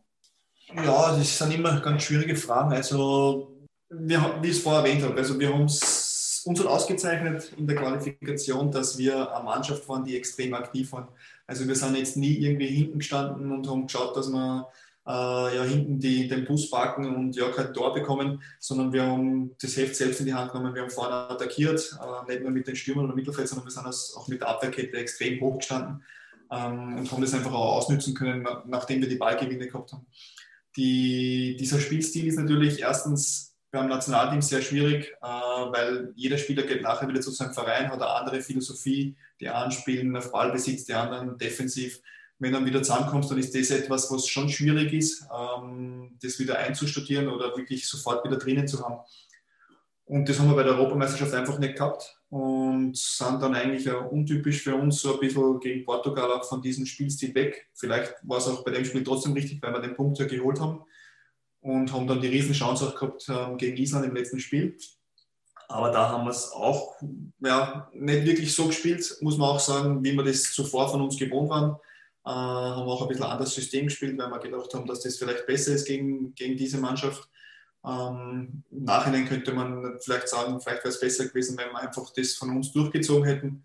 Ja, 0.75 1.17
das 1.17 1.39
sind 1.39 1.55
immer 1.55 1.81
ganz 1.81 2.03
schwierige 2.05 2.37
Fragen. 2.37 2.73
Also, 2.73 3.55
wir, 3.91 4.39
wie 4.41 4.49
ich 4.49 4.57
es 4.57 4.63
vorher 4.63 4.83
erwähnt 4.83 5.03
habe, 5.03 5.17
also 5.17 5.39
wir 5.39 5.53
haben 5.53 5.63
uns 5.63 6.59
hat 6.59 6.67
ausgezeichnet 6.67 7.53
in 7.57 7.67
der 7.67 7.77
Qualifikation, 7.77 8.71
dass 8.71 8.99
wir 8.99 9.35
eine 9.35 9.45
Mannschaft 9.45 9.89
waren, 9.89 10.05
die 10.05 10.17
extrem 10.17 10.55
aktiv 10.55 10.93
waren. 10.93 11.09
Also 11.47 11.67
wir 11.67 11.75
sind 11.75 11.97
jetzt 11.97 12.17
nie 12.17 12.37
irgendwie 12.37 12.67
hinten 12.67 12.99
gestanden 12.99 13.51
und 13.51 13.69
haben 13.69 13.87
geschaut, 13.87 14.17
dass 14.17 14.31
wir 14.31 14.69
äh, 15.07 15.57
ja 15.57 15.63
hinten 15.63 15.99
die, 15.99 16.29
den 16.29 16.45
Bus 16.45 16.71
parken 16.71 17.15
und 17.15 17.37
ja 17.37 17.49
kein 17.51 17.73
Tor 17.73 17.95
bekommen, 17.95 18.43
sondern 18.59 18.93
wir 18.93 19.05
haben 19.05 19.55
das 19.61 19.77
Heft 19.77 19.97
selbst 19.97 20.21
in 20.21 20.27
die 20.27 20.35
Hand 20.35 20.53
genommen. 20.53 20.75
Wir 20.75 20.83
haben 20.83 20.91
vorne 20.91 21.15
attackiert, 21.15 21.99
äh, 22.01 22.31
nicht 22.31 22.43
nur 22.43 22.51
mit 22.51 22.67
den 22.67 22.77
Stürmern 22.77 23.07
oder 23.07 23.15
Mittelfeld, 23.15 23.49
sondern 23.49 23.67
wir 23.67 23.73
sind 23.73 23.87
auch 23.87 24.29
mit 24.29 24.41
der 24.41 24.49
Abwehrkette 24.49 24.97
extrem 24.97 25.41
hoch 25.41 25.59
gestanden 25.59 26.03
ähm, 26.51 26.99
und 26.99 27.11
haben 27.11 27.23
das 27.23 27.35
einfach 27.35 27.53
auch 27.53 27.77
ausnützen 27.77 28.15
können, 28.15 28.47
nachdem 28.67 29.01
wir 29.01 29.09
die 29.09 29.17
Ballgewinne 29.17 29.67
gehabt 29.67 29.93
haben. 29.93 30.07
Die, 30.77 31.57
dieser 31.59 31.81
Spielstil 31.81 32.27
ist 32.27 32.39
natürlich 32.39 32.81
erstens 32.81 33.55
beim 33.71 33.89
Nationalteam 33.89 34.41
sehr 34.41 34.63
schwierig, 34.63 35.15
äh, 35.21 35.27
weil 35.27 36.13
jeder 36.15 36.39
Spieler 36.39 36.63
geht 36.63 36.83
nachher 36.83 37.09
wieder 37.09 37.21
zu 37.21 37.31
seinem 37.31 37.53
Verein, 37.53 37.89
hat 37.89 38.01
eine 38.01 38.07
andere 38.07 38.41
Philosophie. 38.41 39.17
Die 39.41 39.49
einen 39.49 39.73
spielen 39.73 40.17
auf 40.17 40.33
Ballbesitz, 40.33 40.85
die 40.85 40.95
anderen 40.95 41.37
defensiv. 41.39 42.01
Wenn 42.39 42.53
du 42.53 42.59
dann 42.59 42.67
wieder 42.67 42.83
zusammenkommst, 42.83 43.31
dann 43.31 43.39
ist 43.39 43.55
das 43.55 43.71
etwas, 43.71 44.11
was 44.11 44.27
schon 44.27 44.49
schwierig 44.49 44.93
ist, 44.93 45.27
ähm, 45.33 46.17
das 46.23 46.39
wieder 46.39 46.59
einzustudieren 46.59 47.29
oder 47.29 47.57
wirklich 47.57 47.89
sofort 47.89 48.25
wieder 48.25 48.39
drinnen 48.39 48.67
zu 48.67 48.85
haben. 48.85 49.01
Und 50.07 50.29
das 50.29 50.39
haben 50.39 50.49
wir 50.49 50.57
bei 50.57 50.63
der 50.63 50.73
Europameisterschaft 50.73 51.35
einfach 51.35 51.59
nicht 51.59 51.77
gehabt 51.77 52.19
und 52.35 52.97
sind 52.97 53.41
dann 53.41 53.55
eigentlich 53.55 53.89
auch 53.89 54.11
untypisch 54.11 54.63
für 54.65 54.75
uns 54.75 55.01
so 55.01 55.15
ein 55.15 55.21
bisschen 55.21 55.61
gegen 55.61 55.85
Portugal 55.85 56.33
auch 56.33 56.45
von 56.45 56.61
diesem 56.61 56.85
Spielstil 56.85 57.33
weg. 57.33 57.69
Vielleicht 57.75 58.13
war 58.25 58.39
es 58.39 58.49
auch 58.49 58.65
bei 58.65 58.73
dem 58.73 58.85
Spiel 58.85 59.05
trotzdem 59.05 59.35
richtig, 59.35 59.63
weil 59.63 59.73
wir 59.73 59.81
den 59.81 59.95
Punkt 59.95 60.19
ja 60.19 60.27
geholt 60.27 60.59
haben 60.59 60.83
und 61.61 61.93
haben 61.93 62.09
dann 62.09 62.21
die 62.21 62.27
Riesenchance 62.27 62.89
auch 62.89 62.99
gehabt 62.99 63.29
ähm, 63.29 63.57
gegen 63.57 63.77
Island 63.77 64.07
im 64.07 64.17
letzten 64.17 64.41
Spiel. 64.41 64.77
Aber 65.69 65.93
da 65.93 66.09
haben 66.09 66.25
wir 66.25 66.33
es 66.33 66.51
auch 66.51 66.97
ja, 67.39 67.89
nicht 67.95 68.27
wirklich 68.27 68.53
so 68.53 68.67
gespielt, 68.67 69.17
muss 69.21 69.39
man 69.39 69.51
auch 69.51 69.61
sagen, 69.61 70.03
wie 70.03 70.15
wir 70.15 70.25
das 70.25 70.53
zuvor 70.55 70.89
von 70.89 71.03
uns 71.03 71.17
gewohnt 71.17 71.51
waren. 71.51 71.77
Äh, 72.27 72.31
haben 72.31 72.89
auch 72.89 73.03
ein 73.03 73.09
bisschen 73.09 73.27
anderes 73.27 73.55
System 73.55 73.85
gespielt, 73.87 74.19
weil 74.19 74.31
wir 74.31 74.41
gedacht 74.41 74.75
haben, 74.75 74.89
dass 74.89 75.03
das 75.03 75.19
vielleicht 75.19 75.47
besser 75.47 75.75
ist 75.75 75.87
gegen, 75.87 76.35
gegen 76.35 76.57
diese 76.57 76.79
Mannschaft. 76.79 77.29
Ähm, 77.87 78.63
Im 78.71 78.85
Nachhinein 78.85 79.27
könnte 79.27 79.53
man 79.53 79.99
vielleicht 80.01 80.29
sagen, 80.29 80.61
vielleicht 80.61 80.85
wäre 80.85 80.89
es 80.89 81.01
besser 81.01 81.27
gewesen, 81.27 81.57
wenn 81.59 81.71
wir 81.71 81.79
einfach 81.79 82.11
das 82.17 82.35
von 82.35 82.51
uns 82.51 82.73
durchgezogen 82.73 83.25
hätten. 83.25 83.65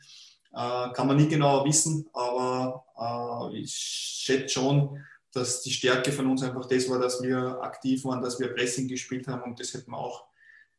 Äh, 0.52 0.92
kann 0.94 1.08
man 1.08 1.18
nie 1.18 1.28
genauer 1.28 1.66
wissen, 1.66 2.08
aber 2.14 2.84
äh, 3.54 3.60
ich 3.60 3.74
schätze 3.74 4.50
schon, 4.50 5.00
dass 5.32 5.62
die 5.62 5.72
Stärke 5.72 6.12
von 6.12 6.28
uns 6.28 6.44
einfach 6.44 6.66
das 6.66 6.90
war, 6.90 7.00
dass 7.00 7.22
wir 7.22 7.62
aktiv 7.62 8.04
waren, 8.06 8.22
dass 8.22 8.40
wir 8.40 8.54
Pressing 8.54 8.88
gespielt 8.88 9.28
haben 9.28 9.44
und 9.44 9.60
das 9.60 9.74
hätten 9.74 9.92
wir 9.92 9.98
auch 9.98 10.26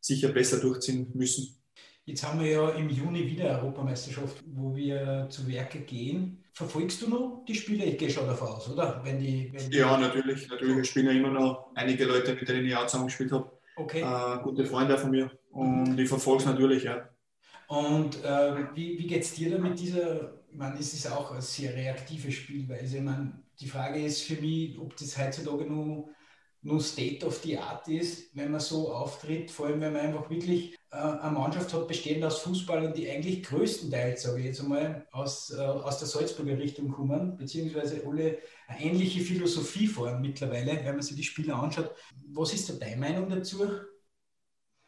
sicher 0.00 0.28
besser 0.28 0.58
durchziehen 0.58 1.10
müssen. 1.14 1.56
Jetzt 2.04 2.24
haben 2.26 2.40
wir 2.40 2.50
ja 2.50 2.70
im 2.70 2.88
Juni 2.90 3.26
wieder 3.26 3.60
Europameisterschaft, 3.60 4.42
wo 4.46 4.74
wir 4.74 5.28
zu 5.30 5.46
Werke 5.46 5.80
gehen. 5.80 6.39
Verfolgst 6.52 7.00
du 7.02 7.08
noch 7.08 7.44
die 7.46 7.54
Spiele? 7.54 7.84
Ich 7.84 7.98
gehe 7.98 8.10
schon 8.10 8.26
davon 8.26 8.48
aus, 8.48 8.68
oder? 8.70 9.00
Wenn 9.04 9.18
die, 9.18 9.50
wenn 9.52 9.70
die 9.70 9.78
ja, 9.78 9.96
natürlich. 9.96 10.48
Natürlich. 10.48 10.78
Ich 10.78 10.90
spiele 10.90 11.12
ja 11.12 11.18
immer 11.18 11.30
noch 11.30 11.70
einige 11.74 12.04
Leute, 12.04 12.34
mit 12.34 12.48
denen 12.48 12.66
ich 12.66 12.76
auch 12.76 12.86
zusammengespielt 12.86 13.32
habe. 13.32 13.50
Okay. 13.76 14.02
Äh, 14.02 14.42
gute 14.42 14.64
Freunde 14.64 14.98
von 14.98 15.10
mir. 15.10 15.30
Und 15.50 15.98
ich 15.98 16.08
verfolge 16.08 16.42
es 16.42 16.46
natürlich, 16.46 16.84
ja. 16.84 17.08
Und 17.68 18.22
äh, 18.24 18.74
wie, 18.74 18.98
wie 18.98 19.06
geht 19.06 19.22
es 19.22 19.34
dir 19.34 19.50
da 19.50 19.58
mit 19.58 19.78
dieser, 19.78 20.34
ich 20.50 20.56
meine, 20.56 20.78
es 20.78 20.92
ist 20.92 21.10
auch 21.10 21.30
eine 21.30 21.40
sehr 21.40 21.74
reaktive 21.74 22.32
Spielweise. 22.32 22.98
Ich 22.98 23.02
meine, 23.02 23.32
die 23.60 23.68
Frage 23.68 24.04
ist 24.04 24.22
für 24.22 24.40
mich, 24.40 24.78
ob 24.78 24.96
das 24.96 25.16
heutzutage 25.16 25.64
nur 25.64 26.08
nur 26.62 26.80
State 26.80 27.24
of 27.24 27.40
the 27.42 27.56
Art 27.56 27.88
ist, 27.88 28.36
wenn 28.36 28.50
man 28.50 28.60
so 28.60 28.92
auftritt, 28.92 29.50
vor 29.50 29.66
allem 29.66 29.80
wenn 29.80 29.92
man 29.94 30.02
einfach 30.02 30.28
wirklich 30.28 30.74
äh, 30.90 30.96
eine 30.96 31.32
Mannschaft 31.32 31.72
hat, 31.72 31.88
bestehend 31.88 32.24
aus 32.24 32.40
Fußballern, 32.40 32.92
die 32.92 33.08
eigentlich 33.08 33.42
größtenteils, 33.44 34.22
sage 34.22 34.40
ich 34.40 34.46
jetzt 34.46 34.60
einmal, 34.60 35.06
aus, 35.10 35.50
äh, 35.50 35.60
aus 35.60 35.98
der 35.98 36.08
Salzburger 36.08 36.58
Richtung 36.58 36.90
kommen, 36.90 37.36
beziehungsweise 37.36 38.02
alle 38.06 38.38
eine 38.68 38.80
ähnliche 38.82 39.20
Philosophie 39.20 39.86
fahren 39.86 40.20
mittlerweile, 40.20 40.76
wenn 40.84 40.94
man 40.94 41.02
sich 41.02 41.16
die 41.16 41.24
Spieler 41.24 41.56
anschaut. 41.62 41.94
Was 42.28 42.52
ist 42.52 42.68
da 42.68 42.74
deine 42.74 43.00
Meinung 43.00 43.28
dazu? 43.30 43.66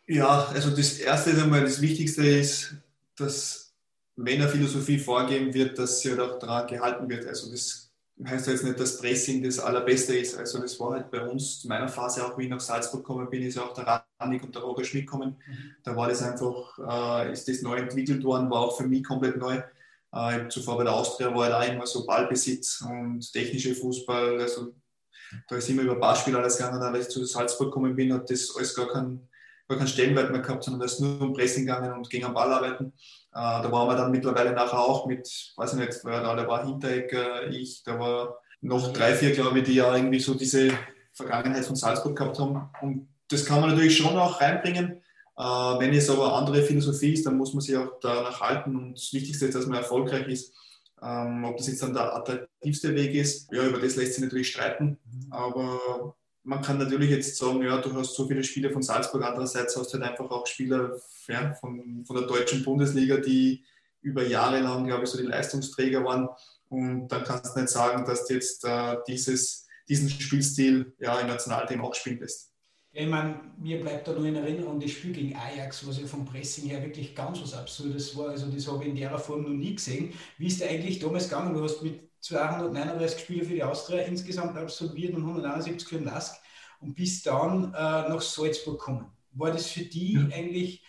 Ja, 0.06 0.46
also 0.46 0.70
das 0.70 0.98
Erste 0.98 1.30
ist 1.30 1.42
einmal, 1.42 1.62
das 1.62 1.80
Wichtigste 1.80 2.26
ist, 2.26 2.74
dass 3.16 3.74
wenn 4.16 4.42
eine 4.42 4.50
Philosophie 4.50 4.98
vorgeben 4.98 5.54
wird, 5.54 5.78
dass 5.78 6.00
sie 6.00 6.10
halt 6.10 6.20
auch 6.20 6.38
daran 6.38 6.66
gehalten 6.66 7.08
wird. 7.08 7.26
Also 7.26 7.50
das 7.50 7.91
heißt 8.26 8.46
jetzt 8.48 8.64
nicht, 8.64 8.78
dass 8.78 8.98
Pressing 8.98 9.42
das 9.42 9.58
Allerbeste 9.58 10.16
ist. 10.16 10.36
Also 10.36 10.60
das 10.60 10.78
war 10.78 10.92
halt 10.92 11.10
bei 11.10 11.26
uns 11.26 11.60
zu 11.60 11.68
meiner 11.68 11.88
Phase, 11.88 12.24
auch 12.24 12.36
wie 12.38 12.44
ich 12.44 12.50
nach 12.50 12.60
Salzburg 12.60 13.02
gekommen 13.02 13.28
bin, 13.30 13.42
ist 13.42 13.56
ja 13.56 13.62
auch 13.62 13.74
der 13.74 14.04
Randig 14.20 14.42
und 14.42 14.54
der 14.54 14.62
Roger 14.62 14.84
Schmidt 14.84 15.06
gekommen. 15.06 15.36
Mhm. 15.46 15.74
Da 15.82 15.96
war 15.96 16.08
das 16.08 16.22
einfach, 16.22 16.78
äh, 17.24 17.32
ist 17.32 17.48
das 17.48 17.62
neu 17.62 17.76
entwickelt 17.76 18.22
worden, 18.24 18.50
war 18.50 18.60
auch 18.60 18.76
für 18.76 18.86
mich 18.86 19.04
komplett 19.04 19.36
neu. 19.36 19.62
Äh, 20.12 20.48
zuvor 20.48 20.76
bei 20.76 20.84
der 20.84 20.92
Austria 20.92 21.34
war 21.34 21.58
auch 21.58 21.68
immer 21.68 21.86
so 21.86 22.06
Ballbesitz 22.06 22.82
und 22.82 23.32
technische 23.32 23.74
Fußball. 23.74 24.40
Also 24.40 24.74
da 25.48 25.56
ist 25.56 25.70
immer 25.70 25.82
über 25.82 25.96
Beispiel 25.96 26.36
alles 26.36 26.58
gegangen. 26.58 26.82
Als 26.82 27.06
ich 27.06 27.12
zu 27.12 27.24
Salzburg 27.24 27.68
gekommen 27.68 27.96
bin, 27.96 28.12
hat 28.12 28.30
das 28.30 28.54
alles 28.54 28.74
gar 28.74 28.88
keinen 28.88 29.28
gar 29.68 29.78
keinen 29.78 29.88
Stellenwert 29.88 30.30
mehr 30.30 30.42
gehabt, 30.42 30.64
sondern 30.64 30.80
da 30.80 30.86
ist 30.86 31.00
nur 31.00 31.20
um 31.20 31.32
Pressing 31.32 31.66
gegangen 31.66 31.92
und 31.92 32.10
gegen 32.10 32.24
am 32.24 32.34
Ball 32.34 32.52
arbeiten. 32.52 32.92
Äh, 33.34 33.62
da 33.62 33.72
waren 33.72 33.88
wir 33.88 33.96
dann 33.96 34.10
mittlerweile 34.10 34.52
nachher 34.52 34.80
auch 34.80 35.06
mit, 35.06 35.52
weiß 35.56 35.74
ich 35.74 35.78
nicht, 35.78 36.04
wer 36.04 36.22
da, 36.22 36.46
war 36.46 36.66
Hinteregger, 36.66 37.48
ich, 37.48 37.82
da 37.82 37.98
war 37.98 38.38
noch 38.60 38.92
drei, 38.92 39.14
vier, 39.14 39.32
glaube 39.32 39.58
ich, 39.58 39.64
die 39.64 39.74
ja 39.74 39.94
irgendwie 39.94 40.20
so 40.20 40.34
diese 40.34 40.70
Vergangenheit 41.12 41.64
von 41.64 41.76
Salzburg 41.76 42.16
gehabt 42.16 42.38
haben. 42.38 42.70
Und 42.82 43.08
das 43.28 43.44
kann 43.44 43.60
man 43.60 43.70
natürlich 43.70 43.96
schon 43.96 44.16
auch 44.18 44.40
reinbringen, 44.40 45.02
Äh, 45.34 45.42
wenn 45.42 45.94
es 45.94 46.10
aber 46.10 46.36
andere 46.36 46.62
Philosophie 46.62 47.14
ist, 47.14 47.24
dann 47.24 47.38
muss 47.38 47.54
man 47.54 47.62
sich 47.62 47.76
auch 47.76 47.98
danach 48.00 48.40
halten 48.40 48.76
und 48.76 48.94
das 48.94 49.12
Wichtigste 49.14 49.46
ist, 49.46 49.54
dass 49.54 49.66
man 49.66 49.78
erfolgreich 49.78 50.28
ist. 50.28 50.52
Ähm, 51.02 51.44
ob 51.44 51.56
das 51.56 51.68
jetzt 51.68 51.82
dann 51.82 51.94
der 51.94 52.14
attraktivste 52.14 52.94
Weg 52.94 53.14
ist, 53.14 53.50
ja, 53.50 53.66
über 53.66 53.80
das 53.80 53.96
lässt 53.96 54.14
sich 54.14 54.22
natürlich 54.22 54.50
streiten. 54.50 54.98
Mhm. 55.04 55.32
Aber 55.32 56.14
man 56.44 56.62
kann 56.62 56.78
natürlich 56.78 57.10
jetzt 57.10 57.36
sagen, 57.36 57.62
ja, 57.62 57.78
du 57.78 57.94
hast 57.94 58.14
so 58.14 58.26
viele 58.26 58.42
Spieler 58.42 58.70
von 58.70 58.82
Salzburg, 58.82 59.22
andererseits 59.22 59.76
hast 59.76 59.92
du 59.92 59.98
halt 59.98 60.10
einfach 60.10 60.30
auch 60.30 60.46
Spieler 60.46 60.98
ja, 61.28 61.54
von, 61.54 62.04
von 62.04 62.16
der 62.16 62.26
deutschen 62.26 62.64
Bundesliga, 62.64 63.18
die 63.18 63.64
über 64.00 64.26
Jahre 64.26 64.60
lang, 64.60 64.86
glaube 64.86 65.04
ich, 65.04 65.10
so 65.10 65.18
die 65.18 65.26
Leistungsträger 65.26 66.04
waren. 66.04 66.28
Und 66.68 67.08
dann 67.08 67.24
kannst 67.24 67.54
du 67.54 67.60
nicht 67.60 67.70
sagen, 67.70 68.04
dass 68.04 68.26
du 68.26 68.34
jetzt 68.34 68.64
äh, 68.64 68.96
dieses, 69.06 69.66
diesen 69.88 70.08
Spielstil 70.08 70.94
ja, 70.98 71.20
im 71.20 71.28
Nationalteam 71.28 71.82
auch 71.82 71.94
spielen 71.94 72.18
lässt. 72.18 72.51
Ich 72.94 73.06
meine, 73.06 73.40
mir 73.58 73.80
bleibt 73.80 74.06
da 74.06 74.12
nur 74.12 74.26
in 74.26 74.36
Erinnerung 74.36 74.78
das 74.78 74.90
Spiel 74.90 75.12
gegen 75.12 75.34
Ajax, 75.34 75.86
was 75.86 75.98
ja 75.98 76.06
vom 76.06 76.26
Pressing 76.26 76.68
her 76.68 76.82
wirklich 76.82 77.14
ganz 77.14 77.40
was 77.40 77.54
Absurdes 77.54 78.14
war. 78.16 78.30
Also 78.30 78.50
das 78.50 78.68
habe 78.70 78.84
ich 78.84 78.90
in 78.90 78.96
der 78.96 79.18
Form 79.18 79.44
noch 79.44 79.48
nie 79.48 79.74
gesehen. 79.74 80.12
Wie 80.36 80.46
ist 80.46 80.60
der 80.60 80.68
eigentlich 80.68 80.98
damals 80.98 81.30
gegangen? 81.30 81.54
Du 81.54 81.62
hast 81.62 81.82
mit 81.82 82.00
239 82.20 83.20
Spiele 83.20 83.44
für 83.46 83.54
die 83.54 83.62
Austria 83.62 84.02
insgesamt 84.02 84.58
absolviert 84.58 85.14
und 85.14 85.22
171 85.22 85.88
für 85.88 85.96
den 85.96 86.04
Lask 86.04 86.36
und 86.80 86.94
bist 86.94 87.26
dann 87.26 87.72
äh, 87.72 88.08
nach 88.08 88.20
Salzburg 88.20 88.78
gekommen. 88.78 89.06
War 89.32 89.52
das 89.52 89.68
für 89.68 89.84
die 89.84 90.12
ja. 90.12 90.36
eigentlich 90.36 90.84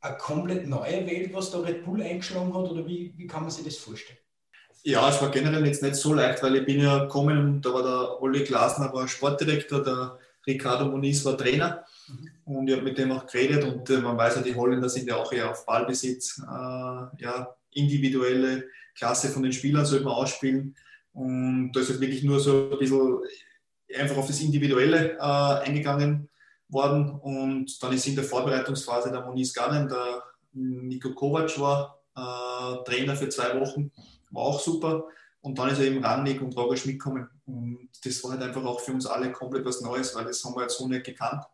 eine 0.00 0.16
komplett 0.18 0.68
neue 0.68 1.04
Welt, 1.06 1.34
was 1.34 1.50
da 1.50 1.58
Red 1.58 1.84
Bull 1.84 2.00
eingeschlagen 2.00 2.54
hat 2.54 2.70
oder 2.70 2.86
wie, 2.86 3.12
wie 3.16 3.26
kann 3.26 3.42
man 3.42 3.50
sich 3.50 3.64
das 3.64 3.76
vorstellen? 3.76 4.18
Ja, 4.82 5.08
es 5.10 5.20
war 5.20 5.30
generell 5.30 5.66
jetzt 5.66 5.82
nicht 5.82 5.96
so 5.96 6.14
leicht, 6.14 6.42
weil 6.42 6.56
ich 6.56 6.64
bin 6.64 6.80
ja 6.80 7.00
gekommen 7.00 7.36
und 7.38 7.62
da 7.62 7.74
war 7.74 7.82
der 7.82 8.22
Olli 8.22 8.44
Glasner 8.44 8.92
war 8.94 9.08
Sportdirektor, 9.08 9.82
der 9.82 10.18
Ricardo 10.46 10.86
Moniz 10.86 11.24
war 11.24 11.36
Trainer 11.36 11.84
mhm. 12.08 12.30
und 12.44 12.68
ich 12.68 12.74
habe 12.74 12.84
mit 12.84 12.98
dem 12.98 13.12
auch 13.12 13.26
geredet 13.26 13.64
und 13.64 13.88
äh, 13.90 13.98
man 13.98 14.16
weiß 14.16 14.36
ja, 14.36 14.42
die 14.42 14.54
Holländer 14.54 14.88
sind 14.88 15.08
ja 15.08 15.16
auch 15.16 15.32
eher 15.32 15.50
auf 15.50 15.66
Ballbesitz, 15.66 16.38
äh, 16.38 17.22
ja, 17.22 17.54
individuelle 17.72 18.64
Klasse 18.94 19.28
von 19.28 19.42
den 19.42 19.52
Spielern 19.52 19.86
sollte 19.86 20.04
man 20.04 20.14
ausspielen 20.14 20.74
und 21.12 21.72
da 21.72 21.80
ist 21.80 21.90
halt 21.90 22.00
wirklich 22.00 22.22
nur 22.22 22.40
so 22.40 22.70
ein 22.72 22.78
bisschen 22.78 23.18
einfach 23.96 24.16
auf 24.16 24.26
das 24.26 24.40
Individuelle 24.40 25.16
äh, 25.18 25.20
eingegangen 25.20 26.28
worden 26.68 27.10
und 27.10 27.82
dann 27.82 27.92
ist 27.92 28.06
in 28.06 28.14
der 28.14 28.24
Vorbereitungsphase 28.24 29.10
der 29.10 29.24
Moniz 29.24 29.52
Gannen, 29.52 29.88
der 29.88 30.22
Niko 30.52 31.10
Kovac 31.12 31.58
war 31.58 32.00
äh, 32.16 32.84
Trainer 32.84 33.16
für 33.16 33.28
zwei 33.28 33.58
Wochen, 33.60 33.90
war 34.30 34.44
auch 34.44 34.60
super 34.60 35.04
und 35.40 35.58
dann 35.58 35.70
ist 35.70 35.78
er 35.78 35.86
eben 35.86 36.04
Rangnick 36.04 36.40
und 36.42 36.56
Roger 36.56 36.76
Schmidt 36.76 36.98
gekommen. 36.98 37.28
Und 37.50 37.88
das 38.04 38.22
war 38.22 38.32
halt 38.32 38.42
einfach 38.42 38.64
auch 38.64 38.80
für 38.80 38.92
uns 38.92 39.06
alle 39.06 39.32
komplett 39.32 39.64
was 39.64 39.80
Neues, 39.80 40.14
weil 40.14 40.24
das 40.24 40.44
haben 40.44 40.54
wir 40.54 40.62
jetzt 40.62 40.78
so 40.78 40.86
nicht 40.86 41.04
gekannt. 41.04 41.44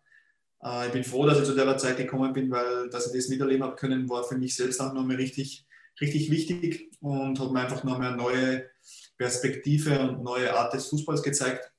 Äh, 0.63 0.87
ich 0.87 0.93
bin 0.93 1.05
froh, 1.05 1.27
dass 1.27 1.39
ich 1.39 1.45
zu 1.45 1.55
der 1.55 1.79
Zeit 1.79 1.97
gekommen 1.97 2.33
bin, 2.33 2.51
weil 2.51 2.89
dass 2.91 3.07
ich 3.07 3.13
das 3.13 3.29
miterleben 3.29 3.65
habe 3.65 3.77
können, 3.77 4.09
war 4.09 4.25
für 4.25 4.37
mich 4.37 4.55
selbst 4.55 4.81
auch 4.81 4.93
nochmal 4.93 5.17
richtig, 5.17 5.67
richtig 6.01 6.31
wichtig 6.31 6.91
und 7.01 7.39
hat 7.41 7.51
mir 7.51 7.61
einfach 7.61 7.85
nochmal 7.85 8.09
eine 8.09 8.17
neue 8.17 8.71
Perspektive 9.17 9.99
und 10.01 10.23
neue 10.23 10.55
Art 10.55 10.75
des 10.75 10.89
Fußballs 10.89 11.23
gezeigt. 11.23 11.73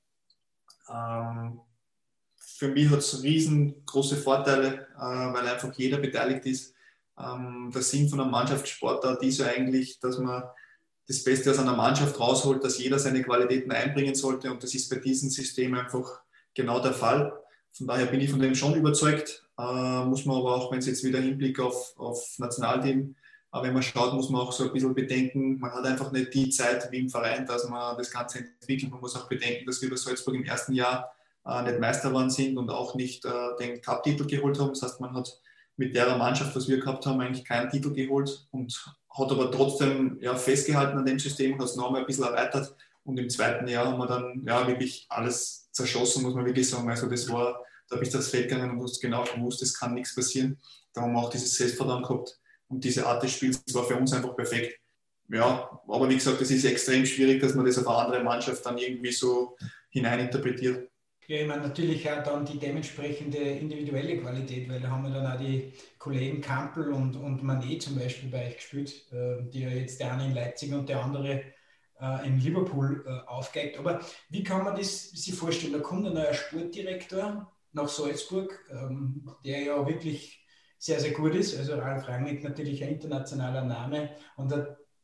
Ähm, 0.90 1.60
für 2.38 2.68
mich 2.68 2.90
hat 2.90 2.98
es 2.98 3.22
riesengroße 3.22 4.16
Vorteile, 4.16 4.88
äh, 4.96 5.00
weil 5.00 5.46
einfach 5.46 5.72
jeder 5.74 5.98
beteiligt 5.98 6.44
ist. 6.46 6.74
Ähm, 7.18 7.70
der 7.72 7.82
Sinn 7.82 8.08
von 8.08 8.20
einem 8.20 8.30
Mannschaftssportart 8.30 9.22
ist 9.22 9.38
ja 9.38 9.46
eigentlich, 9.46 10.00
dass 10.00 10.18
man 10.18 10.42
das 11.08 11.24
Beste 11.24 11.50
aus 11.50 11.58
einer 11.58 11.74
Mannschaft 11.74 12.20
rausholt, 12.20 12.62
dass 12.62 12.78
jeder 12.78 12.98
seine 12.98 13.22
Qualitäten 13.22 13.72
einbringen 13.72 14.14
sollte 14.14 14.50
und 14.50 14.62
das 14.62 14.74
ist 14.74 14.90
bei 14.90 14.96
diesem 14.96 15.30
System 15.30 15.74
einfach 15.74 16.20
genau 16.54 16.80
der 16.80 16.92
Fall. 16.92 17.32
Von 17.72 17.86
daher 17.86 18.06
bin 18.06 18.20
ich 18.20 18.30
von 18.30 18.40
dem 18.40 18.54
schon 18.54 18.74
überzeugt, 18.74 19.46
äh, 19.58 20.04
muss 20.04 20.26
man 20.26 20.36
aber 20.36 20.56
auch, 20.56 20.70
wenn 20.70 20.80
es 20.80 20.86
jetzt 20.86 21.02
wieder 21.04 21.20
Hinblick 21.20 21.58
auf, 21.60 21.94
auf 21.96 22.34
Nationalteam, 22.38 23.14
aber 23.50 23.66
wenn 23.66 23.74
man 23.74 23.82
schaut, 23.82 24.12
muss 24.12 24.28
man 24.28 24.42
auch 24.42 24.52
so 24.52 24.64
ein 24.64 24.72
bisschen 24.72 24.94
bedenken, 24.94 25.58
man 25.58 25.72
hat 25.72 25.86
einfach 25.86 26.12
nicht 26.12 26.34
die 26.34 26.50
Zeit 26.50 26.90
wie 26.92 26.98
im 26.98 27.08
Verein, 27.08 27.46
dass 27.46 27.66
man 27.68 27.96
das 27.96 28.10
Ganze 28.10 28.40
entwickelt. 28.40 28.90
Man 28.90 29.00
muss 29.00 29.16
auch 29.16 29.26
bedenken, 29.26 29.64
dass 29.64 29.80
wir 29.80 29.88
bei 29.88 29.96
Salzburg 29.96 30.34
im 30.34 30.44
ersten 30.44 30.74
Jahr 30.74 31.10
äh, 31.46 31.62
nicht 31.62 31.80
Meister 31.80 32.10
geworden 32.10 32.30
sind 32.30 32.58
und 32.58 32.68
auch 32.68 32.94
nicht 32.94 33.24
äh, 33.24 33.30
den 33.58 33.80
Cup-Titel 33.80 34.26
geholt 34.26 34.58
haben. 34.58 34.68
Das 34.70 34.82
heißt, 34.82 35.00
man 35.00 35.14
hat 35.14 35.40
mit 35.76 35.94
der 35.94 36.16
Mannschaft, 36.18 36.54
was 36.54 36.68
wir 36.68 36.78
gehabt 36.78 37.06
haben, 37.06 37.20
eigentlich 37.20 37.44
keinen 37.44 37.70
Titel 37.70 37.94
geholt 37.94 38.46
und 38.50 38.97
hat 39.10 39.30
aber 39.30 39.50
trotzdem 39.50 40.18
ja, 40.20 40.34
festgehalten 40.36 40.98
an 40.98 41.06
dem 41.06 41.18
System 41.18 41.54
und 41.54 41.60
hat 41.60 41.68
es 41.68 41.76
nochmal 41.76 42.00
ein 42.00 42.06
bisschen 42.06 42.24
erweitert. 42.24 42.74
Und 43.04 43.18
im 43.18 43.30
zweiten 43.30 43.66
Jahr 43.68 43.86
haben 43.86 43.98
wir 43.98 44.06
dann 44.06 44.42
ja, 44.46 44.66
wirklich 44.66 45.06
alles 45.08 45.70
zerschossen, 45.72 46.22
muss 46.22 46.34
man 46.34 46.44
wirklich 46.44 46.68
sagen. 46.68 46.90
Also 46.90 47.08
das 47.08 47.30
war, 47.30 47.64
da 47.88 47.96
bist 47.96 48.12
du 48.12 48.18
aufs 48.18 48.28
Feld 48.28 48.48
gegangen 48.48 48.70
und 48.70 48.82
hast 48.82 49.00
genau 49.00 49.24
gewusst, 49.24 49.62
es 49.62 49.78
kann 49.78 49.94
nichts 49.94 50.14
passieren. 50.14 50.58
Da 50.92 51.02
haben 51.02 51.12
wir 51.12 51.20
auch 51.20 51.30
dieses 51.30 51.54
Selbstvertrauen 51.54 52.02
gehabt 52.02 52.38
und 52.68 52.84
diese 52.84 53.06
Art 53.06 53.22
des 53.22 53.32
Spiels 53.32 53.62
war 53.72 53.84
für 53.84 53.96
uns 53.96 54.12
einfach 54.12 54.36
perfekt. 54.36 54.78
Ja, 55.30 55.80
aber 55.86 56.08
wie 56.08 56.14
gesagt, 56.14 56.40
es 56.40 56.50
ist 56.50 56.64
extrem 56.64 57.04
schwierig, 57.04 57.40
dass 57.40 57.54
man 57.54 57.66
das 57.66 57.78
auf 57.78 57.86
eine 57.86 57.98
andere 57.98 58.24
Mannschaft 58.24 58.64
dann 58.64 58.78
irgendwie 58.78 59.12
so 59.12 59.56
hineininterpretiert. 59.90 60.90
Ja, 61.28 61.42
ich 61.42 61.46
meine 61.46 61.60
natürlich 61.62 62.10
auch 62.10 62.22
dann 62.22 62.46
die 62.46 62.58
dementsprechende 62.58 63.36
individuelle 63.36 64.16
Qualität, 64.18 64.66
weil 64.70 64.80
da 64.80 64.88
haben 64.88 65.02
wir 65.04 65.10
dann 65.10 65.26
auch 65.30 65.38
die 65.38 65.74
Kollegen 65.98 66.40
Kampel 66.40 66.90
und, 66.90 67.16
und 67.16 67.42
Manet 67.42 67.82
zum 67.82 67.96
Beispiel 67.98 68.30
bei 68.30 68.46
euch 68.46 68.56
gespielt, 68.56 69.12
äh, 69.12 69.42
die 69.50 69.60
ja 69.60 69.68
jetzt 69.68 70.00
der 70.00 70.14
eine 70.14 70.24
in 70.24 70.34
Leipzig 70.34 70.72
und 70.72 70.88
der 70.88 71.04
andere 71.04 71.42
äh, 72.00 72.26
in 72.26 72.40
Liverpool 72.40 73.04
äh, 73.06 73.28
aufgeigt. 73.28 73.78
Aber 73.78 74.00
wie 74.30 74.42
kann 74.42 74.64
man 74.64 74.74
das 74.74 75.10
sich 75.10 75.34
vorstellen? 75.34 75.74
Da 75.74 75.80
kommt 75.80 76.06
ein 76.06 76.14
neuer 76.14 76.32
Sportdirektor 76.32 77.52
nach 77.72 77.88
Salzburg, 77.88 78.64
ähm, 78.70 79.30
der 79.44 79.60
ja 79.64 79.86
wirklich 79.86 80.42
sehr, 80.78 80.98
sehr 80.98 81.12
gut 81.12 81.34
ist. 81.34 81.58
Also 81.58 81.74
Ralf 81.74 82.08
Rangnick 82.08 82.42
natürlich 82.42 82.82
ein 82.82 82.94
internationaler 82.94 83.64
Name 83.64 84.16
und 84.36 84.54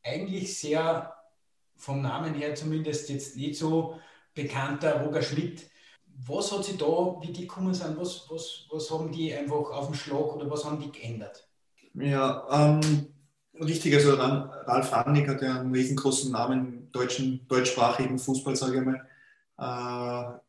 eigentlich 0.01 0.57
sehr 0.57 1.13
vom 1.75 2.01
Namen 2.01 2.33
her 2.33 2.55
zumindest 2.55 3.09
jetzt 3.09 3.37
nicht 3.37 3.59
so 3.59 3.99
bekannter 4.33 5.03
Roger 5.03 5.21
Schmidt 5.21 5.69
was 6.27 6.51
hat 6.51 6.63
sich 6.63 6.77
da, 6.77 6.85
wie 7.21 7.31
die 7.31 7.41
gekommen 7.41 7.73
sind, 7.73 7.97
was, 7.97 8.25
was, 8.29 8.65
was 8.71 8.89
haben 8.91 9.11
die 9.11 9.33
einfach 9.33 9.71
auf 9.71 9.87
dem 9.87 9.95
Schlag 9.95 10.35
oder 10.35 10.49
was 10.49 10.65
haben 10.65 10.79
die 10.79 10.91
geändert? 10.91 11.47
Ja, 11.93 12.45
ähm, 12.51 13.07
richtig, 13.61 13.93
also 13.95 14.15
Ralf 14.15 14.91
Rangnick 14.91 15.27
hat 15.27 15.41
ja 15.41 15.59
einen 15.59 15.73
riesengroßen 15.73 16.31
Namen 16.31 16.59
im 16.59 16.91
deutschen, 16.91 17.47
deutschsprachigen 17.47 18.19
Fußball, 18.19 18.55
sage 18.55 18.79
ich 18.79 18.85
mal. 18.85 19.07
Äh, 19.57 20.39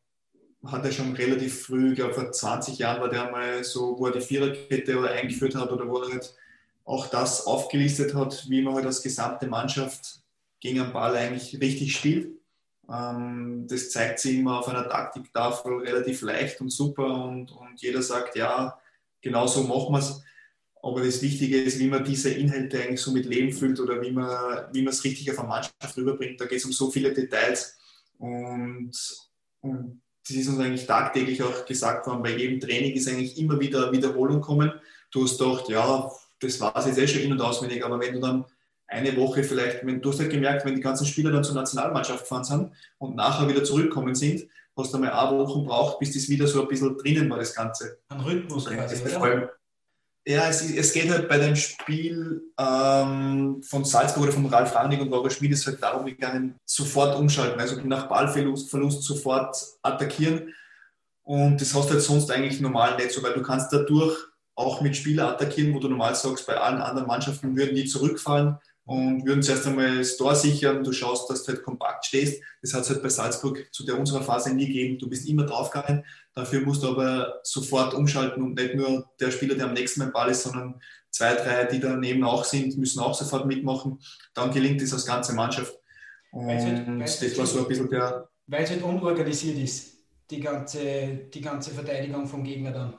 hat 0.68 0.84
er 0.84 0.90
schon 0.92 1.12
relativ 1.12 1.62
früh, 1.66 1.90
ich 1.90 1.96
glaube 1.96 2.14
vor 2.14 2.32
20 2.32 2.78
Jahren 2.78 3.00
war 3.00 3.08
der 3.08 3.30
mal 3.30 3.62
so, 3.62 3.96
wo 3.98 4.06
er 4.06 4.12
die 4.12 4.20
Viererkette 4.20 5.00
eingeführt 5.10 5.54
hat 5.54 5.70
oder 5.70 5.88
wo 5.88 5.98
er 5.98 6.10
halt 6.10 6.34
auch 6.84 7.06
das 7.08 7.46
aufgelistet 7.46 8.14
hat, 8.14 8.46
wie 8.48 8.62
man 8.62 8.74
halt 8.74 8.86
als 8.86 9.02
gesamte 9.02 9.46
Mannschaft 9.46 10.20
gegen 10.60 10.78
den 10.78 10.92
Ball 10.92 11.16
eigentlich 11.16 11.60
richtig 11.60 11.96
spielt. 11.96 12.30
Ähm, 12.88 13.66
das 13.68 13.90
zeigt 13.90 14.20
sich 14.20 14.38
immer 14.38 14.60
auf 14.60 14.68
einer 14.68 14.88
Taktiktafel 14.88 15.78
relativ 15.78 16.22
leicht 16.22 16.60
und 16.60 16.70
super 16.70 17.24
und, 17.24 17.50
und 17.50 17.80
jeder 17.80 18.02
sagt, 18.02 18.36
ja, 18.36 18.78
genau 19.20 19.46
so 19.46 19.64
machen 19.64 19.92
wir 19.92 19.98
es. 19.98 20.22
Aber 20.82 21.02
das 21.02 21.20
Wichtige 21.20 21.62
ist, 21.62 21.80
wie 21.80 21.88
man 21.88 22.04
diese 22.04 22.30
Inhalte 22.30 22.80
eigentlich 22.80 23.00
so 23.00 23.10
mit 23.10 23.26
Leben 23.26 23.52
füllt 23.52 23.80
oder 23.80 24.00
wie 24.02 24.12
man, 24.12 24.68
wie 24.72 24.86
es 24.86 25.02
richtig 25.02 25.30
auf 25.32 25.38
eine 25.40 25.48
Mannschaft 25.48 25.96
rüberbringt. 25.96 26.40
Da 26.40 26.44
geht 26.44 26.58
es 26.58 26.64
um 26.64 26.72
so 26.72 26.90
viele 26.90 27.12
Details 27.12 27.76
und, 28.18 28.92
und 29.62 30.02
das 30.28 30.36
ist 30.36 30.48
uns 30.48 30.58
eigentlich 30.58 30.86
tagtäglich 30.86 31.42
auch 31.42 31.64
gesagt 31.64 32.06
worden. 32.06 32.22
Bei 32.22 32.36
jedem 32.36 32.60
Training 32.60 32.92
ist 32.94 33.08
eigentlich 33.08 33.38
immer 33.38 33.58
wieder 33.60 33.92
Wiederholung 33.92 34.40
kommen. 34.40 34.72
Du 35.10 35.22
hast 35.22 35.38
gedacht, 35.38 35.68
ja, 35.68 36.10
das 36.40 36.60
war 36.60 36.76
es 36.76 36.86
jetzt 36.86 36.98
eh 36.98 37.08
schon 37.08 37.22
in- 37.22 37.32
und 37.32 37.40
auswendig, 37.40 37.84
aber 37.84 38.00
wenn 38.00 38.14
du 38.14 38.20
dann 38.20 38.44
eine 38.88 39.16
Woche 39.16 39.42
vielleicht, 39.42 39.84
wenn 39.84 40.00
du 40.00 40.10
hast 40.10 40.20
halt 40.20 40.30
gemerkt, 40.30 40.64
wenn 40.64 40.74
die 40.74 40.80
ganzen 40.80 41.06
Spieler 41.06 41.32
dann 41.32 41.44
zur 41.44 41.54
Nationalmannschaft 41.54 42.20
gefahren 42.20 42.44
sind 42.44 42.72
und 42.98 43.16
nachher 43.16 43.48
wieder 43.48 43.64
zurückkommen 43.64 44.14
sind, 44.14 44.48
hast 44.76 44.92
du 44.92 44.98
einmal 44.98 45.12
eine 45.12 45.38
Woche 45.38 45.62
braucht, 45.62 45.98
bis 45.98 46.12
das 46.12 46.28
wieder 46.28 46.46
so 46.46 46.62
ein 46.62 46.68
bisschen 46.68 46.96
drinnen 46.96 47.30
war, 47.30 47.38
das 47.38 47.54
Ganze. 47.54 47.98
Ein 48.08 48.20
Rhythmus 48.20 48.66
quasi, 48.66 49.02
ja, 49.08 49.48
ja 50.26 50.48
es, 50.48 50.62
es, 50.62 50.92
geht 50.92 51.10
halt 51.10 51.28
bei 51.28 51.38
dem 51.38 51.56
Spiel 51.56 52.42
ähm, 52.58 53.62
von 53.62 53.84
Salzburg 53.84 54.24
oder 54.24 54.32
von 54.32 54.46
Ralf 54.46 54.74
Rangnick 54.74 55.00
und 55.00 55.12
Roger 55.12 55.30
Schmid 55.30 55.52
ist 55.52 55.66
halt 55.66 55.82
darum 55.82 56.04
gegangen, 56.04 56.56
sofort 56.64 57.18
umschalten, 57.18 57.58
also 57.58 57.80
nach 57.82 58.08
Ballverlust 58.08 58.70
Verlust 58.70 59.02
sofort 59.02 59.56
attackieren. 59.82 60.52
Und 61.22 61.60
das 61.60 61.74
hast 61.74 61.88
du 61.88 61.94
halt 61.94 62.02
sonst 62.02 62.30
eigentlich 62.30 62.60
normal 62.60 62.96
nicht 62.96 63.10
so, 63.10 63.22
weil 63.22 63.34
du 63.34 63.42
kannst 63.42 63.72
dadurch 63.72 64.16
auch 64.54 64.80
mit 64.80 64.96
Spielern 64.96 65.30
attackieren, 65.30 65.74
wo 65.74 65.80
du 65.80 65.88
normal 65.88 66.14
sagst, 66.14 66.46
bei 66.46 66.56
allen 66.56 66.80
anderen 66.80 67.08
Mannschaften 67.08 67.56
würden 67.56 67.74
die 67.74 67.86
zurückfallen 67.86 68.58
und 68.86 69.26
würden 69.26 69.42
zuerst 69.42 69.66
einmal 69.66 69.98
das 69.98 70.16
Tor 70.16 70.34
sichern. 70.36 70.84
Du 70.84 70.92
schaust, 70.92 71.28
dass 71.28 71.42
du 71.42 71.52
halt 71.52 71.64
kompakt 71.64 72.06
stehst. 72.06 72.40
Das 72.62 72.72
hat 72.72 72.82
es 72.82 72.90
halt 72.90 73.02
bei 73.02 73.08
Salzburg 73.08 73.66
zu 73.72 73.84
der 73.84 73.98
unserer 73.98 74.22
Phase 74.22 74.54
nie 74.54 74.66
gegeben. 74.66 74.98
Du 74.98 75.08
bist 75.08 75.28
immer 75.28 75.44
draufgegangen. 75.44 76.04
Dafür 76.34 76.60
musst 76.60 76.84
du 76.84 76.90
aber 76.90 77.40
sofort 77.42 77.94
umschalten 77.94 78.42
und 78.42 78.54
nicht 78.54 78.76
nur 78.76 79.10
der 79.18 79.32
Spieler, 79.32 79.56
der 79.56 79.66
am 79.66 79.74
nächsten 79.74 80.00
Mal 80.00 80.10
Ball 80.10 80.30
ist, 80.30 80.44
sondern 80.44 80.80
zwei, 81.10 81.34
drei, 81.34 81.64
die 81.64 81.80
daneben 81.80 82.22
auch 82.22 82.44
sind, 82.44 82.78
müssen 82.78 83.00
auch 83.00 83.14
sofort 83.14 83.46
mitmachen. 83.46 83.98
Dann 84.34 84.52
gelingt 84.52 84.80
es 84.80 84.92
als 84.92 85.04
ganze 85.04 85.34
Mannschaft. 85.34 85.74
Und 86.30 86.48
halt, 86.48 86.86
das 87.00 87.38
war 87.38 87.46
so 87.46 87.60
ein 87.60 87.68
bisschen 87.68 87.90
der. 87.90 88.28
Weil 88.46 88.62
es 88.62 88.70
halt 88.70 88.82
unorganisiert 88.82 89.58
ist, 89.58 89.94
die 90.30 90.40
ganze, 90.40 91.28
die 91.34 91.40
ganze 91.40 91.72
Verteidigung 91.72 92.26
vom 92.28 92.44
Gegner 92.44 92.70
dann. 92.70 92.96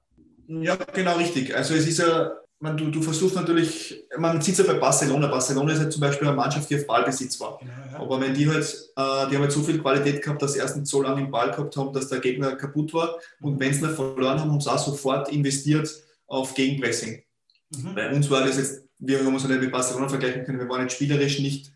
Ja, 0.47 0.75
genau 0.75 1.15
richtig. 1.15 1.55
Also 1.55 1.75
es 1.75 1.87
ist 1.87 1.99
ja, 1.99 2.31
man, 2.59 2.75
du, 2.75 2.89
du 2.89 3.01
versuchst 3.01 3.35
natürlich, 3.35 4.03
man 4.17 4.41
sieht 4.41 4.57
es 4.57 4.65
ja 4.65 4.73
bei 4.73 4.79
Barcelona. 4.79 5.27
Barcelona 5.27 5.73
ist 5.73 5.81
ja 5.81 5.89
zum 5.89 6.01
Beispiel 6.01 6.27
eine 6.27 6.35
Mannschaft, 6.35 6.69
die 6.69 6.75
auf 6.75 6.87
Ballbesitz 6.87 7.39
war. 7.39 7.59
Genau, 7.59 7.71
ja. 7.91 7.99
Aber 7.99 8.19
wenn 8.19 8.33
die 8.33 8.49
halt, 8.49 8.65
äh, 8.65 9.29
die 9.29 9.35
haben 9.35 9.41
halt 9.41 9.51
so 9.51 9.61
viel 9.61 9.79
Qualität 9.79 10.23
gehabt, 10.23 10.41
dass 10.41 10.53
sie 10.53 10.59
erst 10.59 10.75
nicht 10.75 10.87
so 10.87 11.01
lange 11.01 11.21
im 11.21 11.31
Ball 11.31 11.51
gehabt 11.51 11.77
haben, 11.77 11.93
dass 11.93 12.07
der 12.07 12.19
Gegner 12.19 12.55
kaputt 12.55 12.93
war. 12.93 13.17
Und 13.41 13.59
wenn 13.59 13.73
sie 13.73 13.81
noch 13.81 13.91
verloren 13.91 14.39
haben, 14.39 14.51
haben 14.51 14.61
sie 14.61 14.71
auch 14.71 14.79
sofort 14.79 15.31
investiert 15.31 15.89
auf 16.25 16.55
Gegenpressing. 16.55 17.23
Mhm. 17.69 17.95
Bei 17.95 18.13
uns 18.13 18.29
war 18.29 18.45
das 18.45 18.57
jetzt, 18.57 18.83
wir 18.99 19.19
haben 19.19 19.33
uns 19.33 19.47
nicht 19.47 19.61
mit 19.61 19.71
Barcelona 19.71 20.09
vergleichen 20.09 20.43
können, 20.43 20.59
wir 20.59 20.69
waren 20.69 20.81
jetzt 20.81 20.93
spielerisch 20.93 21.39
nicht 21.39 21.71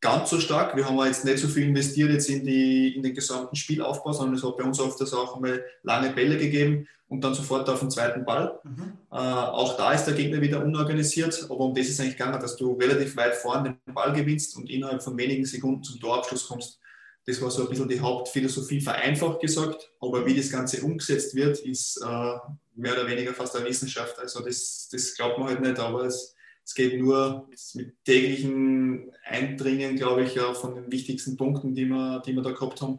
ganz 0.00 0.30
so 0.30 0.38
stark. 0.38 0.76
Wir 0.76 0.86
haben 0.86 0.98
jetzt 1.04 1.24
nicht 1.24 1.38
so 1.38 1.48
viel 1.48 1.64
investiert 1.64 2.10
jetzt 2.10 2.28
in, 2.28 2.44
die, 2.44 2.94
in 2.94 3.02
den 3.02 3.14
gesamten 3.14 3.56
Spielaufbau, 3.56 4.12
sondern 4.12 4.36
es 4.36 4.44
hat 4.44 4.56
bei 4.56 4.64
uns 4.64 4.80
oft 4.80 5.00
das 5.00 5.12
auch 5.12 5.36
einmal 5.36 5.64
lange 5.82 6.10
Bälle 6.10 6.38
gegeben 6.38 6.86
und 7.08 7.24
dann 7.24 7.34
sofort 7.34 7.68
auf 7.68 7.80
den 7.80 7.90
zweiten 7.90 8.24
Ball. 8.24 8.60
Mhm. 8.62 8.92
Äh, 9.10 9.16
auch 9.16 9.76
da 9.76 9.92
ist 9.92 10.04
der 10.04 10.14
Gegner 10.14 10.40
wieder 10.40 10.64
unorganisiert, 10.64 11.44
aber 11.44 11.60
um 11.60 11.74
das 11.74 11.88
ist 11.88 12.00
eigentlich 12.00 12.16
gegangen, 12.16 12.40
dass 12.40 12.56
du 12.56 12.74
relativ 12.74 13.16
weit 13.16 13.34
vorne 13.34 13.76
den 13.86 13.94
Ball 13.94 14.12
gewinnst 14.12 14.56
und 14.56 14.70
innerhalb 14.70 15.02
von 15.02 15.16
wenigen 15.16 15.44
Sekunden 15.44 15.82
zum 15.82 15.98
Torabschluss 16.00 16.46
kommst. 16.46 16.78
Das 17.26 17.42
war 17.42 17.50
so 17.50 17.62
ein 17.62 17.68
bisschen 17.68 17.88
die 17.88 18.00
Hauptphilosophie, 18.00 18.80
vereinfacht 18.80 19.40
gesagt, 19.40 19.90
aber 20.00 20.24
wie 20.24 20.36
das 20.36 20.50
Ganze 20.50 20.80
umgesetzt 20.82 21.34
wird, 21.34 21.58
ist 21.58 22.00
äh, 22.02 22.34
mehr 22.74 22.92
oder 22.92 23.06
weniger 23.06 23.34
fast 23.34 23.56
eine 23.56 23.66
Wissenschaft. 23.66 24.18
Also 24.18 24.40
das, 24.40 24.88
das 24.90 25.14
glaubt 25.14 25.38
man 25.38 25.48
halt 25.48 25.60
nicht, 25.60 25.78
aber 25.78 26.04
es, 26.04 26.34
es 26.68 26.74
geht 26.74 27.00
nur 27.00 27.48
mit 27.72 28.04
täglichen 28.04 29.10
Eindringen, 29.24 29.96
glaube 29.96 30.24
ich, 30.24 30.34
ja, 30.34 30.52
von 30.52 30.74
den 30.74 30.92
wichtigsten 30.92 31.34
Punkten, 31.34 31.74
die 31.74 31.86
wir, 31.86 32.20
die 32.26 32.34
wir 32.34 32.42
da 32.42 32.50
gehabt 32.50 32.82
haben. 32.82 32.98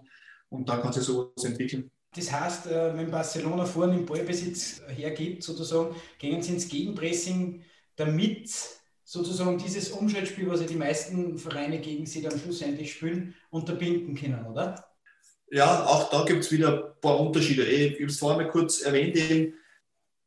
Und 0.49 0.67
dann 0.67 0.81
kann 0.81 0.91
sich 0.91 1.03
sowas 1.03 1.43
entwickeln. 1.43 1.91
Das 2.15 2.31
heißt, 2.31 2.65
äh, 2.65 2.97
wenn 2.97 3.11
Barcelona 3.11 3.65
vorne 3.65 3.93
im 3.95 4.07
Ballbesitz 4.07 4.81
hergibt, 4.87 5.43
sozusagen, 5.43 5.95
gehen 6.17 6.41
sie 6.41 6.53
ins 6.53 6.67
Gegenpressing, 6.67 7.61
damit 7.95 8.49
sozusagen 9.03 9.59
dieses 9.59 9.89
Umschaltspiel, 9.91 10.49
was 10.49 10.61
ja 10.61 10.65
die 10.65 10.75
meisten 10.75 11.37
Vereine 11.37 11.79
gegen 11.79 12.07
sie 12.07 12.23
dann 12.23 12.39
schlussendlich 12.39 12.93
spielen, 12.93 13.35
unterbinden 13.51 14.15
können, 14.15 14.47
oder? 14.47 14.83
Ja, 15.51 15.85
auch 15.85 16.09
da 16.09 16.25
gibt 16.25 16.43
es 16.43 16.51
wieder 16.51 16.87
ein 16.87 17.01
paar 17.01 17.19
Unterschiede. 17.19 17.65
Ich 17.65 17.93
habe 17.93 18.05
es 18.05 18.17
vorher 18.17 18.41
mal 18.41 18.49
kurz 18.49 18.81
erwähnt, 18.81 19.53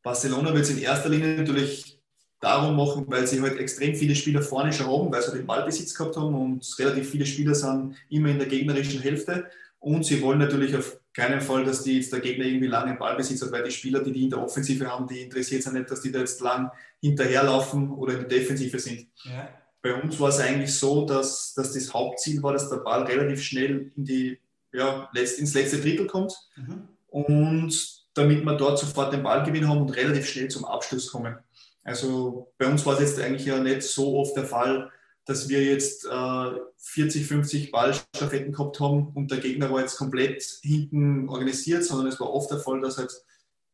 Barcelona 0.01 0.53
wird 0.53 0.63
es 0.63 0.69
in 0.69 0.79
erster 0.79 1.09
Linie 1.09 1.35
natürlich 1.35 2.02
darum 2.43 2.75
machen, 2.75 3.05
weil 3.07 3.25
sie 3.25 3.41
halt 3.41 3.57
extrem 3.57 3.95
viele 3.95 4.15
Spieler 4.15 4.41
vorne 4.41 4.73
schon 4.73 4.87
haben, 4.87 5.11
weil 5.11 5.21
sie 5.21 5.31
den 5.31 5.45
Ballbesitz 5.45 5.95
gehabt 5.95 6.17
haben 6.17 6.35
und 6.35 6.75
relativ 6.77 7.09
viele 7.09 7.25
Spieler 7.25 7.55
sind 7.55 7.95
immer 8.09 8.29
in 8.29 8.39
der 8.39 8.47
gegnerischen 8.47 9.01
Hälfte. 9.01 9.45
Und 9.79 10.05
sie 10.05 10.21
wollen 10.21 10.39
natürlich 10.39 10.75
auf 10.75 10.97
keinen 11.13 11.41
Fall, 11.41 11.63
dass 11.63 11.83
die 11.83 11.97
jetzt 11.97 12.11
der 12.11 12.19
Gegner 12.19 12.45
irgendwie 12.45 12.67
lange 12.67 12.95
Ballbesitz 12.95 13.41
hat, 13.41 13.51
weil 13.51 13.63
die 13.63 13.71
Spieler, 13.71 14.01
die 14.01 14.11
die 14.11 14.23
in 14.23 14.29
der 14.29 14.41
Offensive 14.41 14.87
haben, 14.87 15.07
die 15.07 15.21
interessiert 15.21 15.63
sind 15.63 15.73
nicht, 15.73 15.91
dass 15.91 16.01
die 16.01 16.11
da 16.11 16.19
jetzt 16.19 16.41
lang 16.41 16.71
hinterherlaufen 17.01 17.91
oder 17.91 18.13
in 18.13 18.19
der 18.19 18.29
Defensive 18.29 18.79
sind. 18.79 19.07
Ja. 19.23 19.49
Bei 19.81 19.93
uns 19.93 20.19
war 20.19 20.29
es 20.29 20.39
eigentlich 20.39 20.73
so, 20.73 21.05
dass, 21.05 21.53
dass 21.53 21.73
das 21.73 21.93
Hauptziel 21.93 22.41
war, 22.41 22.53
dass 22.53 22.69
der 22.69 22.77
Ball 22.77 23.03
relativ 23.03 23.43
schnell 23.43 23.91
in 23.95 24.05
die, 24.05 24.39
ja, 24.71 25.09
ins 25.13 25.53
letzte 25.53 25.79
Drittel 25.79 26.07
kommt 26.07 26.33
mhm. 26.55 26.87
und 27.09 28.03
damit 28.13 28.45
wir 28.45 28.55
dort 28.55 28.79
sofort 28.79 29.11
den 29.11 29.23
Ballgewinn 29.23 29.67
haben 29.67 29.81
und 29.81 29.89
relativ 29.89 30.27
schnell 30.27 30.47
zum 30.47 30.65
Abschluss 30.65 31.11
kommen. 31.11 31.35
Also 31.83 32.53
bei 32.57 32.67
uns 32.67 32.85
war 32.85 32.93
es 32.93 33.01
jetzt 33.01 33.19
eigentlich 33.19 33.45
ja 33.45 33.59
nicht 33.59 33.83
so 33.83 34.17
oft 34.17 34.35
der 34.37 34.45
Fall, 34.45 34.91
dass 35.25 35.47
wir 35.49 35.63
jetzt 35.63 36.05
äh, 36.05 36.51
40, 36.77 37.25
50 37.25 37.71
Ballstaffetten 37.71 38.51
gehabt 38.51 38.79
haben 38.79 39.09
und 39.13 39.31
der 39.31 39.39
Gegner 39.39 39.71
war 39.71 39.81
jetzt 39.81 39.97
komplett 39.97 40.43
hinten 40.61 41.29
organisiert, 41.29 41.83
sondern 41.83 42.07
es 42.07 42.19
war 42.19 42.33
oft 42.33 42.51
der 42.51 42.59
Fall, 42.59 42.81
dass 42.81 42.97
halt 42.97 43.13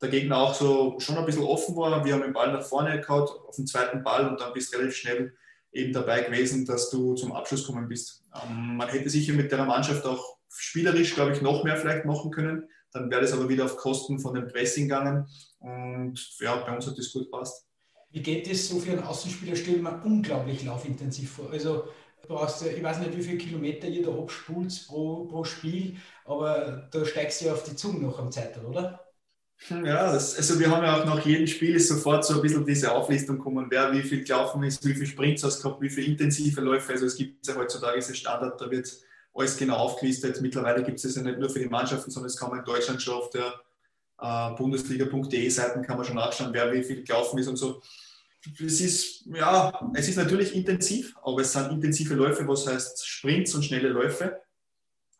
der 0.01 0.09
Gegner 0.09 0.37
auch 0.37 0.53
so 0.53 0.99
schon 0.99 1.17
ein 1.17 1.25
bisschen 1.25 1.43
offen 1.43 1.75
war. 1.75 2.05
Wir 2.05 2.13
haben 2.13 2.21
den 2.21 2.33
Ball 2.33 2.53
nach 2.53 2.63
vorne 2.63 2.99
gehauen, 2.99 3.27
auf 3.47 3.55
den 3.55 3.67
zweiten 3.67 4.03
Ball 4.03 4.27
und 4.27 4.39
dann 4.39 4.53
bist 4.53 4.73
du 4.73 4.77
relativ 4.77 4.97
schnell 4.97 5.33
eben 5.71 5.93
dabei 5.93 6.21
gewesen, 6.21 6.65
dass 6.65 6.89
du 6.89 7.15
zum 7.15 7.31
Abschluss 7.31 7.65
kommen 7.65 7.87
bist. 7.87 8.23
Ähm, 8.43 8.77
man 8.77 8.89
hätte 8.89 9.09
sicher 9.09 9.33
mit 9.33 9.51
der 9.51 9.65
Mannschaft 9.65 10.05
auch 10.05 10.37
spielerisch, 10.47 11.15
glaube 11.15 11.33
ich, 11.33 11.41
noch 11.41 11.63
mehr 11.63 11.77
vielleicht 11.77 12.05
machen 12.05 12.31
können. 12.31 12.69
Dann 12.91 13.11
wäre 13.11 13.21
das 13.21 13.33
aber 13.33 13.49
wieder 13.49 13.65
auf 13.65 13.77
Kosten 13.77 14.19
von 14.19 14.33
dem 14.33 14.47
Pressing 14.47 14.87
gegangen. 14.87 15.27
Und 15.59 16.19
ja, 16.39 16.55
bei 16.55 16.75
uns 16.75 16.87
hat 16.87 16.97
das 16.97 17.11
gut 17.11 17.25
gepasst. 17.25 17.68
Wie 18.11 18.21
geht 18.21 18.49
das 18.49 18.67
so 18.67 18.79
für 18.79 18.91
einen 18.91 19.03
Außenspieler? 19.03 19.55
Stellen 19.55 19.83
wir 19.83 20.01
unglaublich 20.03 20.63
laufintensiv 20.63 21.31
vor. 21.31 21.51
Also 21.51 21.83
brauchst 22.27 22.61
du, 22.61 22.69
ich 22.69 22.81
weiß 22.81 22.99
nicht, 22.99 23.15
wie 23.17 23.23
viele 23.23 23.37
Kilometer 23.37 23.87
ihr 23.87 24.03
da 24.03 24.11
abspult 24.11 24.87
pro, 24.87 25.25
pro 25.25 25.43
Spiel, 25.43 25.97
aber 26.25 26.87
da 26.91 27.05
steigst 27.05 27.41
du 27.41 27.45
ja 27.45 27.53
auf 27.53 27.63
die 27.63 27.75
Zunge 27.75 27.99
noch 27.99 28.19
am 28.19 28.31
Zeital, 28.31 28.65
oder? 28.65 29.05
Ja, 29.69 30.13
das, 30.13 30.37
also 30.37 30.57
wir 30.57 30.71
haben 30.71 30.83
ja 30.83 31.01
auch 31.01 31.05
nach 31.05 31.25
jedem 31.25 31.45
Spiel 31.45 31.77
sofort 31.79 32.23
so 32.23 32.35
ein 32.35 32.41
bisschen 32.41 32.65
diese 32.65 32.93
Auflistung 32.93 33.39
kommen, 33.39 33.67
wer 33.69 33.91
wie 33.91 34.03
viel 34.03 34.23
gelaufen 34.23 34.63
ist, 34.63 34.85
wie 34.85 34.93
viele 34.93 35.05
Sprints 35.05 35.43
hast 35.43 35.61
gehabt, 35.61 35.81
wie 35.81 35.89
viele 35.89 36.07
intensive 36.07 36.61
Läufe. 36.61 36.93
Also 36.93 37.05
es 37.05 37.15
gibt 37.15 37.45
ja 37.45 37.55
heutzutage 37.55 37.97
diese 37.97 38.15
Standard, 38.15 38.59
da 38.61 38.71
wird 38.71 38.89
alles 39.33 39.57
genau 39.57 39.75
aufgelistet. 39.75 40.39
Mittlerweile 40.41 40.83
gibt 40.83 40.97
es 40.97 41.03
das 41.03 41.15
ja 41.15 41.23
nicht 41.23 41.39
nur 41.39 41.49
für 41.49 41.59
die 41.59 41.67
Mannschaften, 41.67 42.09
sondern 42.09 42.27
es 42.27 42.37
kann 42.37 42.49
man 42.49 42.59
in 42.59 42.65
Deutschland 42.65 43.01
schon 43.01 43.15
auf 43.15 43.29
der 43.31 43.53
äh, 44.21 44.55
Bundesliga.de 44.55 45.49
Seiten 45.49 45.81
kann 45.81 45.97
man 45.97 46.05
schon 46.05 46.15
nachschauen, 46.15 46.53
wer 46.53 46.71
wie 46.73 46.83
viel 46.83 47.03
gelaufen 47.03 47.39
ist 47.39 47.47
und 47.47 47.57
so. 47.57 47.81
Es 48.63 48.79
ist, 48.79 49.25
ja, 49.25 49.91
es 49.95 50.07
ist 50.07 50.15
natürlich 50.15 50.55
intensiv, 50.55 51.13
aber 51.23 51.41
es 51.41 51.51
sind 51.51 51.71
intensive 51.71 52.13
Läufe, 52.13 52.47
was 52.47 52.67
heißt 52.67 53.05
Sprints 53.05 53.53
und 53.53 53.65
schnelle 53.65 53.89
Läufe. 53.89 54.41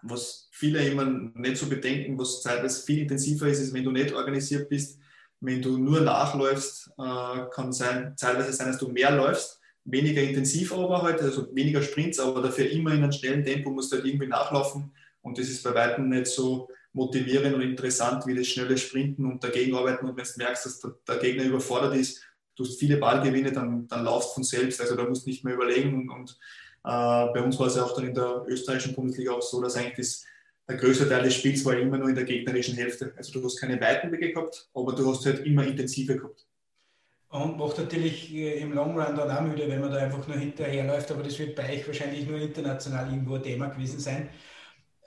Was 0.02 0.47
viele 0.52 0.86
immer 0.88 1.06
nicht 1.06 1.58
so 1.58 1.68
bedenken, 1.68 2.18
was 2.18 2.41
zeitweise 2.41 2.84
viel 2.84 3.00
intensiver 3.00 3.47
ist, 3.47 3.60
ist, 3.60 3.74
wenn 3.74 3.84
du 3.84 3.91
nicht 3.91 4.14
organisiert 4.14 4.70
bist. 4.70 5.00
Wenn 5.41 5.62
du 5.62 5.78
nur 5.78 6.02
nachläufst, 6.02 6.91
äh, 6.97 7.45
kann 7.52 7.74
sein, 7.74 8.16
teilweise 8.18 8.54
sein, 8.54 8.68
dass 8.68 8.78
du 8.78 8.89
mehr 8.89 9.12
läufst, 9.12 9.60
weniger 9.86 10.22
intensiv 10.22 10.74
aber 10.74 11.02
halt, 11.02 11.22
also 11.22 11.54
weniger 11.56 11.82
Sprints, 11.82 12.20
aber 12.20 12.41
dafür 12.41 12.70
immer 12.70 12.93
in 12.93 13.04
einem 13.04 13.12
schnellen 13.12 13.43
Tempo 13.43 13.70
musst 13.70 13.91
du 13.91 13.97
halt 13.97 14.06
irgendwie 14.06 14.28
nachlaufen. 14.28 14.91
Und 15.22 15.38
das 15.38 15.50
ist 15.50 15.64
bei 15.64 15.74
weitem 15.74 16.10
nicht 16.10 16.28
so 16.28 16.70
motivierend 16.94 17.56
und 17.56 17.62
interessant 17.62 18.26
wie 18.26 18.36
das 18.36 18.48
schnelle 18.48 18.78
Sprinten 18.78 19.26
und 19.26 19.44
dagegen 19.44 19.76
arbeiten. 19.76 20.08
Und 20.08 20.18
wenn 20.18 20.24
du 20.24 20.32
merkst, 20.38 20.66
dass 20.66 20.80
der, 20.80 21.18
Gegner 21.18 21.44
überfordert 21.44 21.96
ist, 21.96 22.24
du 22.56 22.64
hast 22.64 22.80
viele 22.80 22.98
Ballgewinne, 22.98 23.52
dann, 23.52 23.88
dann 23.88 24.06
laufst 24.06 24.34
von 24.34 24.44
selbst. 24.44 24.82
Also 24.82 24.96
da 24.96 25.04
musst 25.04 25.26
du 25.26 25.30
nicht 25.30 25.44
mehr 25.44 25.54
überlegen. 25.54 25.94
Und, 25.94 26.10
und 26.10 26.32
äh, 26.84 27.34
bei 27.34 27.42
uns 27.42 27.60
war 27.60 27.68
es 27.68 27.76
ja 27.76 27.84
auch 27.84 27.96
dann 27.96 28.08
in 28.08 28.14
der 28.14 28.44
österreichischen 28.48 28.96
Bundesliga 28.96 29.32
auch 29.32 29.42
so, 29.42 29.62
dass 29.62 29.76
eigentlich 29.76 29.98
das, 29.98 30.26
der 30.68 30.78
größte 30.78 31.08
Teil 31.08 31.24
des 31.24 31.36
Spiels 31.36 31.64
war 31.66 31.78
immer 31.78 31.98
nur 31.98 32.10
in 32.10 32.16
der 32.16 32.26
gegnerischen 32.26 32.76
Hälfte. 32.76 33.14
Also 33.16 33.34
du 33.34 33.44
hast 33.44 33.60
keine 33.60 33.80
weiten 33.80 34.12
Wege 34.12 34.32
gehabt, 34.32 34.70
aber 34.74 34.94
du 34.94 35.10
hast 35.10 35.26
halt 35.26 35.46
immer 35.46 35.66
intensive 35.66 36.18
gehabt. 36.18 36.46
Und 37.30 37.58
macht 37.58 37.78
natürlich 37.78 38.34
äh, 38.34 38.60
im 38.60 38.74
Long 38.74 39.00
Run 39.00 39.16
dann 39.16 39.30
auch 39.30 39.42
müde, 39.42 39.70
wenn 39.70 39.82
man 39.82 39.92
da 39.92 39.98
einfach 39.98 40.28
nur 40.28 40.38
hinterherläuft. 40.38 41.12
Aber 41.12 41.22
das 41.22 41.38
wird 41.38 41.56
bei 41.56 41.74
euch 41.74 41.86
wahrscheinlich 41.86 42.28
nur 42.28 42.40
international 42.40 43.08
irgendwo 43.08 43.36
ein 43.36 43.44
Thema 43.44 43.68
gewesen 43.68 44.00
sein. 44.00 44.30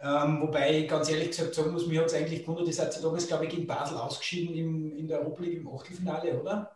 Ähm, 0.02 0.40
wobei 0.40 0.80
ich 0.80 0.88
ganz 0.88 1.08
ehrlich 1.08 1.28
gesagt 1.28 1.54
sagen 1.54 1.70
muss, 1.70 1.86
mir 1.86 2.00
hat 2.00 2.08
es 2.08 2.14
eigentlich 2.14 2.40
gewundert, 2.40 2.66
ihr 2.66 2.72
seid 2.72 3.02
damals, 3.02 3.28
glaube 3.28 3.44
ich, 3.44 3.50
gegen 3.50 3.66
Basel 3.68 3.96
ausgeschieden 3.96 4.54
im, 4.54 4.96
in 4.96 5.06
der 5.06 5.20
Europa 5.20 5.42
League 5.42 5.58
im 5.58 5.68
Achtelfinale, 5.68 6.40
oder? 6.40 6.74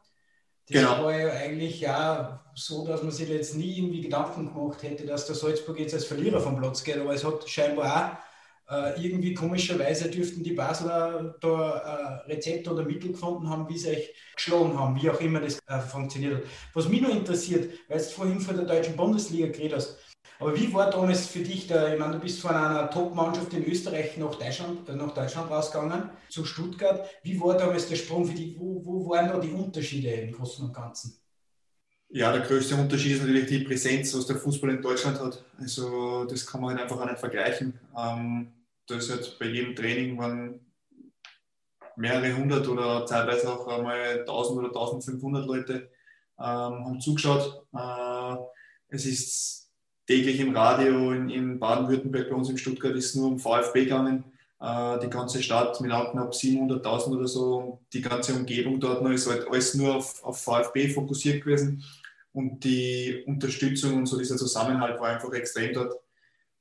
Das 0.69 0.81
genau. 0.81 1.05
war 1.05 1.17
ja 1.17 1.33
eigentlich 1.33 1.81
ja 1.81 2.45
so, 2.55 2.87
dass 2.87 3.03
man 3.03 3.13
sich 3.13 3.29
jetzt 3.29 3.57
nie 3.57 3.79
irgendwie 3.79 4.01
Gedanken 4.01 4.53
gemacht 4.53 4.83
hätte, 4.83 5.07
dass 5.07 5.27
der 5.27 5.35
Salzburg 5.35 5.79
jetzt 5.79 5.95
als 5.95 6.05
Verlierer 6.05 6.41
vom 6.41 6.57
Platz 6.57 6.85
geht, 6.85 6.99
aber 6.99 7.15
es 7.15 7.25
hat 7.25 7.49
scheinbar 7.49 8.21
auch 8.69 8.73
äh, 8.73 9.01
irgendwie 9.01 9.35
komischerweise 9.35 10.11
dürften 10.11 10.43
die 10.43 10.53
Basler 10.53 11.37
da 11.41 12.25
äh, 12.27 12.33
Rezepte 12.33 12.73
oder 12.73 12.85
Mittel 12.85 13.13
gefunden 13.13 13.49
haben, 13.49 13.69
wie 13.69 13.79
sie 13.79 13.91
euch 13.91 14.13
geschlagen 14.35 14.79
haben, 14.79 15.01
wie 15.01 15.09
auch 15.09 15.21
immer 15.21 15.41
das 15.41 15.59
äh, 15.69 15.79
funktioniert 15.79 16.37
hat. 16.37 16.43
Was 16.75 16.89
mich 16.89 17.01
noch 17.01 17.11
interessiert, 17.11 17.73
weil 17.89 17.99
du 17.99 18.05
vorhin 18.05 18.41
von 18.41 18.57
der 18.57 18.67
deutschen 18.67 18.97
Bundesliga 18.97 19.47
geredet 19.47 19.77
hast, 19.77 19.99
aber 20.39 20.57
wie 20.57 20.73
war 20.73 20.91
damals 20.91 21.27
für 21.27 21.41
dich 21.41 21.67
da? 21.67 21.93
Ich 21.93 21.99
meine, 21.99 22.15
du 22.15 22.21
bist 22.21 22.41
von 22.41 22.51
einer 22.55 22.91
Top-Mannschaft 22.91 23.53
in 23.55 23.65
Österreich 23.65 24.17
nach 24.17 24.35
Deutschland, 24.35 24.89
äh, 24.89 24.95
nach 24.95 25.15
Deutschland 25.15 25.51
rausgegangen, 25.51 26.11
zu 26.29 26.45
Stuttgart. 26.45 27.09
Wie 27.23 27.41
war 27.41 27.57
damals 27.57 27.89
der 27.89 27.97
Sprung 27.97 28.27
für 28.27 28.35
dich? 28.35 28.59
Wo, 28.59 28.85
wo 28.85 29.09
waren 29.09 29.29
da 29.29 29.39
die 29.39 29.53
Unterschiede 29.53 30.11
im 30.11 30.33
Großen 30.33 30.65
und 30.65 30.75
Ganzen? 30.75 31.19
Ja, 32.09 32.33
der 32.33 32.43
größte 32.43 32.77
Unterschied 32.77 33.13
ist 33.13 33.23
natürlich 33.23 33.47
die 33.47 33.65
Präsenz, 33.65 34.15
was 34.15 34.27
der 34.27 34.37
Fußball 34.37 34.71
in 34.71 34.83
Deutschland 34.83 35.19
hat. 35.21 35.45
Also 35.59 36.25
das 36.25 36.47
kann 36.47 36.61
man 36.61 36.71
halt 36.71 36.83
einfach 36.83 37.01
auch 37.01 37.07
nicht 37.07 37.19
vergleichen. 37.19 37.79
Ähm, 37.97 38.53
da 38.87 38.97
ist 38.97 39.11
halt 39.11 39.37
bei 39.39 39.47
jedem 39.47 39.75
Training 39.75 40.17
waren 40.17 40.61
mehrere 41.97 42.37
hundert 42.37 42.69
oder 42.69 43.05
teilweise 43.07 43.53
auch 43.53 43.67
einmal 43.67 44.21
1000 44.21 44.59
oder 44.59 44.69
1500 44.69 45.47
Leute 45.47 45.91
ähm, 46.39 46.45
haben 46.85 47.01
zugeschaut. 47.01 47.67
Äh, 47.75 48.37
es 48.89 49.07
ist 49.07 49.66
täglich 50.07 50.41
im 50.41 50.57
Radio 50.57 51.13
in, 51.13 51.29
in 51.31 51.59
Baden-Württemberg, 51.59 52.31
bei 52.31 52.37
uns 52.37 52.49
in 52.49 52.59
Stuttgart, 52.59 52.95
ist 52.95 53.17
nur 53.17 53.29
um 53.29 53.39
VfB 53.39 53.85
gegangen. 53.85 54.25
Äh, 54.61 55.01
die 55.01 55.11
ganze 55.11 55.43
Stadt 55.43 55.81
mit 55.81 55.91
knapp 55.91 56.33
700.000 56.33 57.17
oder 57.17 57.29
so. 57.29 57.81
Die 57.93 58.01
ganze 58.01 58.35
Umgebung 58.35 58.81
dort 58.81 59.03
noch 59.03 59.11
ist 59.11 59.29
halt 59.29 59.47
alles 59.49 59.75
nur 59.75 59.97
auf, 59.97 60.23
auf 60.25 60.43
VfB 60.43 60.89
fokussiert 60.89 61.45
gewesen. 61.45 61.85
Und 62.33 62.65
die 62.65 63.25
Unterstützung 63.27 63.97
und 63.97 64.07
so 64.07 64.19
dieser 64.19 64.37
Zusammenhalt 64.37 65.01
war 65.01 65.09
einfach 65.09 65.33
extrem 65.33 65.75
dort. 65.75 65.95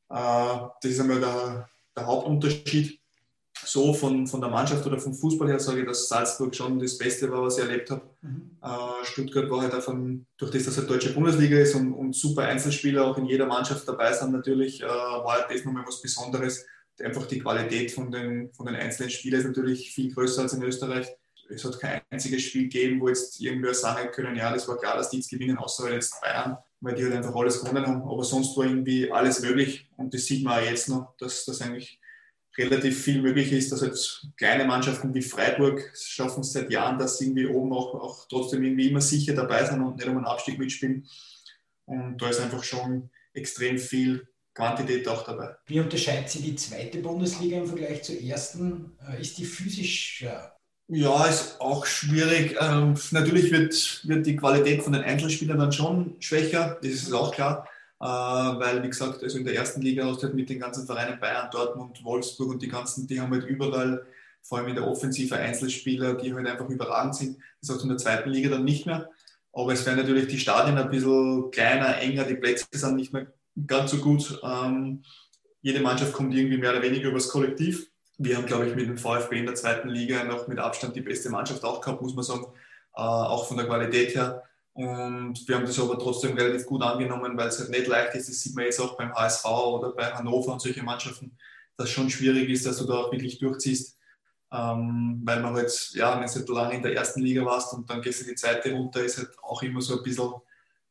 Äh, 0.10 0.68
das 0.82 0.92
ist 0.92 1.00
einmal 1.00 1.20
der, 1.20 1.70
der 1.96 2.06
Hauptunterschied. 2.06 3.00
So 3.64 3.94
von, 3.94 4.28
von 4.28 4.42
der 4.42 4.50
Mannschaft 4.50 4.86
oder 4.86 5.00
vom 5.00 5.14
Fußball 5.14 5.48
her 5.48 5.60
sage 5.60 5.82
ich, 5.82 5.88
dass 5.88 6.10
Salzburg 6.10 6.54
schon 6.56 6.80
das 6.80 6.98
Beste 6.98 7.32
war, 7.32 7.44
was 7.44 7.58
ich 7.58 7.64
erlebt 7.64 7.90
habe. 7.90 8.02
Mhm. 8.22 8.58
Äh, 8.62 9.06
Stuttgart 9.06 9.50
war 9.50 9.62
halt 9.62 9.74
davon, 9.74 10.26
durch 10.38 10.52
das, 10.52 10.64
dass 10.64 10.74
es 10.74 10.80
halt 10.80 10.90
deutsche 10.90 11.14
Bundesliga 11.14 11.58
ist 11.58 11.76
und, 11.76 11.94
und, 11.94 12.16
super 12.16 12.44
Einzelspieler 12.44 13.06
auch 13.06 13.18
in 13.18 13.26
jeder 13.26 13.46
Mannschaft 13.46 13.88
dabei 13.88 14.12
sind, 14.14 14.32
natürlich 14.32 14.82
äh, 14.82 14.86
war 14.86 15.40
halt 15.40 15.46
das 15.50 15.64
nochmal 15.64 15.86
was 15.86 16.02
Besonderes. 16.02 16.66
Einfach 17.02 17.26
die 17.28 17.40
Qualität 17.40 17.92
von 17.92 18.12
den, 18.12 18.54
von 18.54 18.66
den 18.66 18.76
einzelnen 18.76 19.10
Spielern 19.10 19.42
ist 19.42 19.48
natürlich 19.48 19.92
viel 19.92 20.14
größer 20.14 20.44
als 20.44 20.54
in 20.54 20.64
Österreich. 20.64 21.08
Es 21.50 21.64
hat 21.64 21.80
kein 21.80 22.02
einziges 22.10 22.42
Spiel 22.44 22.64
gegeben, 22.64 23.00
wo 23.00 23.10
jetzt 23.10 23.40
irgendwer 23.40 23.74
sagen 23.74 24.10
können, 24.12 24.36
ja, 24.36 24.52
das 24.52 24.68
war 24.68 24.78
klar, 24.78 24.98
dass 24.98 25.10
die 25.10 25.18
jetzt 25.18 25.30
gewinnen, 25.30 25.58
außer 25.58 25.92
jetzt 25.94 26.20
Bayern, 26.22 26.58
weil 26.82 26.96
die 26.96 27.04
halt 27.04 27.14
einfach 27.14 27.36
alles 27.36 27.62
gewonnen 27.62 27.86
haben. 27.86 28.02
Aber 28.02 28.24
sonst 28.24 28.58
war 28.58 28.66
irgendwie 28.66 29.12
alles 29.12 29.42
möglich 29.42 29.88
und 29.98 30.14
das 30.14 30.26
sieht 30.26 30.44
man 30.44 30.60
auch 30.60 30.66
jetzt 30.66 30.90
noch, 30.90 31.16
dass 31.18 31.46
das 31.46 31.62
eigentlich 31.62 32.00
relativ 32.58 33.04
viel 33.04 33.22
möglich 33.22 33.52
ist, 33.52 33.72
dass 33.72 33.82
jetzt 33.82 34.28
kleine 34.38 34.66
Mannschaften 34.66 35.14
wie 35.14 35.22
Freiburg 35.22 35.92
schaffen 35.96 36.42
es 36.42 36.54
seit 36.54 36.72
Jahren, 36.72 36.98
dass 36.98 37.18
sie 37.18 37.26
irgendwie 37.26 37.48
oben 37.48 37.74
auch, 37.74 37.94
auch 37.96 38.28
trotzdem 38.28 38.64
irgendwie 38.64 38.90
immer 38.90 39.02
sicher 39.02 39.34
dabei 39.34 39.66
sind 39.66 39.82
und 39.82 39.98
nicht 39.98 40.08
um 40.08 40.18
einen 40.18 40.26
Abstieg 40.26 40.58
mitspielen. 40.58 41.08
Und 41.86 42.18
da 42.18 42.30
ist 42.30 42.40
einfach 42.40 42.64
schon 42.64 43.10
extrem 43.34 43.78
viel 43.78 44.28
Quantität 44.54 45.08
auch 45.08 45.24
dabei. 45.24 45.56
Wie 45.68 45.80
unterscheidet 45.80 46.30
sich 46.30 46.44
die 46.44 46.56
zweite 46.56 47.00
Bundesliga 47.00 47.58
im 47.58 47.68
Vergleich 47.68 48.04
zur 48.04 48.20
ersten? 48.22 48.92
Äh, 49.08 49.22
ist 49.22 49.38
die 49.38 49.46
physisch 49.46 50.22
ja. 50.22 50.52
Ja, 50.88 51.26
ist 51.26 51.60
auch 51.60 51.86
schwierig. 51.86 52.58
Ähm, 52.62 52.96
natürlich 53.12 53.52
wird, 53.52 54.02
wird 54.04 54.26
die 54.26 54.36
Qualität 54.36 54.84
von 54.84 54.94
den 54.94 55.02
Einzelspielern 55.02 55.58
dann 55.58 55.72
schon 55.72 56.16
schwächer, 56.20 56.78
das 56.82 56.92
ist 56.92 57.12
auch 57.12 57.34
klar. 57.34 57.68
Äh, 58.00 58.06
weil, 58.06 58.84
wie 58.84 58.90
gesagt, 58.90 59.24
also 59.24 59.38
in 59.38 59.46
der 59.46 59.56
ersten 59.56 59.82
Liga 59.82 60.06
hast 60.06 60.22
du 60.22 60.28
halt 60.28 60.36
mit 60.36 60.50
den 60.50 60.60
ganzen 60.60 60.86
Vereinen 60.86 61.20
Bayern, 61.20 61.50
Dortmund, 61.52 62.04
Wolfsburg 62.04 62.50
und 62.50 62.62
die 62.62 62.68
ganzen, 62.68 63.08
die 63.08 63.20
haben 63.20 63.32
halt 63.32 63.46
überall, 63.46 64.06
vor 64.42 64.58
allem 64.58 64.68
in 64.68 64.76
der 64.76 64.88
Offensive, 64.88 65.36
Einzelspieler, 65.36 66.16
die 66.16 66.34
halt 66.34 66.48
einfach 66.48 66.70
überragend 66.70 67.16
sind. 67.16 67.38
Das 67.62 67.70
hast 67.70 67.80
du 67.80 67.84
in 67.84 67.90
der 67.90 67.98
zweiten 67.98 68.30
Liga 68.30 68.50
dann 68.50 68.64
nicht 68.64 68.86
mehr. 68.86 69.10
Aber 69.54 69.72
es 69.72 69.86
werden 69.86 70.00
natürlich 70.00 70.28
die 70.28 70.40
Stadien 70.40 70.78
ein 70.78 70.90
bisschen 70.90 71.50
kleiner, 71.52 71.98
enger, 72.00 72.26
die 72.26 72.36
Plätze 72.36 72.68
sind 72.72 72.98
nicht 72.98 73.14
mehr 73.14 73.28
ganz 73.66 73.92
so 73.92 73.98
gut. 73.98 74.40
Ähm, 74.44 75.04
jede 75.62 75.80
Mannschaft 75.80 76.14
kommt 76.14 76.36
irgendwie 76.36 76.58
mehr 76.58 76.72
oder 76.72 76.82
weniger 76.82 77.10
übers 77.10 77.30
Kollektiv. 77.30 77.90
Wir 78.18 78.38
haben, 78.38 78.46
glaube 78.46 78.68
ich, 78.68 78.76
mit 78.76 78.88
dem 78.88 78.98
VfB 78.98 79.40
in 79.40 79.46
der 79.46 79.56
zweiten 79.56 79.90
Liga 79.90 80.24
noch 80.24 80.48
mit 80.48 80.60
Abstand 80.60 80.96
die 80.96 81.02
beste 81.02 81.30
Mannschaft 81.30 81.64
auch 81.64 81.82
gehabt, 81.82 82.02
muss 82.02 82.16
man 82.16 82.24
sagen, 82.24 82.46
äh, 82.96 83.02
auch 83.02 83.48
von 83.48 83.58
der 83.58 83.66
Qualität 83.66 84.16
her. 84.16 84.44
Und 84.76 85.48
wir 85.48 85.56
haben 85.56 85.66
das 85.66 85.80
aber 85.80 85.98
trotzdem 85.98 86.36
relativ 86.36 86.66
gut 86.66 86.82
angenommen, 86.82 87.38
weil 87.38 87.48
es 87.48 87.60
halt 87.60 87.70
nicht 87.70 87.88
leicht 87.88 88.14
ist. 88.16 88.28
Das 88.28 88.42
sieht 88.42 88.56
man 88.56 88.66
jetzt 88.66 88.80
auch 88.82 88.98
beim 88.98 89.14
HSV 89.16 89.46
oder 89.46 89.94
bei 89.94 90.12
Hannover 90.12 90.52
und 90.52 90.62
solche 90.62 90.84
Mannschaften, 90.84 91.38
dass 91.78 91.88
es 91.88 91.94
schon 91.94 92.10
schwierig 92.10 92.50
ist, 92.50 92.66
dass 92.66 92.78
du 92.78 92.86
da 92.86 92.96
auch 92.96 93.12
wirklich 93.12 93.40
durchziehst. 93.40 93.98
Ähm, 94.52 95.22
weil 95.24 95.40
man 95.40 95.56
halt, 95.56 95.92
ja, 95.94 96.20
wenn 96.20 96.28
du 96.28 96.34
halt 96.34 96.50
lange 96.50 96.76
in 96.76 96.84
der 96.84 96.94
ersten 96.94 97.22
Liga 97.22 97.46
warst 97.46 97.74
und 97.74 97.90
dann 97.90 98.02
gehst 98.02 98.22
du 98.22 98.26
die 98.26 98.36
zweite 98.36 98.74
runter, 98.74 99.02
ist 99.02 99.18
halt 99.18 99.32
auch 99.42 99.64
immer 99.64 99.80
so 99.80 99.98
ein 99.98 100.04
bisschen, 100.04 100.34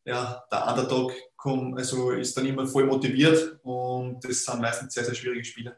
ja, 0.06 0.42
der 0.50 0.66
Underdog 0.66 1.12
kommt, 1.36 1.76
also 1.76 2.10
ist 2.12 2.34
dann 2.38 2.46
immer 2.46 2.66
voll 2.66 2.86
motiviert 2.86 3.58
und 3.64 4.24
das 4.24 4.44
sind 4.44 4.62
meistens 4.62 4.94
sehr, 4.94 5.04
sehr 5.04 5.14
schwierige 5.14 5.44
Spiele. 5.44 5.76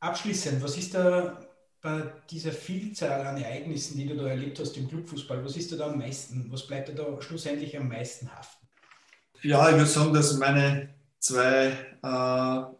Abschließend, 0.00 0.62
was 0.62 0.76
ist 0.76 0.94
da 0.94 1.40
bei 1.82 2.12
dieser 2.30 2.52
Vielzahl 2.52 3.26
an 3.26 3.42
Ereignissen, 3.42 3.96
die 3.96 4.06
du 4.06 4.14
da 4.14 4.28
erlebt 4.28 4.58
hast 4.60 4.76
im 4.76 4.88
Clubfußball, 4.88 5.44
was 5.44 5.56
ist 5.56 5.78
da 5.78 5.86
am 5.88 5.98
meisten, 5.98 6.46
was 6.50 6.66
bleibt 6.66 6.88
dir 6.88 6.94
da 6.94 7.20
schlussendlich 7.20 7.76
am 7.76 7.88
meisten 7.88 8.30
haften? 8.32 8.66
Ja, 9.42 9.68
ich 9.68 9.74
würde 9.74 9.86
sagen, 9.86 10.14
dass 10.14 10.36
meine 10.38 10.90
zwei 11.18 11.76
äh, 12.02 12.74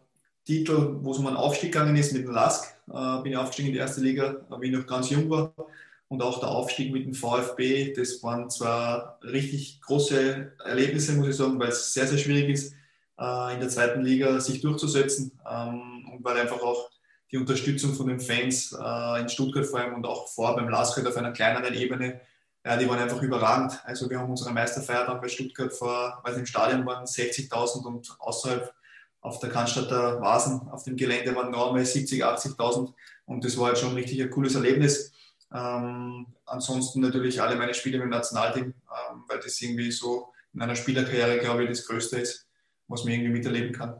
Titel, 0.45 0.97
wo 1.01 1.11
es 1.11 1.17
um 1.17 1.27
einen 1.27 1.35
Aufstieg 1.35 1.73
gegangen 1.73 1.97
ist 1.97 2.13
mit 2.13 2.23
dem 2.23 2.31
LASK, 2.31 2.73
äh, 2.87 3.21
bin 3.21 3.33
ich 3.33 3.37
aufgestiegen 3.37 3.67
in 3.67 3.73
die 3.73 3.79
erste 3.79 3.99
Liga, 3.99 4.37
wie 4.59 4.67
ich 4.67 4.71
noch 4.71 4.87
ganz 4.87 5.09
jung 5.09 5.29
war. 5.29 5.53
Und 6.07 6.21
auch 6.21 6.39
der 6.39 6.49
Aufstieg 6.49 6.93
mit 6.93 7.05
dem 7.05 7.13
VfB, 7.13 7.91
das 7.93 8.23
waren 8.23 8.49
zwar 8.49 9.19
richtig 9.23 9.81
große 9.81 10.53
Erlebnisse, 10.63 11.13
muss 11.13 11.27
ich 11.27 11.35
sagen, 11.35 11.59
weil 11.59 11.69
es 11.69 11.93
sehr, 11.93 12.07
sehr 12.07 12.19
schwierig 12.19 12.49
ist, 12.49 12.73
äh, 13.19 13.53
in 13.53 13.59
der 13.59 13.69
zweiten 13.69 14.01
Liga 14.01 14.39
sich 14.39 14.61
durchzusetzen 14.61 15.31
ähm, 15.49 16.07
und 16.13 16.23
weil 16.23 16.37
einfach 16.37 16.61
auch 16.61 16.92
die 17.33 17.37
Unterstützung 17.39 17.95
von 17.95 18.07
den 18.07 18.19
Fans 18.19 18.73
äh, 18.79 19.21
in 19.21 19.27
Stuttgart 19.27 19.65
vor 19.65 19.79
allem 19.79 19.95
und 19.95 20.05
auch 20.05 20.27
vor 20.29 20.55
beim 20.55 20.69
Laskert 20.69 21.07
auf 21.07 21.17
einer 21.17 21.31
kleineren 21.31 21.73
Ebene, 21.73 22.21
ja, 22.63 22.77
die 22.77 22.87
waren 22.87 22.99
einfach 22.99 23.21
überragend. 23.23 23.73
Also 23.85 24.07
wir 24.07 24.19
haben 24.19 24.29
unsere 24.29 24.53
Meisterfeier 24.53 25.07
dann 25.07 25.19
bei 25.19 25.27
Stuttgart 25.27 25.73
vor, 25.73 26.21
weil 26.23 26.35
im 26.35 26.45
Stadion 26.45 26.85
waren 26.85 27.05
60.000 27.05 27.85
und 27.85 28.15
außerhalb 28.19 28.71
auf 29.21 29.39
der 29.39 29.49
Cannstatter 29.49 30.21
Vasen 30.21 30.69
auf 30.69 30.83
dem 30.83 30.95
Gelände 30.95 31.35
waren 31.35 31.49
normal 31.49 31.83
70, 31.83 32.23
80.000 32.23 32.93
und 33.25 33.43
das 33.43 33.57
war 33.57 33.67
halt 33.67 33.79
schon 33.79 33.95
richtig 33.95 34.21
ein 34.21 34.29
cooles 34.29 34.53
Erlebnis. 34.53 35.11
Ähm, 35.51 36.27
ansonsten 36.45 36.99
natürlich 36.99 37.41
alle 37.41 37.55
meine 37.55 37.73
Spiele 37.73 37.97
mit 37.97 38.05
dem 38.05 38.11
Nationalteam, 38.11 38.65
ähm, 38.65 39.23
weil 39.27 39.39
das 39.39 39.59
irgendwie 39.59 39.91
so 39.91 40.27
in 40.53 40.61
einer 40.61 40.75
Spielerkarriere, 40.75 41.39
glaube 41.39 41.63
ich, 41.63 41.69
das 41.69 41.87
Größte 41.87 42.19
ist, 42.19 42.47
was 42.87 43.03
man 43.03 43.13
irgendwie 43.13 43.31
miterleben 43.31 43.73
kann. 43.73 43.99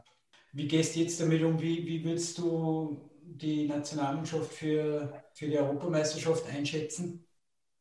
Wie 0.52 0.68
gehst 0.68 0.94
du 0.94 1.00
jetzt 1.00 1.20
damit 1.20 1.42
um? 1.42 1.60
Wie, 1.60 1.84
wie 1.84 2.04
willst 2.04 2.38
du 2.38 3.10
die 3.26 3.66
Nationalmannschaft 3.66 4.52
für, 4.52 5.12
für 5.32 5.46
die 5.46 5.58
Europameisterschaft 5.58 6.44
einschätzen? 6.48 7.24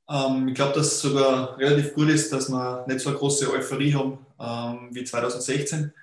Ähm, 0.09 0.47
ich 0.49 0.55
glaube, 0.55 0.73
dass 0.73 0.87
es 0.87 1.01
sogar 1.01 1.57
relativ 1.57 1.93
gut 1.93 2.09
ist, 2.09 2.31
dass 2.31 2.49
wir 2.49 2.85
nicht 2.87 2.99
so 2.99 3.09
eine 3.09 3.17
große 3.17 3.51
Euphorie 3.51 3.93
haben 3.93 4.25
ähm, 4.39 4.89
wie 4.91 5.03
2016. 5.03 5.93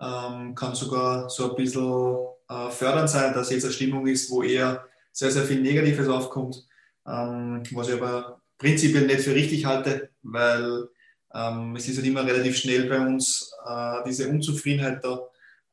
Ähm, 0.00 0.54
kann 0.54 0.74
sogar 0.74 1.28
so 1.28 1.50
ein 1.50 1.56
bisschen 1.56 2.16
äh, 2.48 2.70
fördernd 2.70 3.10
sein, 3.10 3.34
dass 3.34 3.50
jetzt 3.50 3.64
eine 3.64 3.72
Stimmung 3.72 4.06
ist, 4.06 4.30
wo 4.30 4.42
eher 4.42 4.84
sehr, 5.12 5.30
sehr 5.30 5.44
viel 5.44 5.60
Negatives 5.60 6.08
aufkommt, 6.08 6.66
ähm, 7.06 7.62
was 7.72 7.88
ich 7.88 7.94
aber 7.94 8.40
prinzipiell 8.56 9.06
nicht 9.06 9.20
für 9.20 9.34
richtig 9.34 9.66
halte, 9.66 10.10
weil 10.22 10.88
ähm, 11.34 11.76
es 11.76 11.88
ist 11.88 11.96
halt 11.96 12.06
immer 12.06 12.24
relativ 12.24 12.56
schnell 12.56 12.88
bei 12.88 12.98
uns 12.98 13.52
äh, 13.66 13.96
diese 14.06 14.28
Unzufriedenheit 14.28 15.04
da 15.04 15.29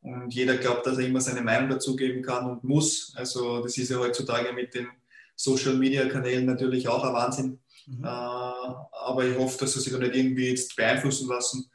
und 0.08 0.34
jeder 0.34 0.55
glaubt, 0.55 0.86
dass 0.88 0.97
er 0.97 1.05
immer 1.05 1.20
seine 1.20 1.41
Meinung 1.41 1.70
dazugeben 1.70 2.22
kann 2.22 2.49
und 2.49 2.64
muss. 2.64 3.14
Also 3.16 3.62
das 3.62 3.78
ist 3.78 3.89
ja 3.89 3.97
heutzutage 3.97 4.53
mit 4.53 4.74
den 4.74 4.88
Social-Media-Kanälen 5.36 6.45
natürlich 6.45 6.88
auch 6.88 7.03
ein 7.03 7.14
Wahnsinn. 7.14 7.60
Mhm. 7.86 8.05
Äh, 8.05 8.08
aber 8.08 9.26
ich 9.26 9.38
hoffe, 9.38 9.58
dass 9.60 9.76
er 9.76 9.82
sich 9.82 9.91
da 9.91 9.99
nicht 9.99 10.16
irgendwie 10.16 10.49
jetzt 10.49 10.76
beeinflussen 10.78 11.28
lassen. 11.28 11.70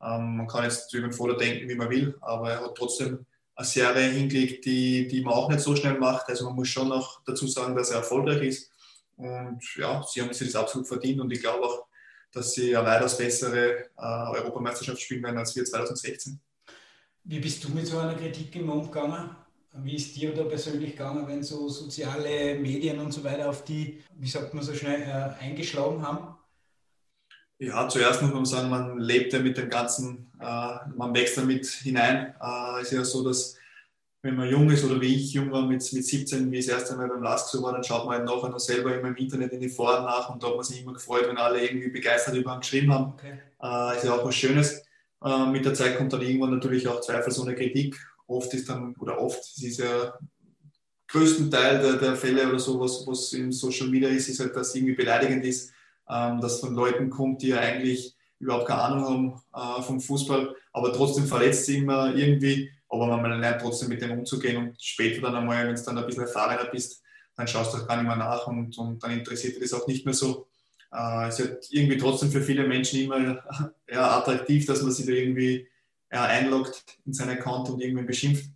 Ähm, 0.00 0.36
man 0.36 0.46
kann 0.46 0.62
jetzt 0.62 0.94
über 0.94 1.08
den 1.08 1.12
Vorder 1.12 1.36
denken, 1.36 1.68
wie 1.68 1.74
man 1.74 1.90
will, 1.90 2.16
aber 2.20 2.52
er 2.52 2.60
hat 2.60 2.76
trotzdem 2.76 3.26
eine 3.56 3.66
Serie 3.66 4.10
hingelegt, 4.10 4.64
die, 4.64 5.08
die 5.08 5.22
man 5.22 5.34
auch 5.34 5.48
nicht 5.48 5.60
so 5.60 5.74
schnell 5.74 5.98
macht. 5.98 6.28
Also 6.28 6.44
man 6.44 6.54
muss 6.54 6.68
schon 6.68 6.88
noch 6.88 7.20
dazu 7.24 7.48
sagen, 7.48 7.74
dass 7.74 7.90
er 7.90 7.98
erfolgreich 7.98 8.42
ist. 8.42 8.70
Und 9.16 9.60
ja, 9.76 10.04
sie 10.04 10.22
haben 10.22 10.32
sich 10.32 10.52
das 10.52 10.62
absolut 10.62 10.86
verdient 10.86 11.20
und 11.20 11.32
ich 11.32 11.40
glaube 11.40 11.66
auch, 11.66 11.86
dass 12.32 12.52
sie 12.52 12.76
eine 12.76 12.86
weitaus 12.86 13.18
bessere 13.18 13.86
äh, 13.98 14.38
Europameisterschaft 14.38 15.00
spielen 15.00 15.22
werden 15.24 15.38
als 15.38 15.54
wir 15.56 15.64
2016. 15.64 16.40
Wie 17.24 17.38
bist 17.38 17.62
du 17.64 17.68
mit 17.70 17.86
so 17.86 17.98
einer 17.98 18.14
Kritik 18.14 18.54
immer 18.56 18.74
umgegangen? 18.74 19.30
Wie 19.74 19.96
ist 19.96 20.16
dir 20.16 20.34
da 20.34 20.44
persönlich 20.44 20.92
gegangen, 20.92 21.26
wenn 21.26 21.42
so 21.42 21.68
soziale 21.68 22.56
Medien 22.56 22.98
und 22.98 23.12
so 23.12 23.24
weiter 23.24 23.48
auf 23.48 23.64
die, 23.64 24.02
wie 24.18 24.28
sagt 24.28 24.52
man 24.52 24.62
so 24.62 24.74
schnell, 24.74 25.02
äh, 25.02 25.42
eingeschlagen 25.42 26.06
haben? 26.06 26.36
Ja, 27.58 27.88
zuerst 27.88 28.20
muss 28.22 28.34
man 28.34 28.44
sagen, 28.44 28.68
man 28.68 28.98
lebt 28.98 29.32
ja 29.32 29.38
mit 29.38 29.56
dem 29.56 29.70
Ganzen, 29.70 30.30
äh, 30.40 30.76
man 30.96 31.14
wächst 31.14 31.38
damit 31.38 31.64
hinein. 31.66 32.34
Äh, 32.40 32.80
es 32.80 32.88
ist 32.88 32.92
ja 32.92 33.04
so, 33.04 33.24
dass 33.24 33.56
wenn 34.20 34.36
man 34.36 34.48
jung 34.48 34.70
ist 34.70 34.84
oder 34.84 35.00
wie 35.00 35.14
ich 35.14 35.32
jung 35.32 35.50
war, 35.50 35.62
mit, 35.62 35.92
mit 35.92 36.04
17, 36.04 36.50
wie 36.50 36.58
ich 36.58 36.66
das 36.66 36.80
erste 36.80 36.96
Mal 36.96 37.08
beim 37.08 37.22
LASK 37.22 37.48
so 37.48 37.62
war, 37.62 37.72
dann 37.72 37.82
schaut 37.82 38.04
man 38.04 38.18
halt 38.18 38.26
nachher 38.26 38.50
noch 38.50 38.60
selber 38.60 38.94
immer 38.94 39.08
im 39.08 39.16
Internet 39.16 39.52
in 39.52 39.60
die 39.60 39.68
Foren 39.68 40.04
nach 40.04 40.28
und 40.28 40.42
da 40.42 40.48
hat 40.48 40.56
man 40.56 40.64
sich 40.64 40.82
immer 40.82 40.92
gefreut, 40.92 41.26
wenn 41.28 41.38
alle 41.38 41.64
irgendwie 41.64 41.88
begeistert 41.88 42.34
über 42.34 42.52
ihn 42.52 42.60
geschrieben 42.60 42.92
haben. 42.92 43.14
Okay. 43.14 43.38
Äh, 43.62 43.96
ist 43.96 44.04
ja 44.04 44.14
auch 44.14 44.24
was 44.24 44.34
Schönes. 44.34 44.81
Äh, 45.24 45.46
mit 45.46 45.64
der 45.64 45.74
Zeit 45.74 45.96
kommt 45.96 46.12
dann 46.12 46.22
irgendwann 46.22 46.50
natürlich 46.50 46.88
auch 46.88 47.00
zweifelsohne 47.00 47.54
Kritik. 47.54 47.96
Oft 48.26 48.52
ist 48.54 48.68
dann, 48.68 48.94
oder 48.96 49.20
oft, 49.20 49.40
es 49.40 49.62
ist 49.62 49.78
ja 49.78 50.14
größten 51.08 51.50
Teil 51.50 51.80
der, 51.80 51.94
der 51.94 52.16
Fälle 52.16 52.48
oder 52.48 52.58
so, 52.58 52.80
was, 52.80 53.06
was 53.06 53.32
in 53.34 53.52
Social 53.52 53.88
Media 53.88 54.08
ist, 54.08 54.28
ist 54.28 54.40
halt, 54.40 54.56
dass 54.56 54.74
irgendwie 54.74 54.94
beleidigend 54.94 55.44
ist, 55.44 55.72
ähm, 56.08 56.40
dass 56.40 56.60
von 56.60 56.74
Leuten 56.74 57.10
kommt, 57.10 57.42
die 57.42 57.48
ja 57.48 57.58
eigentlich 57.58 58.16
überhaupt 58.38 58.66
keine 58.66 58.82
Ahnung 58.82 59.04
haben 59.54 59.78
äh, 59.78 59.82
vom 59.82 60.00
Fußball, 60.00 60.56
aber 60.72 60.92
trotzdem 60.92 61.26
verletzt 61.26 61.66
sie 61.66 61.78
immer 61.78 62.14
irgendwie, 62.14 62.70
aber 62.88 63.16
man 63.16 63.40
lernt 63.40 63.60
trotzdem 63.60 63.90
mit 63.90 64.02
dem 64.02 64.18
umzugehen 64.18 64.56
und 64.56 64.82
später 64.82 65.20
dann 65.22 65.36
einmal, 65.36 65.68
wenn 65.68 65.74
du 65.74 65.82
dann 65.82 65.98
ein 65.98 66.06
bisschen 66.06 66.22
erfahrener 66.24 66.70
bist, 66.70 67.02
dann 67.36 67.46
schaust 67.46 67.72
du 67.72 67.78
auch 67.78 67.86
gar 67.86 67.96
nicht 67.96 68.06
mehr 68.06 68.16
nach 68.16 68.46
und, 68.46 68.76
und 68.78 69.02
dann 69.02 69.12
interessiert 69.12 69.54
dich 69.54 69.70
das 69.70 69.72
auch 69.74 69.86
nicht 69.86 70.04
mehr 70.04 70.14
so. 70.14 70.48
Äh, 70.92 71.28
es 71.28 71.38
ist 71.38 71.48
halt 71.48 71.68
irgendwie 71.70 71.96
trotzdem 71.96 72.30
für 72.30 72.42
viele 72.42 72.66
Menschen 72.66 73.00
immer 73.00 73.42
ja, 73.88 74.18
attraktiv, 74.18 74.66
dass 74.66 74.82
man 74.82 74.92
sich 74.92 75.06
da 75.06 75.12
irgendwie 75.12 75.66
ja, 76.12 76.24
einloggt 76.24 76.98
in 77.06 77.12
seinen 77.12 77.38
Account 77.38 77.70
und 77.70 77.80
irgendwen 77.80 78.06
beschimpft. 78.06 78.50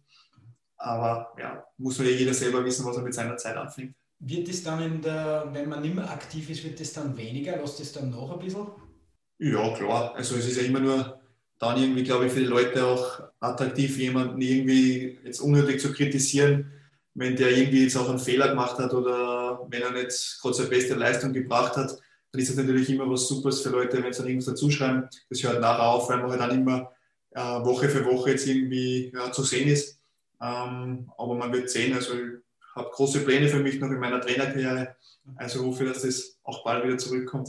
Aber 0.77 1.33
ja, 1.39 1.65
muss 1.79 1.99
ja 1.99 2.05
jeder 2.05 2.35
selber 2.35 2.65
wissen, 2.65 2.85
was 2.85 2.97
er 2.97 3.03
mit 3.03 3.15
seiner 3.15 3.37
Zeit 3.37 3.57
anfängt. 3.57 3.95
Wird 4.19 4.49
es 4.49 4.63
dann, 4.63 4.83
in 4.83 5.03
der, 5.03 5.49
wenn 5.53 5.69
man 5.69 5.83
nicht 5.83 5.95
mehr 5.95 6.11
aktiv 6.11 6.49
ist, 6.51 6.65
wird 6.65 6.81
es 6.81 6.93
dann 6.93 7.17
weniger? 7.17 7.57
Lässt 7.57 7.81
es 7.81 7.93
dann 7.93 8.11
noch 8.11 8.33
ein 8.33 8.39
bisschen? 8.39 8.67
Ja, 9.39 9.75
klar. 9.75 10.15
Also 10.15 10.37
es 10.37 10.47
ist 10.47 10.57
ja 10.57 10.65
immer 10.65 10.81
nur 10.81 11.21
dann 11.59 11.81
irgendwie, 11.81 12.03
glaube 12.03 12.27
ich, 12.27 12.33
für 12.33 12.41
die 12.41 12.47
Leute 12.47 12.85
auch 12.85 13.21
attraktiv, 13.41 13.99
jemanden 13.99 14.41
irgendwie 14.41 15.19
jetzt 15.25 15.41
unnötig 15.41 15.81
zu 15.81 15.93
kritisieren, 15.93 16.73
wenn 17.15 17.37
der 17.37 17.57
irgendwie 17.57 17.85
jetzt 17.85 17.97
auch 17.97 18.09
einen 18.09 18.19
Fehler 18.19 18.49
gemacht 18.49 18.79
hat 18.79 18.93
oder 18.93 19.67
wenn 19.69 19.83
er 19.83 19.91
nicht 19.93 20.39
gerade 20.41 20.55
seine 20.55 20.69
beste 20.69 20.95
Leistung 20.95 21.33
gebracht 21.33 21.77
hat, 21.77 21.99
dann 22.37 22.43
ist 22.43 22.51
das 22.51 22.57
natürlich 22.57 22.91
immer 22.91 23.11
was 23.11 23.29
Supers 23.29 23.63
für 23.63 23.71
Leute, 23.71 24.03
wenn 24.03 24.13
sie 24.13 24.19
dann 24.19 24.29
irgendwas 24.29 24.53
dazuschreiben. 24.53 25.09
Das 25.31 25.43
hört 25.43 25.61
nachher 25.61 25.89
auf, 25.89 26.09
weil 26.11 26.19
man 26.19 26.31
halt 26.31 26.41
dann 26.41 26.51
immer 26.51 26.93
äh, 27.31 27.41
Woche 27.41 27.89
für 27.89 28.05
Woche 28.05 28.33
jetzt 28.33 28.47
irgendwie 28.47 29.11
ja, 29.15 29.33
zu 29.33 29.43
sehen 29.43 29.69
ist. 29.69 29.99
Ähm, 30.41 31.11
aber 31.17 31.35
man 31.35 31.51
wird 31.53 31.71
sehen, 31.71 31.95
also 31.95 32.13
ich 32.13 32.75
habe 32.75 32.91
große 32.91 33.21
Pläne 33.21 33.49
für 33.49 33.61
mich 33.61 33.81
noch 33.81 33.89
in 33.89 33.99
meiner 33.99 34.21
Trainerkarriere. 34.21 34.97
Also 35.37 35.65
hoffe, 35.65 35.87
dass 35.87 36.03
das 36.03 36.39
auch 36.43 36.63
bald 36.63 36.85
wieder 36.85 36.99
zurückkommt. 36.99 37.49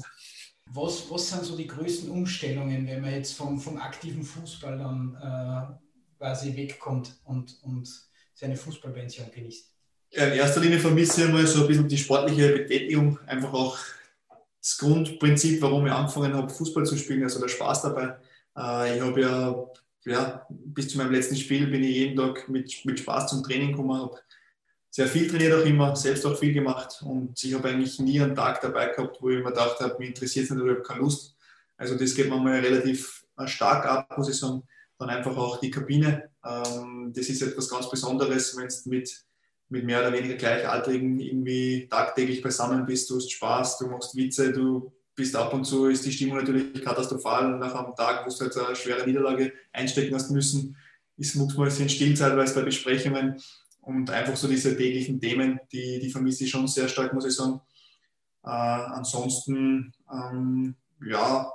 Was, 0.71 1.11
was 1.11 1.29
sind 1.29 1.43
so 1.43 1.57
die 1.57 1.67
größten 1.67 2.09
Umstellungen, 2.09 2.87
wenn 2.87 3.01
man 3.01 3.11
jetzt 3.11 3.33
vom, 3.33 3.59
vom 3.59 3.77
aktiven 3.77 4.23
Fußball 4.23 4.77
dann 4.77 5.17
äh, 5.21 6.17
quasi 6.17 6.55
wegkommt 6.55 7.19
und, 7.25 7.57
und 7.61 7.89
seine 8.33 8.55
Fußballpension 8.55 9.31
genießt? 9.35 9.69
Ja, 10.11 10.27
in 10.27 10.33
erster 10.33 10.61
Linie 10.61 10.79
vermisse 10.79 11.25
ich 11.25 11.31
mal 11.31 11.45
so 11.45 11.63
ein 11.63 11.67
bisschen 11.67 11.89
die 11.89 11.97
sportliche 11.97 12.53
Betätigung, 12.53 13.19
einfach 13.25 13.53
auch 13.53 13.77
das 14.61 14.77
Grundprinzip, 14.77 15.61
warum 15.61 15.85
ich 15.85 15.91
angefangen 15.91 16.33
habe, 16.33 16.49
Fußball 16.49 16.85
zu 16.85 16.97
spielen, 16.97 17.23
also 17.23 17.39
der 17.39 17.47
Spaß 17.47 17.83
dabei. 17.83 18.17
Äh, 18.57 18.97
ich 18.97 19.01
habe 19.01 19.21
ja, 19.21 19.65
ja 20.05 20.47
bis 20.49 20.89
zu 20.89 20.97
meinem 20.97 21.11
letzten 21.11 21.35
Spiel 21.35 21.67
bin 21.67 21.83
ich 21.83 21.95
jeden 21.95 22.17
Tag 22.17 22.49
mit, 22.49 22.85
mit 22.85 22.99
Spaß 22.99 23.27
zum 23.27 23.43
Training 23.43 23.71
gekommen, 23.71 24.01
habe 24.01 24.19
sehr 24.89 25.07
viel 25.07 25.29
trainiert 25.29 25.53
auch 25.53 25.65
immer, 25.65 25.95
selbst 25.95 26.25
auch 26.25 26.37
viel 26.37 26.53
gemacht 26.53 27.03
und 27.05 27.43
ich 27.43 27.53
habe 27.53 27.69
eigentlich 27.69 27.99
nie 27.99 28.19
einen 28.19 28.35
Tag 28.35 28.61
dabei 28.61 28.87
gehabt, 28.87 29.17
wo 29.21 29.29
ich 29.29 29.37
mir 29.37 29.51
gedacht 29.51 29.79
habe, 29.79 29.95
mich 29.99 30.09
interessiert 30.09 30.45
es 30.45 30.51
nicht 30.51 30.61
oder 30.61 30.71
ich 30.71 30.77
habe 30.79 30.87
keine 30.87 31.01
Lust. 31.01 31.35
Also 31.77 31.95
das 31.95 32.15
geht 32.15 32.29
manchmal 32.29 32.59
relativ 32.59 33.23
äh, 33.37 33.47
stark 33.47 33.85
ab, 33.85 34.17
muss 34.17 34.29
ich 34.29 34.37
sagen. 34.37 34.63
Dann 34.97 35.09
einfach 35.09 35.37
auch 35.37 35.59
die 35.59 35.69
Kabine. 35.69 36.31
Ähm, 36.43 37.13
das 37.15 37.29
ist 37.29 37.43
etwas 37.43 37.69
ganz 37.69 37.89
Besonderes, 37.89 38.57
wenn 38.57 38.67
du 38.67 38.89
mit, 38.89 39.26
mit 39.69 39.83
mehr 39.85 39.99
oder 39.99 40.13
weniger 40.13 40.35
Gleichaltrigen 40.35 41.19
irgendwie 41.19 41.87
tagtäglich 41.89 42.41
beisammen 42.41 42.85
bist. 42.85 43.09
Du 43.09 43.17
hast 43.17 43.31
Spaß, 43.31 43.77
du 43.79 43.87
machst 43.87 44.15
Witze, 44.15 44.51
du 44.51 44.91
bist 45.15 45.35
ab 45.35 45.53
und 45.53 45.65
zu, 45.65 45.87
ist 45.87 46.05
die 46.05 46.11
Stimmung 46.11 46.37
natürlich 46.37 46.81
katastrophal. 46.83 47.57
Nach 47.57 47.73
einem 47.73 47.95
Tag, 47.95 48.25
wo 48.25 48.29
du 48.29 48.39
halt 48.39 48.57
eine 48.57 48.75
schwere 48.75 49.05
Niederlage 49.05 49.51
einstecken 49.73 50.15
hast 50.15 50.31
müssen, 50.31 50.77
ist 51.17 51.35
manchmal 51.35 51.69
ein 51.69 51.89
still 51.89 52.15
zeitweise 52.15 52.55
bei 52.55 52.61
Besprechungen 52.61 53.41
und 53.81 54.09
einfach 54.09 54.35
so 54.35 54.47
diese 54.47 54.77
täglichen 54.77 55.19
Themen, 55.19 55.59
die, 55.71 55.99
die 55.99 56.11
vermisse 56.11 56.43
ich 56.43 56.49
schon 56.49 56.67
sehr 56.67 56.87
stark, 56.87 57.13
muss 57.13 57.25
ich 57.25 57.33
sagen. 57.33 57.59
Äh, 58.45 58.49
ansonsten, 58.49 59.93
ähm, 60.11 60.75
ja, 61.05 61.51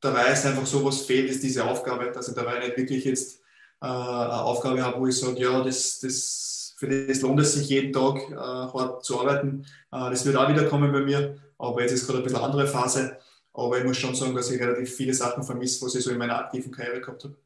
dabei 0.00 0.32
ist 0.32 0.46
einfach 0.46 0.66
so, 0.66 0.84
was 0.84 1.02
fehlt, 1.02 1.30
ist 1.30 1.42
diese 1.42 1.64
Aufgabe, 1.64 2.10
dass 2.10 2.28
ich 2.28 2.34
dabei 2.34 2.58
nicht 2.58 2.76
wirklich 2.76 3.04
jetzt 3.04 3.40
äh, 3.82 3.86
eine 3.86 4.42
Aufgabe 4.42 4.82
habe, 4.82 4.98
wo 4.98 5.06
ich 5.06 5.16
sage, 5.16 5.40
ja, 5.40 5.62
das, 5.62 6.00
das, 6.00 6.59
für 6.80 6.88
das 6.88 7.20
lohnt 7.20 7.38
es 7.40 7.52
sich 7.52 7.68
jeden 7.68 7.92
Tag 7.92 8.30
äh, 8.30 8.34
hart 8.34 9.04
zu 9.04 9.20
arbeiten. 9.20 9.66
Äh, 9.92 10.08
das 10.10 10.24
wird 10.24 10.36
auch 10.36 10.48
wieder 10.48 10.64
kommen 10.64 10.90
bei 10.90 11.02
mir, 11.02 11.36
aber 11.58 11.82
jetzt 11.82 11.92
ist 11.92 12.06
gerade 12.06 12.20
ein 12.20 12.22
bisschen 12.24 12.38
eine 12.38 12.46
andere 12.46 12.66
Phase. 12.66 13.18
Aber 13.52 13.76
ich 13.76 13.84
muss 13.84 13.98
schon 13.98 14.14
sagen, 14.14 14.34
dass 14.34 14.50
ich 14.50 14.58
relativ 14.58 14.94
viele 14.94 15.12
Sachen 15.12 15.42
vermisse, 15.42 15.84
was 15.84 15.94
ich 15.94 16.02
so 16.02 16.10
in 16.10 16.16
meiner 16.16 16.38
aktiven 16.38 16.72
Karriere 16.72 17.02
gehabt 17.02 17.24
habe. 17.24 17.36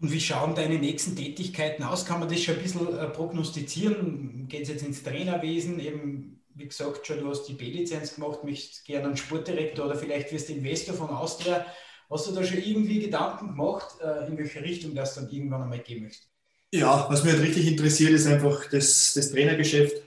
Und 0.00 0.10
wie 0.10 0.20
schauen 0.20 0.54
deine 0.54 0.78
nächsten 0.78 1.14
Tätigkeiten 1.14 1.82
aus? 1.82 2.06
Kann 2.06 2.20
man 2.20 2.28
das 2.30 2.40
schon 2.40 2.54
ein 2.54 2.62
bisschen 2.62 2.98
äh, 2.98 3.06
prognostizieren? 3.10 4.48
Geht 4.48 4.62
es 4.62 4.68
jetzt 4.70 4.82
ins 4.82 5.02
Trainerwesen? 5.02 5.78
Eben, 5.78 6.40
wie 6.54 6.66
gesagt, 6.66 7.06
schon 7.06 7.20
du 7.20 7.28
hast 7.28 7.44
die 7.44 7.52
B-Lizenz 7.52 8.14
gemacht, 8.14 8.44
möchtest 8.44 8.86
gerne 8.86 9.08
einen 9.08 9.18
Sportdirektor 9.18 9.84
oder 9.84 9.96
vielleicht 9.96 10.32
wirst 10.32 10.48
du 10.48 10.54
Investor 10.54 10.94
von 10.94 11.10
Austria. 11.10 11.66
Hast 12.08 12.26
du 12.26 12.32
da 12.32 12.42
schon 12.42 12.62
irgendwie 12.62 13.00
Gedanken 13.00 13.48
gemacht, 13.48 14.00
äh, 14.00 14.26
in 14.26 14.38
welche 14.38 14.62
Richtung 14.62 14.94
das 14.94 15.16
dann 15.16 15.28
irgendwann 15.28 15.64
einmal 15.64 15.80
gehen 15.80 16.02
möchte? 16.02 16.28
Ja, 16.74 17.06
was 17.08 17.22
mich 17.22 17.32
halt 17.32 17.44
richtig 17.44 17.68
interessiert, 17.68 18.10
ist 18.10 18.26
einfach 18.26 18.68
das, 18.68 19.12
das 19.14 19.30
Trainergeschäft. 19.30 20.02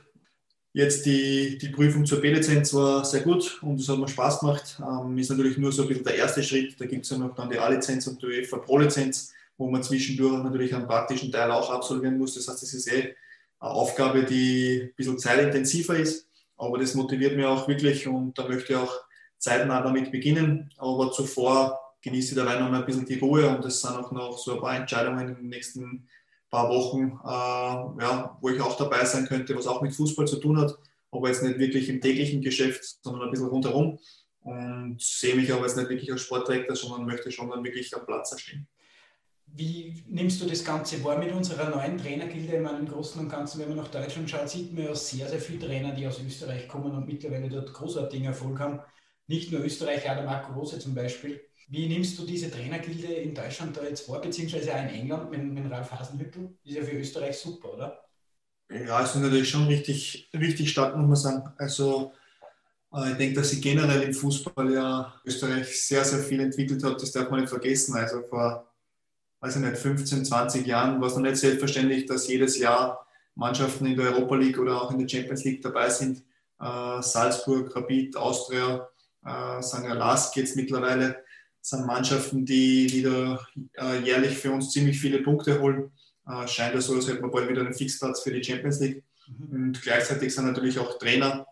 Jetzt 0.74 1.05
die, 1.05 1.57
die 1.57 1.70
Prüfung 1.70 2.05
zur 2.05 2.20
B-Lizenz 2.20 2.74
war 2.74 3.05
sehr 3.05 3.22
gut 3.22 3.57
und 3.63 3.80
es 3.80 3.88
hat 3.88 3.97
mir 3.97 4.09
Spaß 4.09 4.41
gemacht. 4.41 4.78
Ähm, 4.82 5.18
ist 5.18 5.30
natürlich 5.30 5.57
nur 5.57 5.72
so 5.72 5.84
ein 5.84 5.88
bisschen 5.88 6.03
der 6.03 6.15
erste 6.15 6.43
Schritt. 6.43 6.76
Da 6.78 6.86
gibt 6.86 7.05
es 7.05 7.11
ja 7.11 7.20
noch 7.20 7.34
dann 7.36 7.49
die 7.49 7.57
A-Lizenz 7.57 8.05
und 8.07 8.22
die 8.22 8.26
UEFA 8.26 8.57
Pro-Lizenz, 8.57 9.34
wo 9.57 9.70
man 9.70 9.82
zwischendurch 9.82 10.43
natürlich 10.43 10.76
einen 10.76 10.88
praktischen 10.88 11.32
Teil 11.32 11.51
auch 11.51 11.72
absolvieren 11.72 12.18
muss. 12.18 12.36
Das 12.36 12.49
heißt, 12.49 12.61
das 12.61 12.74
ist 12.74 12.91
eh 12.91 13.15
eine 13.61 13.72
Aufgabe, 13.72 14.26
die 14.26 14.89
ein 14.89 14.93
bisschen 14.93 15.18
zeitintensiver 15.18 15.95
ist. 15.95 16.28
Aber 16.57 16.78
das 16.78 16.95
motiviert 16.95 17.38
mich 17.38 17.45
auch 17.45 17.65
wirklich 17.70 18.09
und 18.09 18.38
da 18.38 18.45
möchte 18.45 18.74
ich 18.74 18.78
auch 18.78 18.93
zeitnah 19.38 19.82
damit 19.82 20.11
beginnen. 20.11 20.70
Aber 20.78 21.13
zuvor 21.13 21.80
genieße 22.01 22.32
ich 22.32 22.36
dabei 22.36 22.59
noch 22.59 22.70
mal 22.70 22.82
ein 22.82 22.86
bisschen 22.86 23.05
die 23.05 23.20
Ruhe 23.20 23.47
und 23.47 23.63
es 23.63 23.80
sind 23.80 23.95
auch 23.95 24.11
noch 24.11 24.38
so 24.38 24.55
ein 24.55 24.59
paar 24.59 24.76
Entscheidungen 24.76 25.30
in 25.30 25.36
den 25.36 25.47
nächsten 25.47 26.09
paar 26.50 26.70
Wochen, 26.70 27.20
äh, 27.24 28.04
ja, 28.04 28.38
wo 28.41 28.50
ich 28.50 28.62
auch 28.62 28.78
dabei 28.78 29.06
sein 29.06 29.26
könnte, 29.26 29.56
was 29.56 29.68
auch 29.68 29.82
mit 29.82 29.95
Fußball 29.95 30.28
zu 30.28 30.38
tun 30.38 30.60
hat, 30.60 30.78
aber 31.12 31.28
jetzt 31.28 31.43
nicht 31.43 31.60
wirklich 31.60 31.89
im 31.89 32.02
täglichen 32.02 32.41
Geschäft, 32.41 32.98
sondern 33.02 33.24
ein 33.24 33.32
bisschen 33.32 33.48
rundherum 33.48 34.00
und 34.41 35.02
sehe 35.02 35.36
mich 35.36 35.52
aber 35.52 35.64
jetzt 35.64 35.76
nicht 35.76 35.89
wirklich 35.89 36.12
als 36.12 36.22
Sportdirektor, 36.22 36.76
sondern 36.76 37.06
möchte 37.06 37.32
schon 37.32 37.50
dann 37.50 37.64
wirklich 37.64 37.93
am 37.95 38.06
Platz 38.06 38.39
stehen. 38.39 38.68
Wie 39.45 40.04
nimmst 40.08 40.41
du 40.41 40.45
das 40.45 40.64
Ganze 40.64 41.04
wahr 41.04 41.18
mit 41.18 41.32
unserer 41.32 41.70
neuen 41.70 41.98
Trainergilde? 41.98 42.58
Ich 42.58 42.62
meine, 42.62 42.80
im 42.80 42.88
Großen 42.88 43.20
und 43.20 43.30
Ganzen, 43.30 43.62
wenn 43.62 43.70
man 43.70 43.78
nach 43.78 43.88
Deutschland 43.88 44.30
schaut, 44.30 44.50
sieht 44.50 44.74
man 44.74 44.86
ja 44.86 44.95
sehr, 44.95 45.28
sehr 45.28 45.39
viele 45.39 45.66
Trainer, 45.66 45.93
die 45.93 46.06
aus 46.06 46.22
Österreich 46.22 46.68
kommen 46.68 46.93
und 46.93 47.08
mittlerweile 47.08 47.50
dort 47.50 47.74
großartigen 47.74 48.28
Erfolg 48.28 48.60
haben. 48.60 48.80
Nicht 49.28 49.52
nur 49.52 49.64
Österreich, 49.64 50.10
auch 50.10 50.16
der 50.16 50.24
Marco 50.24 50.54
Rose 50.54 50.80
zum 50.80 50.93
Beispiel. 50.93 51.41
Wie 51.70 51.88
nimmst 51.88 52.18
du 52.18 52.26
diese 52.26 52.49
Trainergilde 52.49 53.07
in 53.07 53.36
Deutschland 53.36 53.76
da 53.76 53.84
jetzt 53.84 54.05
vor, 54.05 54.22
beziehungsweise 54.22 54.74
auch 54.74 54.84
in 54.84 54.89
England 54.89 55.30
mit, 55.30 55.43
mit 55.43 55.70
Ralf 55.70 55.91
Hasenhüttl? 55.91 56.49
Ist 56.63 56.76
ja 56.76 56.84
für 56.84 56.97
Österreich 56.97 57.38
super, 57.38 57.74
oder? 57.74 58.07
Ja, 58.70 59.03
es 59.03 59.15
ist 59.15 59.22
natürlich 59.22 59.49
schon 59.49 59.68
richtig, 59.68 60.30
richtig 60.34 60.72
stark, 60.72 60.95
muss 60.95 61.07
man 61.07 61.15
sagen. 61.15 61.53
Also 61.57 62.13
äh, 62.93 63.11
ich 63.11 63.18
denke, 63.18 63.36
dass 63.36 63.49
sich 63.49 63.61
generell 63.61 64.01
im 64.01 64.13
Fußball 64.13 64.72
ja 64.72 65.13
Österreich 65.26 65.86
sehr, 65.86 66.05
sehr 66.05 66.20
viel 66.20 66.39
entwickelt 66.39 66.84
hat. 66.86 67.01
Das 67.01 67.11
darf 67.11 67.30
man 67.30 67.41
nicht 67.41 67.49
vergessen. 67.49 67.95
Also 67.95 68.24
vor, 68.30 68.65
weiß 69.41 69.57
ich 69.57 69.61
nicht, 69.61 69.78
15, 69.78 70.24
20 70.24 70.65
Jahren 70.65 71.01
war 71.01 71.07
es 71.07 71.15
noch 71.15 71.22
nicht 71.22 71.38
selbstverständlich, 71.38 72.05
dass 72.05 72.30
jedes 72.30 72.57
Jahr 72.57 73.05
Mannschaften 73.36 73.86
in 73.86 73.97
der 73.97 74.13
Europa 74.13 74.36
League 74.36 74.57
oder 74.57 74.82
auch 74.82 74.91
in 74.91 74.99
der 74.99 75.07
Champions 75.07 75.43
League 75.43 75.61
dabei 75.61 75.89
sind. 75.89 76.24
Äh, 76.61 77.01
Salzburg, 77.01 77.76
Rapid, 77.76 78.15
Austria, 78.15 78.88
äh, 79.26 79.61
St. 79.61 79.84
Lask 79.84 80.36
jetzt 80.38 80.55
mittlerweile 80.55 81.27
sind 81.62 81.86
Mannschaften, 81.86 82.45
die 82.45 82.91
wieder 82.91 83.45
äh, 83.74 83.99
jährlich 83.99 84.38
für 84.38 84.51
uns 84.51 84.72
ziemlich 84.72 84.99
viele 84.99 85.20
Punkte 85.20 85.60
holen. 85.60 85.91
Äh, 86.28 86.47
scheint 86.47 86.76
ja 86.76 86.82
so, 86.82 86.95
als 86.95 87.08
hätten 87.08 87.24
wir 87.24 87.32
bald 87.32 87.49
wieder 87.49 87.62
einen 87.62 87.74
Fixplatz 87.74 88.22
für 88.22 88.32
die 88.32 88.43
Champions 88.43 88.80
League. 88.80 89.03
Mhm. 89.28 89.53
Und 89.53 89.82
gleichzeitig 89.82 90.34
sind 90.34 90.45
natürlich 90.45 90.80
auch 90.80 90.97
Trainer 90.97 91.45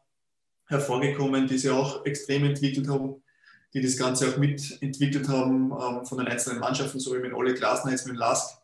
hervorgekommen, 0.67 1.47
die 1.47 1.57
sich 1.57 1.69
auch 1.69 2.05
extrem 2.05 2.45
entwickelt 2.45 2.87
haben, 2.87 3.21
die 3.73 3.81
das 3.81 3.97
Ganze 3.97 4.29
auch 4.29 4.37
mitentwickelt 4.37 5.27
haben 5.27 5.71
ähm, 5.71 6.05
von 6.05 6.17
den 6.17 6.27
einzelnen 6.27 6.59
Mannschaften, 6.59 6.99
so 6.99 7.13
wie 7.13 7.19
mit 7.19 7.33
Ole 7.33 7.53
Glasner, 7.53 7.91
jetzt 7.91 8.07
mit 8.07 8.17
Lask, 8.17 8.57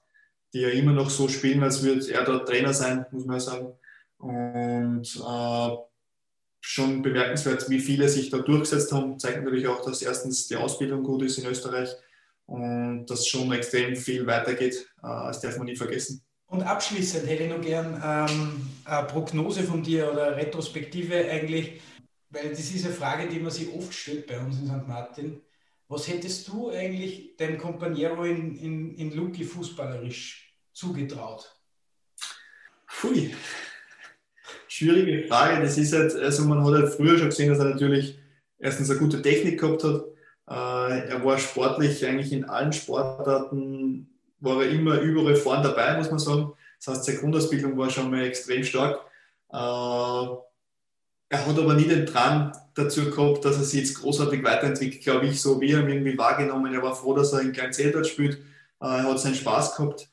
die 0.53 0.61
ja 0.61 0.69
immer 0.69 0.93
noch 0.93 1.09
so 1.09 1.27
spielen, 1.27 1.63
als 1.63 1.83
würde 1.83 2.11
er 2.11 2.23
dort 2.23 2.47
Trainer 2.47 2.73
sein, 2.73 3.05
muss 3.11 3.25
man 3.25 3.35
ja 3.35 3.39
sagen. 3.39 3.73
Und 4.17 5.15
äh, 5.15 5.90
schon 6.61 7.01
bemerkenswert, 7.01 7.69
wie 7.69 7.79
viele 7.79 8.07
sich 8.07 8.29
da 8.29 8.37
durchgesetzt 8.37 8.91
haben. 8.93 9.19
Zeigt 9.19 9.43
natürlich 9.43 9.67
auch, 9.67 9.83
dass 9.83 10.01
erstens 10.01 10.47
die 10.47 10.55
Ausbildung 10.55 11.03
gut 11.03 11.23
ist 11.23 11.39
in 11.39 11.47
Österreich 11.47 11.89
und 12.45 13.07
dass 13.07 13.27
schon 13.27 13.51
extrem 13.51 13.95
viel 13.95 14.25
weitergeht. 14.27 14.87
Äh, 15.03 15.07
das 15.07 15.41
darf 15.41 15.57
man 15.57 15.65
nie 15.65 15.75
vergessen. 15.75 16.23
Und 16.47 16.63
abschließend 16.63 17.27
hätte 17.27 17.43
ich 17.43 17.49
noch 17.49 17.61
gern 17.61 18.01
ähm, 18.03 18.69
eine 18.83 19.07
Prognose 19.07 19.63
von 19.63 19.81
dir 19.81 20.11
oder 20.11 20.27
eine 20.27 20.35
Retrospektive 20.35 21.29
eigentlich, 21.29 21.81
weil 22.29 22.49
das 22.49 22.59
ist 22.59 22.85
eine 22.85 22.93
Frage, 22.93 23.27
die 23.29 23.39
man 23.39 23.51
sich 23.51 23.73
oft 23.73 23.93
stellt 23.93 24.27
bei 24.27 24.37
uns 24.39 24.59
in 24.59 24.67
St. 24.67 24.87
Martin. 24.87 25.41
Was 25.87 26.07
hättest 26.07 26.47
du 26.49 26.69
eigentlich 26.69 27.35
deinem 27.37 27.57
Companiero 27.57 28.23
in, 28.23 28.57
in, 28.57 28.95
in 28.95 29.15
Luki 29.15 29.43
fußballerisch 29.43 30.53
zugetraut? 30.73 31.53
Pfui, 32.87 33.33
schwierige 34.71 35.27
Frage. 35.27 35.61
Das 35.61 35.77
ist 35.77 35.93
halt, 35.93 36.15
also 36.15 36.45
man 36.45 36.63
hat 36.63 36.73
halt 36.73 36.93
früher 36.93 37.17
schon 37.17 37.29
gesehen, 37.29 37.49
dass 37.49 37.59
er 37.59 37.65
natürlich 37.65 38.17
erstens 38.57 38.89
eine 38.89 38.99
gute 38.99 39.21
Technik 39.21 39.59
gehabt 39.59 39.83
hat. 39.83 40.05
Äh, 40.49 41.09
er 41.09 41.25
war 41.25 41.37
sportlich 41.37 42.05
eigentlich 42.05 42.31
in 42.31 42.45
allen 42.45 42.71
Sportarten, 42.71 44.09
war 44.39 44.63
er 44.63 44.69
immer 44.69 44.99
überall 44.99 45.35
vorn 45.35 45.61
dabei, 45.61 45.97
muss 45.97 46.09
man 46.09 46.19
sagen. 46.19 46.53
Das 46.77 46.87
heißt, 46.87 47.05
seine 47.05 47.19
Grundausbildung 47.19 47.77
war 47.77 47.89
schon 47.89 48.09
mal 48.09 48.23
extrem 48.23 48.63
stark. 48.63 49.01
Äh, 49.51 49.57
er 51.33 51.45
hat 51.47 51.59
aber 51.59 51.73
nie 51.73 51.87
den 51.87 52.05
Drang 52.05 52.53
dazu 52.73 53.09
gehabt, 53.09 53.43
dass 53.43 53.57
er 53.57 53.63
sich 53.63 53.81
jetzt 53.81 53.99
großartig 53.99 54.41
weiterentwickelt, 54.43 55.03
glaube 55.03 55.27
ich, 55.27 55.41
so 55.41 55.59
wie 55.59 55.71
er 55.71 55.87
irgendwie 55.87 56.17
wahrgenommen. 56.17 56.73
Er 56.73 56.81
war 56.81 56.95
froh, 56.95 57.13
dass 57.13 57.33
er 57.33 57.41
in 57.41 57.51
Kleinzell 57.51 57.91
dort 57.91 58.07
spielt. 58.07 58.35
Äh, 58.81 58.85
er 58.85 59.03
hat 59.03 59.19
seinen 59.19 59.35
Spaß 59.35 59.75
gehabt. 59.75 60.07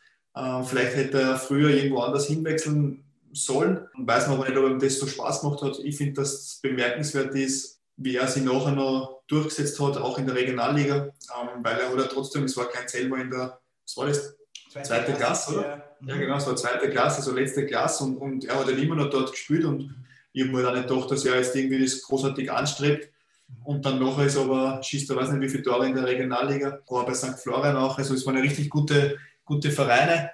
Vielleicht 0.67 0.95
hätte 0.95 1.21
er 1.21 1.37
früher 1.37 1.71
irgendwo 1.71 1.99
anders 1.99 2.29
hinwechseln 2.29 3.03
sollen. 3.33 3.87
Und 3.95 4.07
weiß 4.07 4.29
man 4.29 4.37
aber 4.37 4.49
nicht, 4.49 4.59
ob 4.59 4.71
ihm 4.71 4.79
das 4.79 4.99
so 4.99 5.07
Spaß 5.07 5.41
gemacht 5.41 5.63
hat. 5.63 5.79
Ich 5.83 5.97
finde, 5.97 6.15
dass 6.15 6.33
es 6.33 6.61
bemerkenswert 6.63 7.35
ist, 7.35 7.81
wie 7.97 8.17
er 8.17 8.29
sich 8.29 8.45
nachher 8.45 8.73
noch 8.73 9.23
durchgesetzt 9.27 9.79
hat, 9.81 9.97
auch 9.97 10.19
in 10.19 10.27
der 10.27 10.37
Regionalliga, 10.37 10.97
ähm, 10.97 11.63
weil 11.63 11.79
er 11.79 11.91
hat 11.91 12.11
trotzdem, 12.13 12.45
es 12.45 12.57
war 12.57 12.69
kein 12.69 12.89
selber 12.89 13.19
in 13.19 13.31
der, 13.31 13.61
was 13.85 13.97
war 13.97 14.07
das? 14.07 14.37
zweite, 14.71 14.89
zweite 14.89 15.13
Klasse, 15.15 15.59
oder? 15.59 15.69
Ja, 15.69 16.15
ja, 16.15 16.17
genau, 16.17 16.37
es 16.37 16.47
war 16.47 16.57
zweite 16.57 16.91
Klasse, 16.91 17.19
also 17.19 17.33
letzte 17.33 17.67
Klasse 17.67 18.05
und, 18.05 18.17
und 18.17 18.45
er 18.45 18.59
hat 18.59 18.69
dann 18.69 18.79
immer 18.79 18.95
noch 18.95 19.11
dort 19.11 19.33
gespielt 19.33 19.65
und 19.65 19.95
ich 20.33 20.45
habe 20.45 20.53
mir 20.53 20.63
dann 20.63 20.75
nicht 20.75 20.89
gedacht, 20.89 21.11
dass 21.11 21.25
er 21.25 21.37
jetzt 21.37 21.57
irgendwie 21.57 21.83
das 21.83 22.03
großartig 22.03 22.53
anstrebt. 22.53 23.11
Und 23.65 23.85
dann 23.85 23.99
nachher 23.99 24.27
ist 24.27 24.37
aber, 24.37 24.83
schießt 24.83 25.11
er 25.11 25.17
weiß 25.17 25.31
nicht 25.31 25.41
wie 25.41 25.49
viele 25.49 25.63
Tore 25.63 25.87
in 25.87 25.95
der 25.95 26.05
Regionalliga, 26.05 26.81
war 26.87 27.07
bei 27.07 27.15
St. 27.15 27.39
Florian 27.39 27.77
auch. 27.77 27.97
Also 27.99 28.15
es 28.15 28.27
waren 28.27 28.37
richtig 28.37 28.69
gute, 28.69 29.19
gute 29.45 29.71
Vereine. 29.71 30.31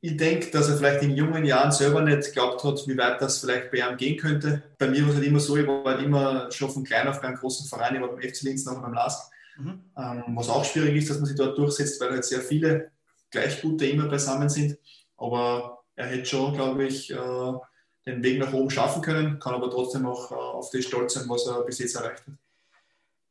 Ich 0.00 0.16
denke, 0.16 0.50
dass 0.50 0.68
er 0.68 0.76
vielleicht 0.76 1.02
in 1.02 1.16
jungen 1.16 1.44
Jahren 1.44 1.72
selber 1.72 2.02
nicht 2.02 2.26
geglaubt 2.26 2.62
hat, 2.62 2.86
wie 2.86 2.96
weit 2.96 3.20
das 3.20 3.40
vielleicht 3.40 3.72
bei 3.72 3.78
ihm 3.78 3.96
gehen 3.96 4.16
könnte. 4.16 4.62
Bei 4.78 4.86
mir 4.86 5.02
war 5.02 5.08
es 5.08 5.16
halt 5.16 5.26
immer 5.26 5.40
so, 5.40 5.56
ich 5.56 5.66
war 5.66 5.82
halt 5.84 6.02
immer 6.02 6.50
schon 6.52 6.70
von 6.70 6.84
klein 6.84 7.08
auf 7.08 7.20
bei 7.20 7.28
einem 7.28 7.36
großen 7.36 7.66
Verein, 7.66 7.96
ich 7.96 8.00
war 8.00 8.08
beim 8.08 8.22
FC 8.22 8.42
Linz 8.42 8.64
noch 8.64 8.80
beim 8.80 8.94
LASK. 8.94 9.32
Mhm. 9.56 9.80
Ähm, 9.96 10.24
was 10.36 10.48
auch 10.48 10.64
schwierig 10.64 10.96
ist, 10.96 11.10
dass 11.10 11.18
man 11.18 11.26
sich 11.26 11.36
dort 11.36 11.58
durchsetzt, 11.58 12.00
weil 12.00 12.10
halt 12.10 12.24
sehr 12.24 12.40
viele 12.40 12.92
gleich 13.30 13.60
gute 13.60 13.86
immer 13.86 14.06
beisammen 14.06 14.48
sind. 14.48 14.78
Aber 15.16 15.82
er 15.96 16.06
hätte 16.06 16.26
schon, 16.26 16.54
glaube 16.54 16.84
ich, 16.86 17.12
äh, 17.12 17.52
den 18.06 18.22
Weg 18.22 18.38
nach 18.38 18.52
oben 18.52 18.70
schaffen 18.70 19.02
können, 19.02 19.40
kann 19.40 19.54
aber 19.54 19.68
trotzdem 19.70 20.06
auch 20.06 20.30
äh, 20.30 20.34
auf 20.34 20.70
das 20.70 20.84
stolz 20.84 21.14
sein, 21.14 21.28
was 21.28 21.46
er 21.46 21.62
bis 21.62 21.80
jetzt 21.80 21.96
erreicht 21.96 22.24
hat. 22.26 22.34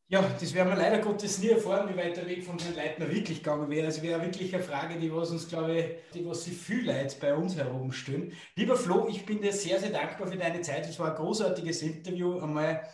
Ja, 0.10 0.22
das 0.22 0.54
werden 0.54 0.70
wir 0.70 0.78
leider 0.78 1.00
Gottes 1.00 1.40
nie 1.40 1.50
erfahren, 1.50 1.90
wie 1.90 1.98
weit 1.98 2.16
der 2.16 2.26
Weg 2.28 2.42
von 2.42 2.58
Herrn 2.58 2.76
Leitner 2.76 3.12
wirklich 3.12 3.40
gegangen 3.40 3.70
wäre. 3.70 3.88
Also 3.88 4.02
wäre 4.02 4.22
wirklich 4.22 4.56
eine 4.56 4.64
Frage, 4.64 4.98
die 4.98 5.14
was 5.14 5.32
uns, 5.32 5.50
glaube 5.50 5.78
ich, 5.78 5.86
die 6.14 6.26
was 6.26 6.46
sich 6.46 6.56
viel 6.56 6.86
Leid 6.86 7.20
bei 7.20 7.36
uns 7.36 7.58
herumstehen. 7.58 8.32
Lieber 8.56 8.78
Flo, 8.78 9.10
ich 9.10 9.26
bin 9.26 9.42
dir 9.42 9.52
sehr, 9.52 9.82
sehr 9.82 9.90
dankbar 9.90 10.28
für 10.28 10.38
deine 10.38 10.62
Zeit. 10.62 10.88
Es 10.88 10.98
war 10.98 11.10
ein 11.10 11.18
großartiges 11.18 11.82
Interview, 11.82 12.40
einmal 12.40 12.88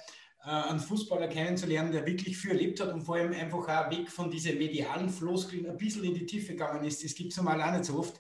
äh, 0.44 0.50
einen 0.50 0.80
Fußballer 0.80 1.28
kennenzulernen, 1.28 1.92
der 1.92 2.04
wirklich 2.08 2.36
viel 2.36 2.50
erlebt 2.50 2.80
hat 2.80 2.92
und 2.92 3.04
vor 3.04 3.18
allem 3.18 3.34
einfach 3.34 3.60
auch 3.60 3.92
weg 3.92 4.10
von 4.10 4.32
diesen 4.32 4.58
medialen 4.58 5.10
Floskeln 5.10 5.70
ein 5.70 5.78
bisschen 5.78 6.04
in 6.04 6.16
die 6.16 6.26
Tiefe 6.26 6.54
gegangen 6.54 6.84
ist. 6.84 7.04
Das 7.04 7.14
gibt 7.14 7.30
es 7.30 7.38
normal 7.38 7.62
auch 7.62 7.74
nicht 7.74 7.86
so 7.86 8.00
oft. 8.00 8.20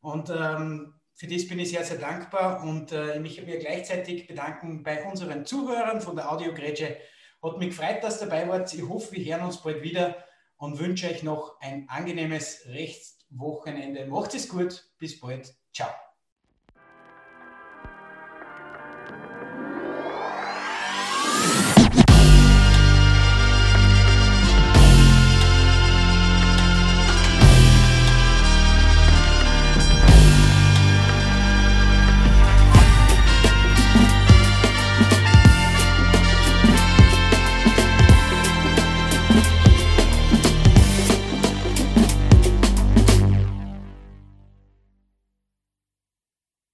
Und 0.00 0.30
ähm, 0.30 0.94
für 1.12 1.26
das 1.26 1.46
bin 1.46 1.58
ich 1.58 1.68
sehr, 1.68 1.84
sehr 1.84 1.98
dankbar 1.98 2.64
und 2.64 2.92
äh, 2.92 3.16
ich 3.16 3.20
möchte 3.20 3.42
mich 3.42 3.58
gleichzeitig 3.58 4.26
bedanken 4.26 4.82
bei 4.82 5.04
unseren 5.04 5.44
Zuhörern 5.44 6.00
von 6.00 6.16
der 6.16 6.32
Audiogrätsche 6.32 6.96
hat 7.42 7.58
mich 7.58 7.70
gefreut, 7.70 8.02
dass 8.02 8.20
ihr 8.20 8.28
dabei 8.28 8.48
wart. 8.48 8.72
Ich 8.72 8.88
hoffe, 8.88 9.12
wir 9.12 9.34
hören 9.34 9.46
uns 9.46 9.58
bald 9.58 9.82
wieder 9.82 10.16
und 10.56 10.78
wünsche 10.78 11.08
euch 11.08 11.22
noch 11.22 11.60
ein 11.60 11.88
angenehmes 11.88 12.66
Rechtswochenende. 12.66 14.06
Macht 14.06 14.34
es 14.34 14.48
gut. 14.48 14.88
Bis 14.98 15.18
bald. 15.18 15.54
Ciao. 15.72 15.90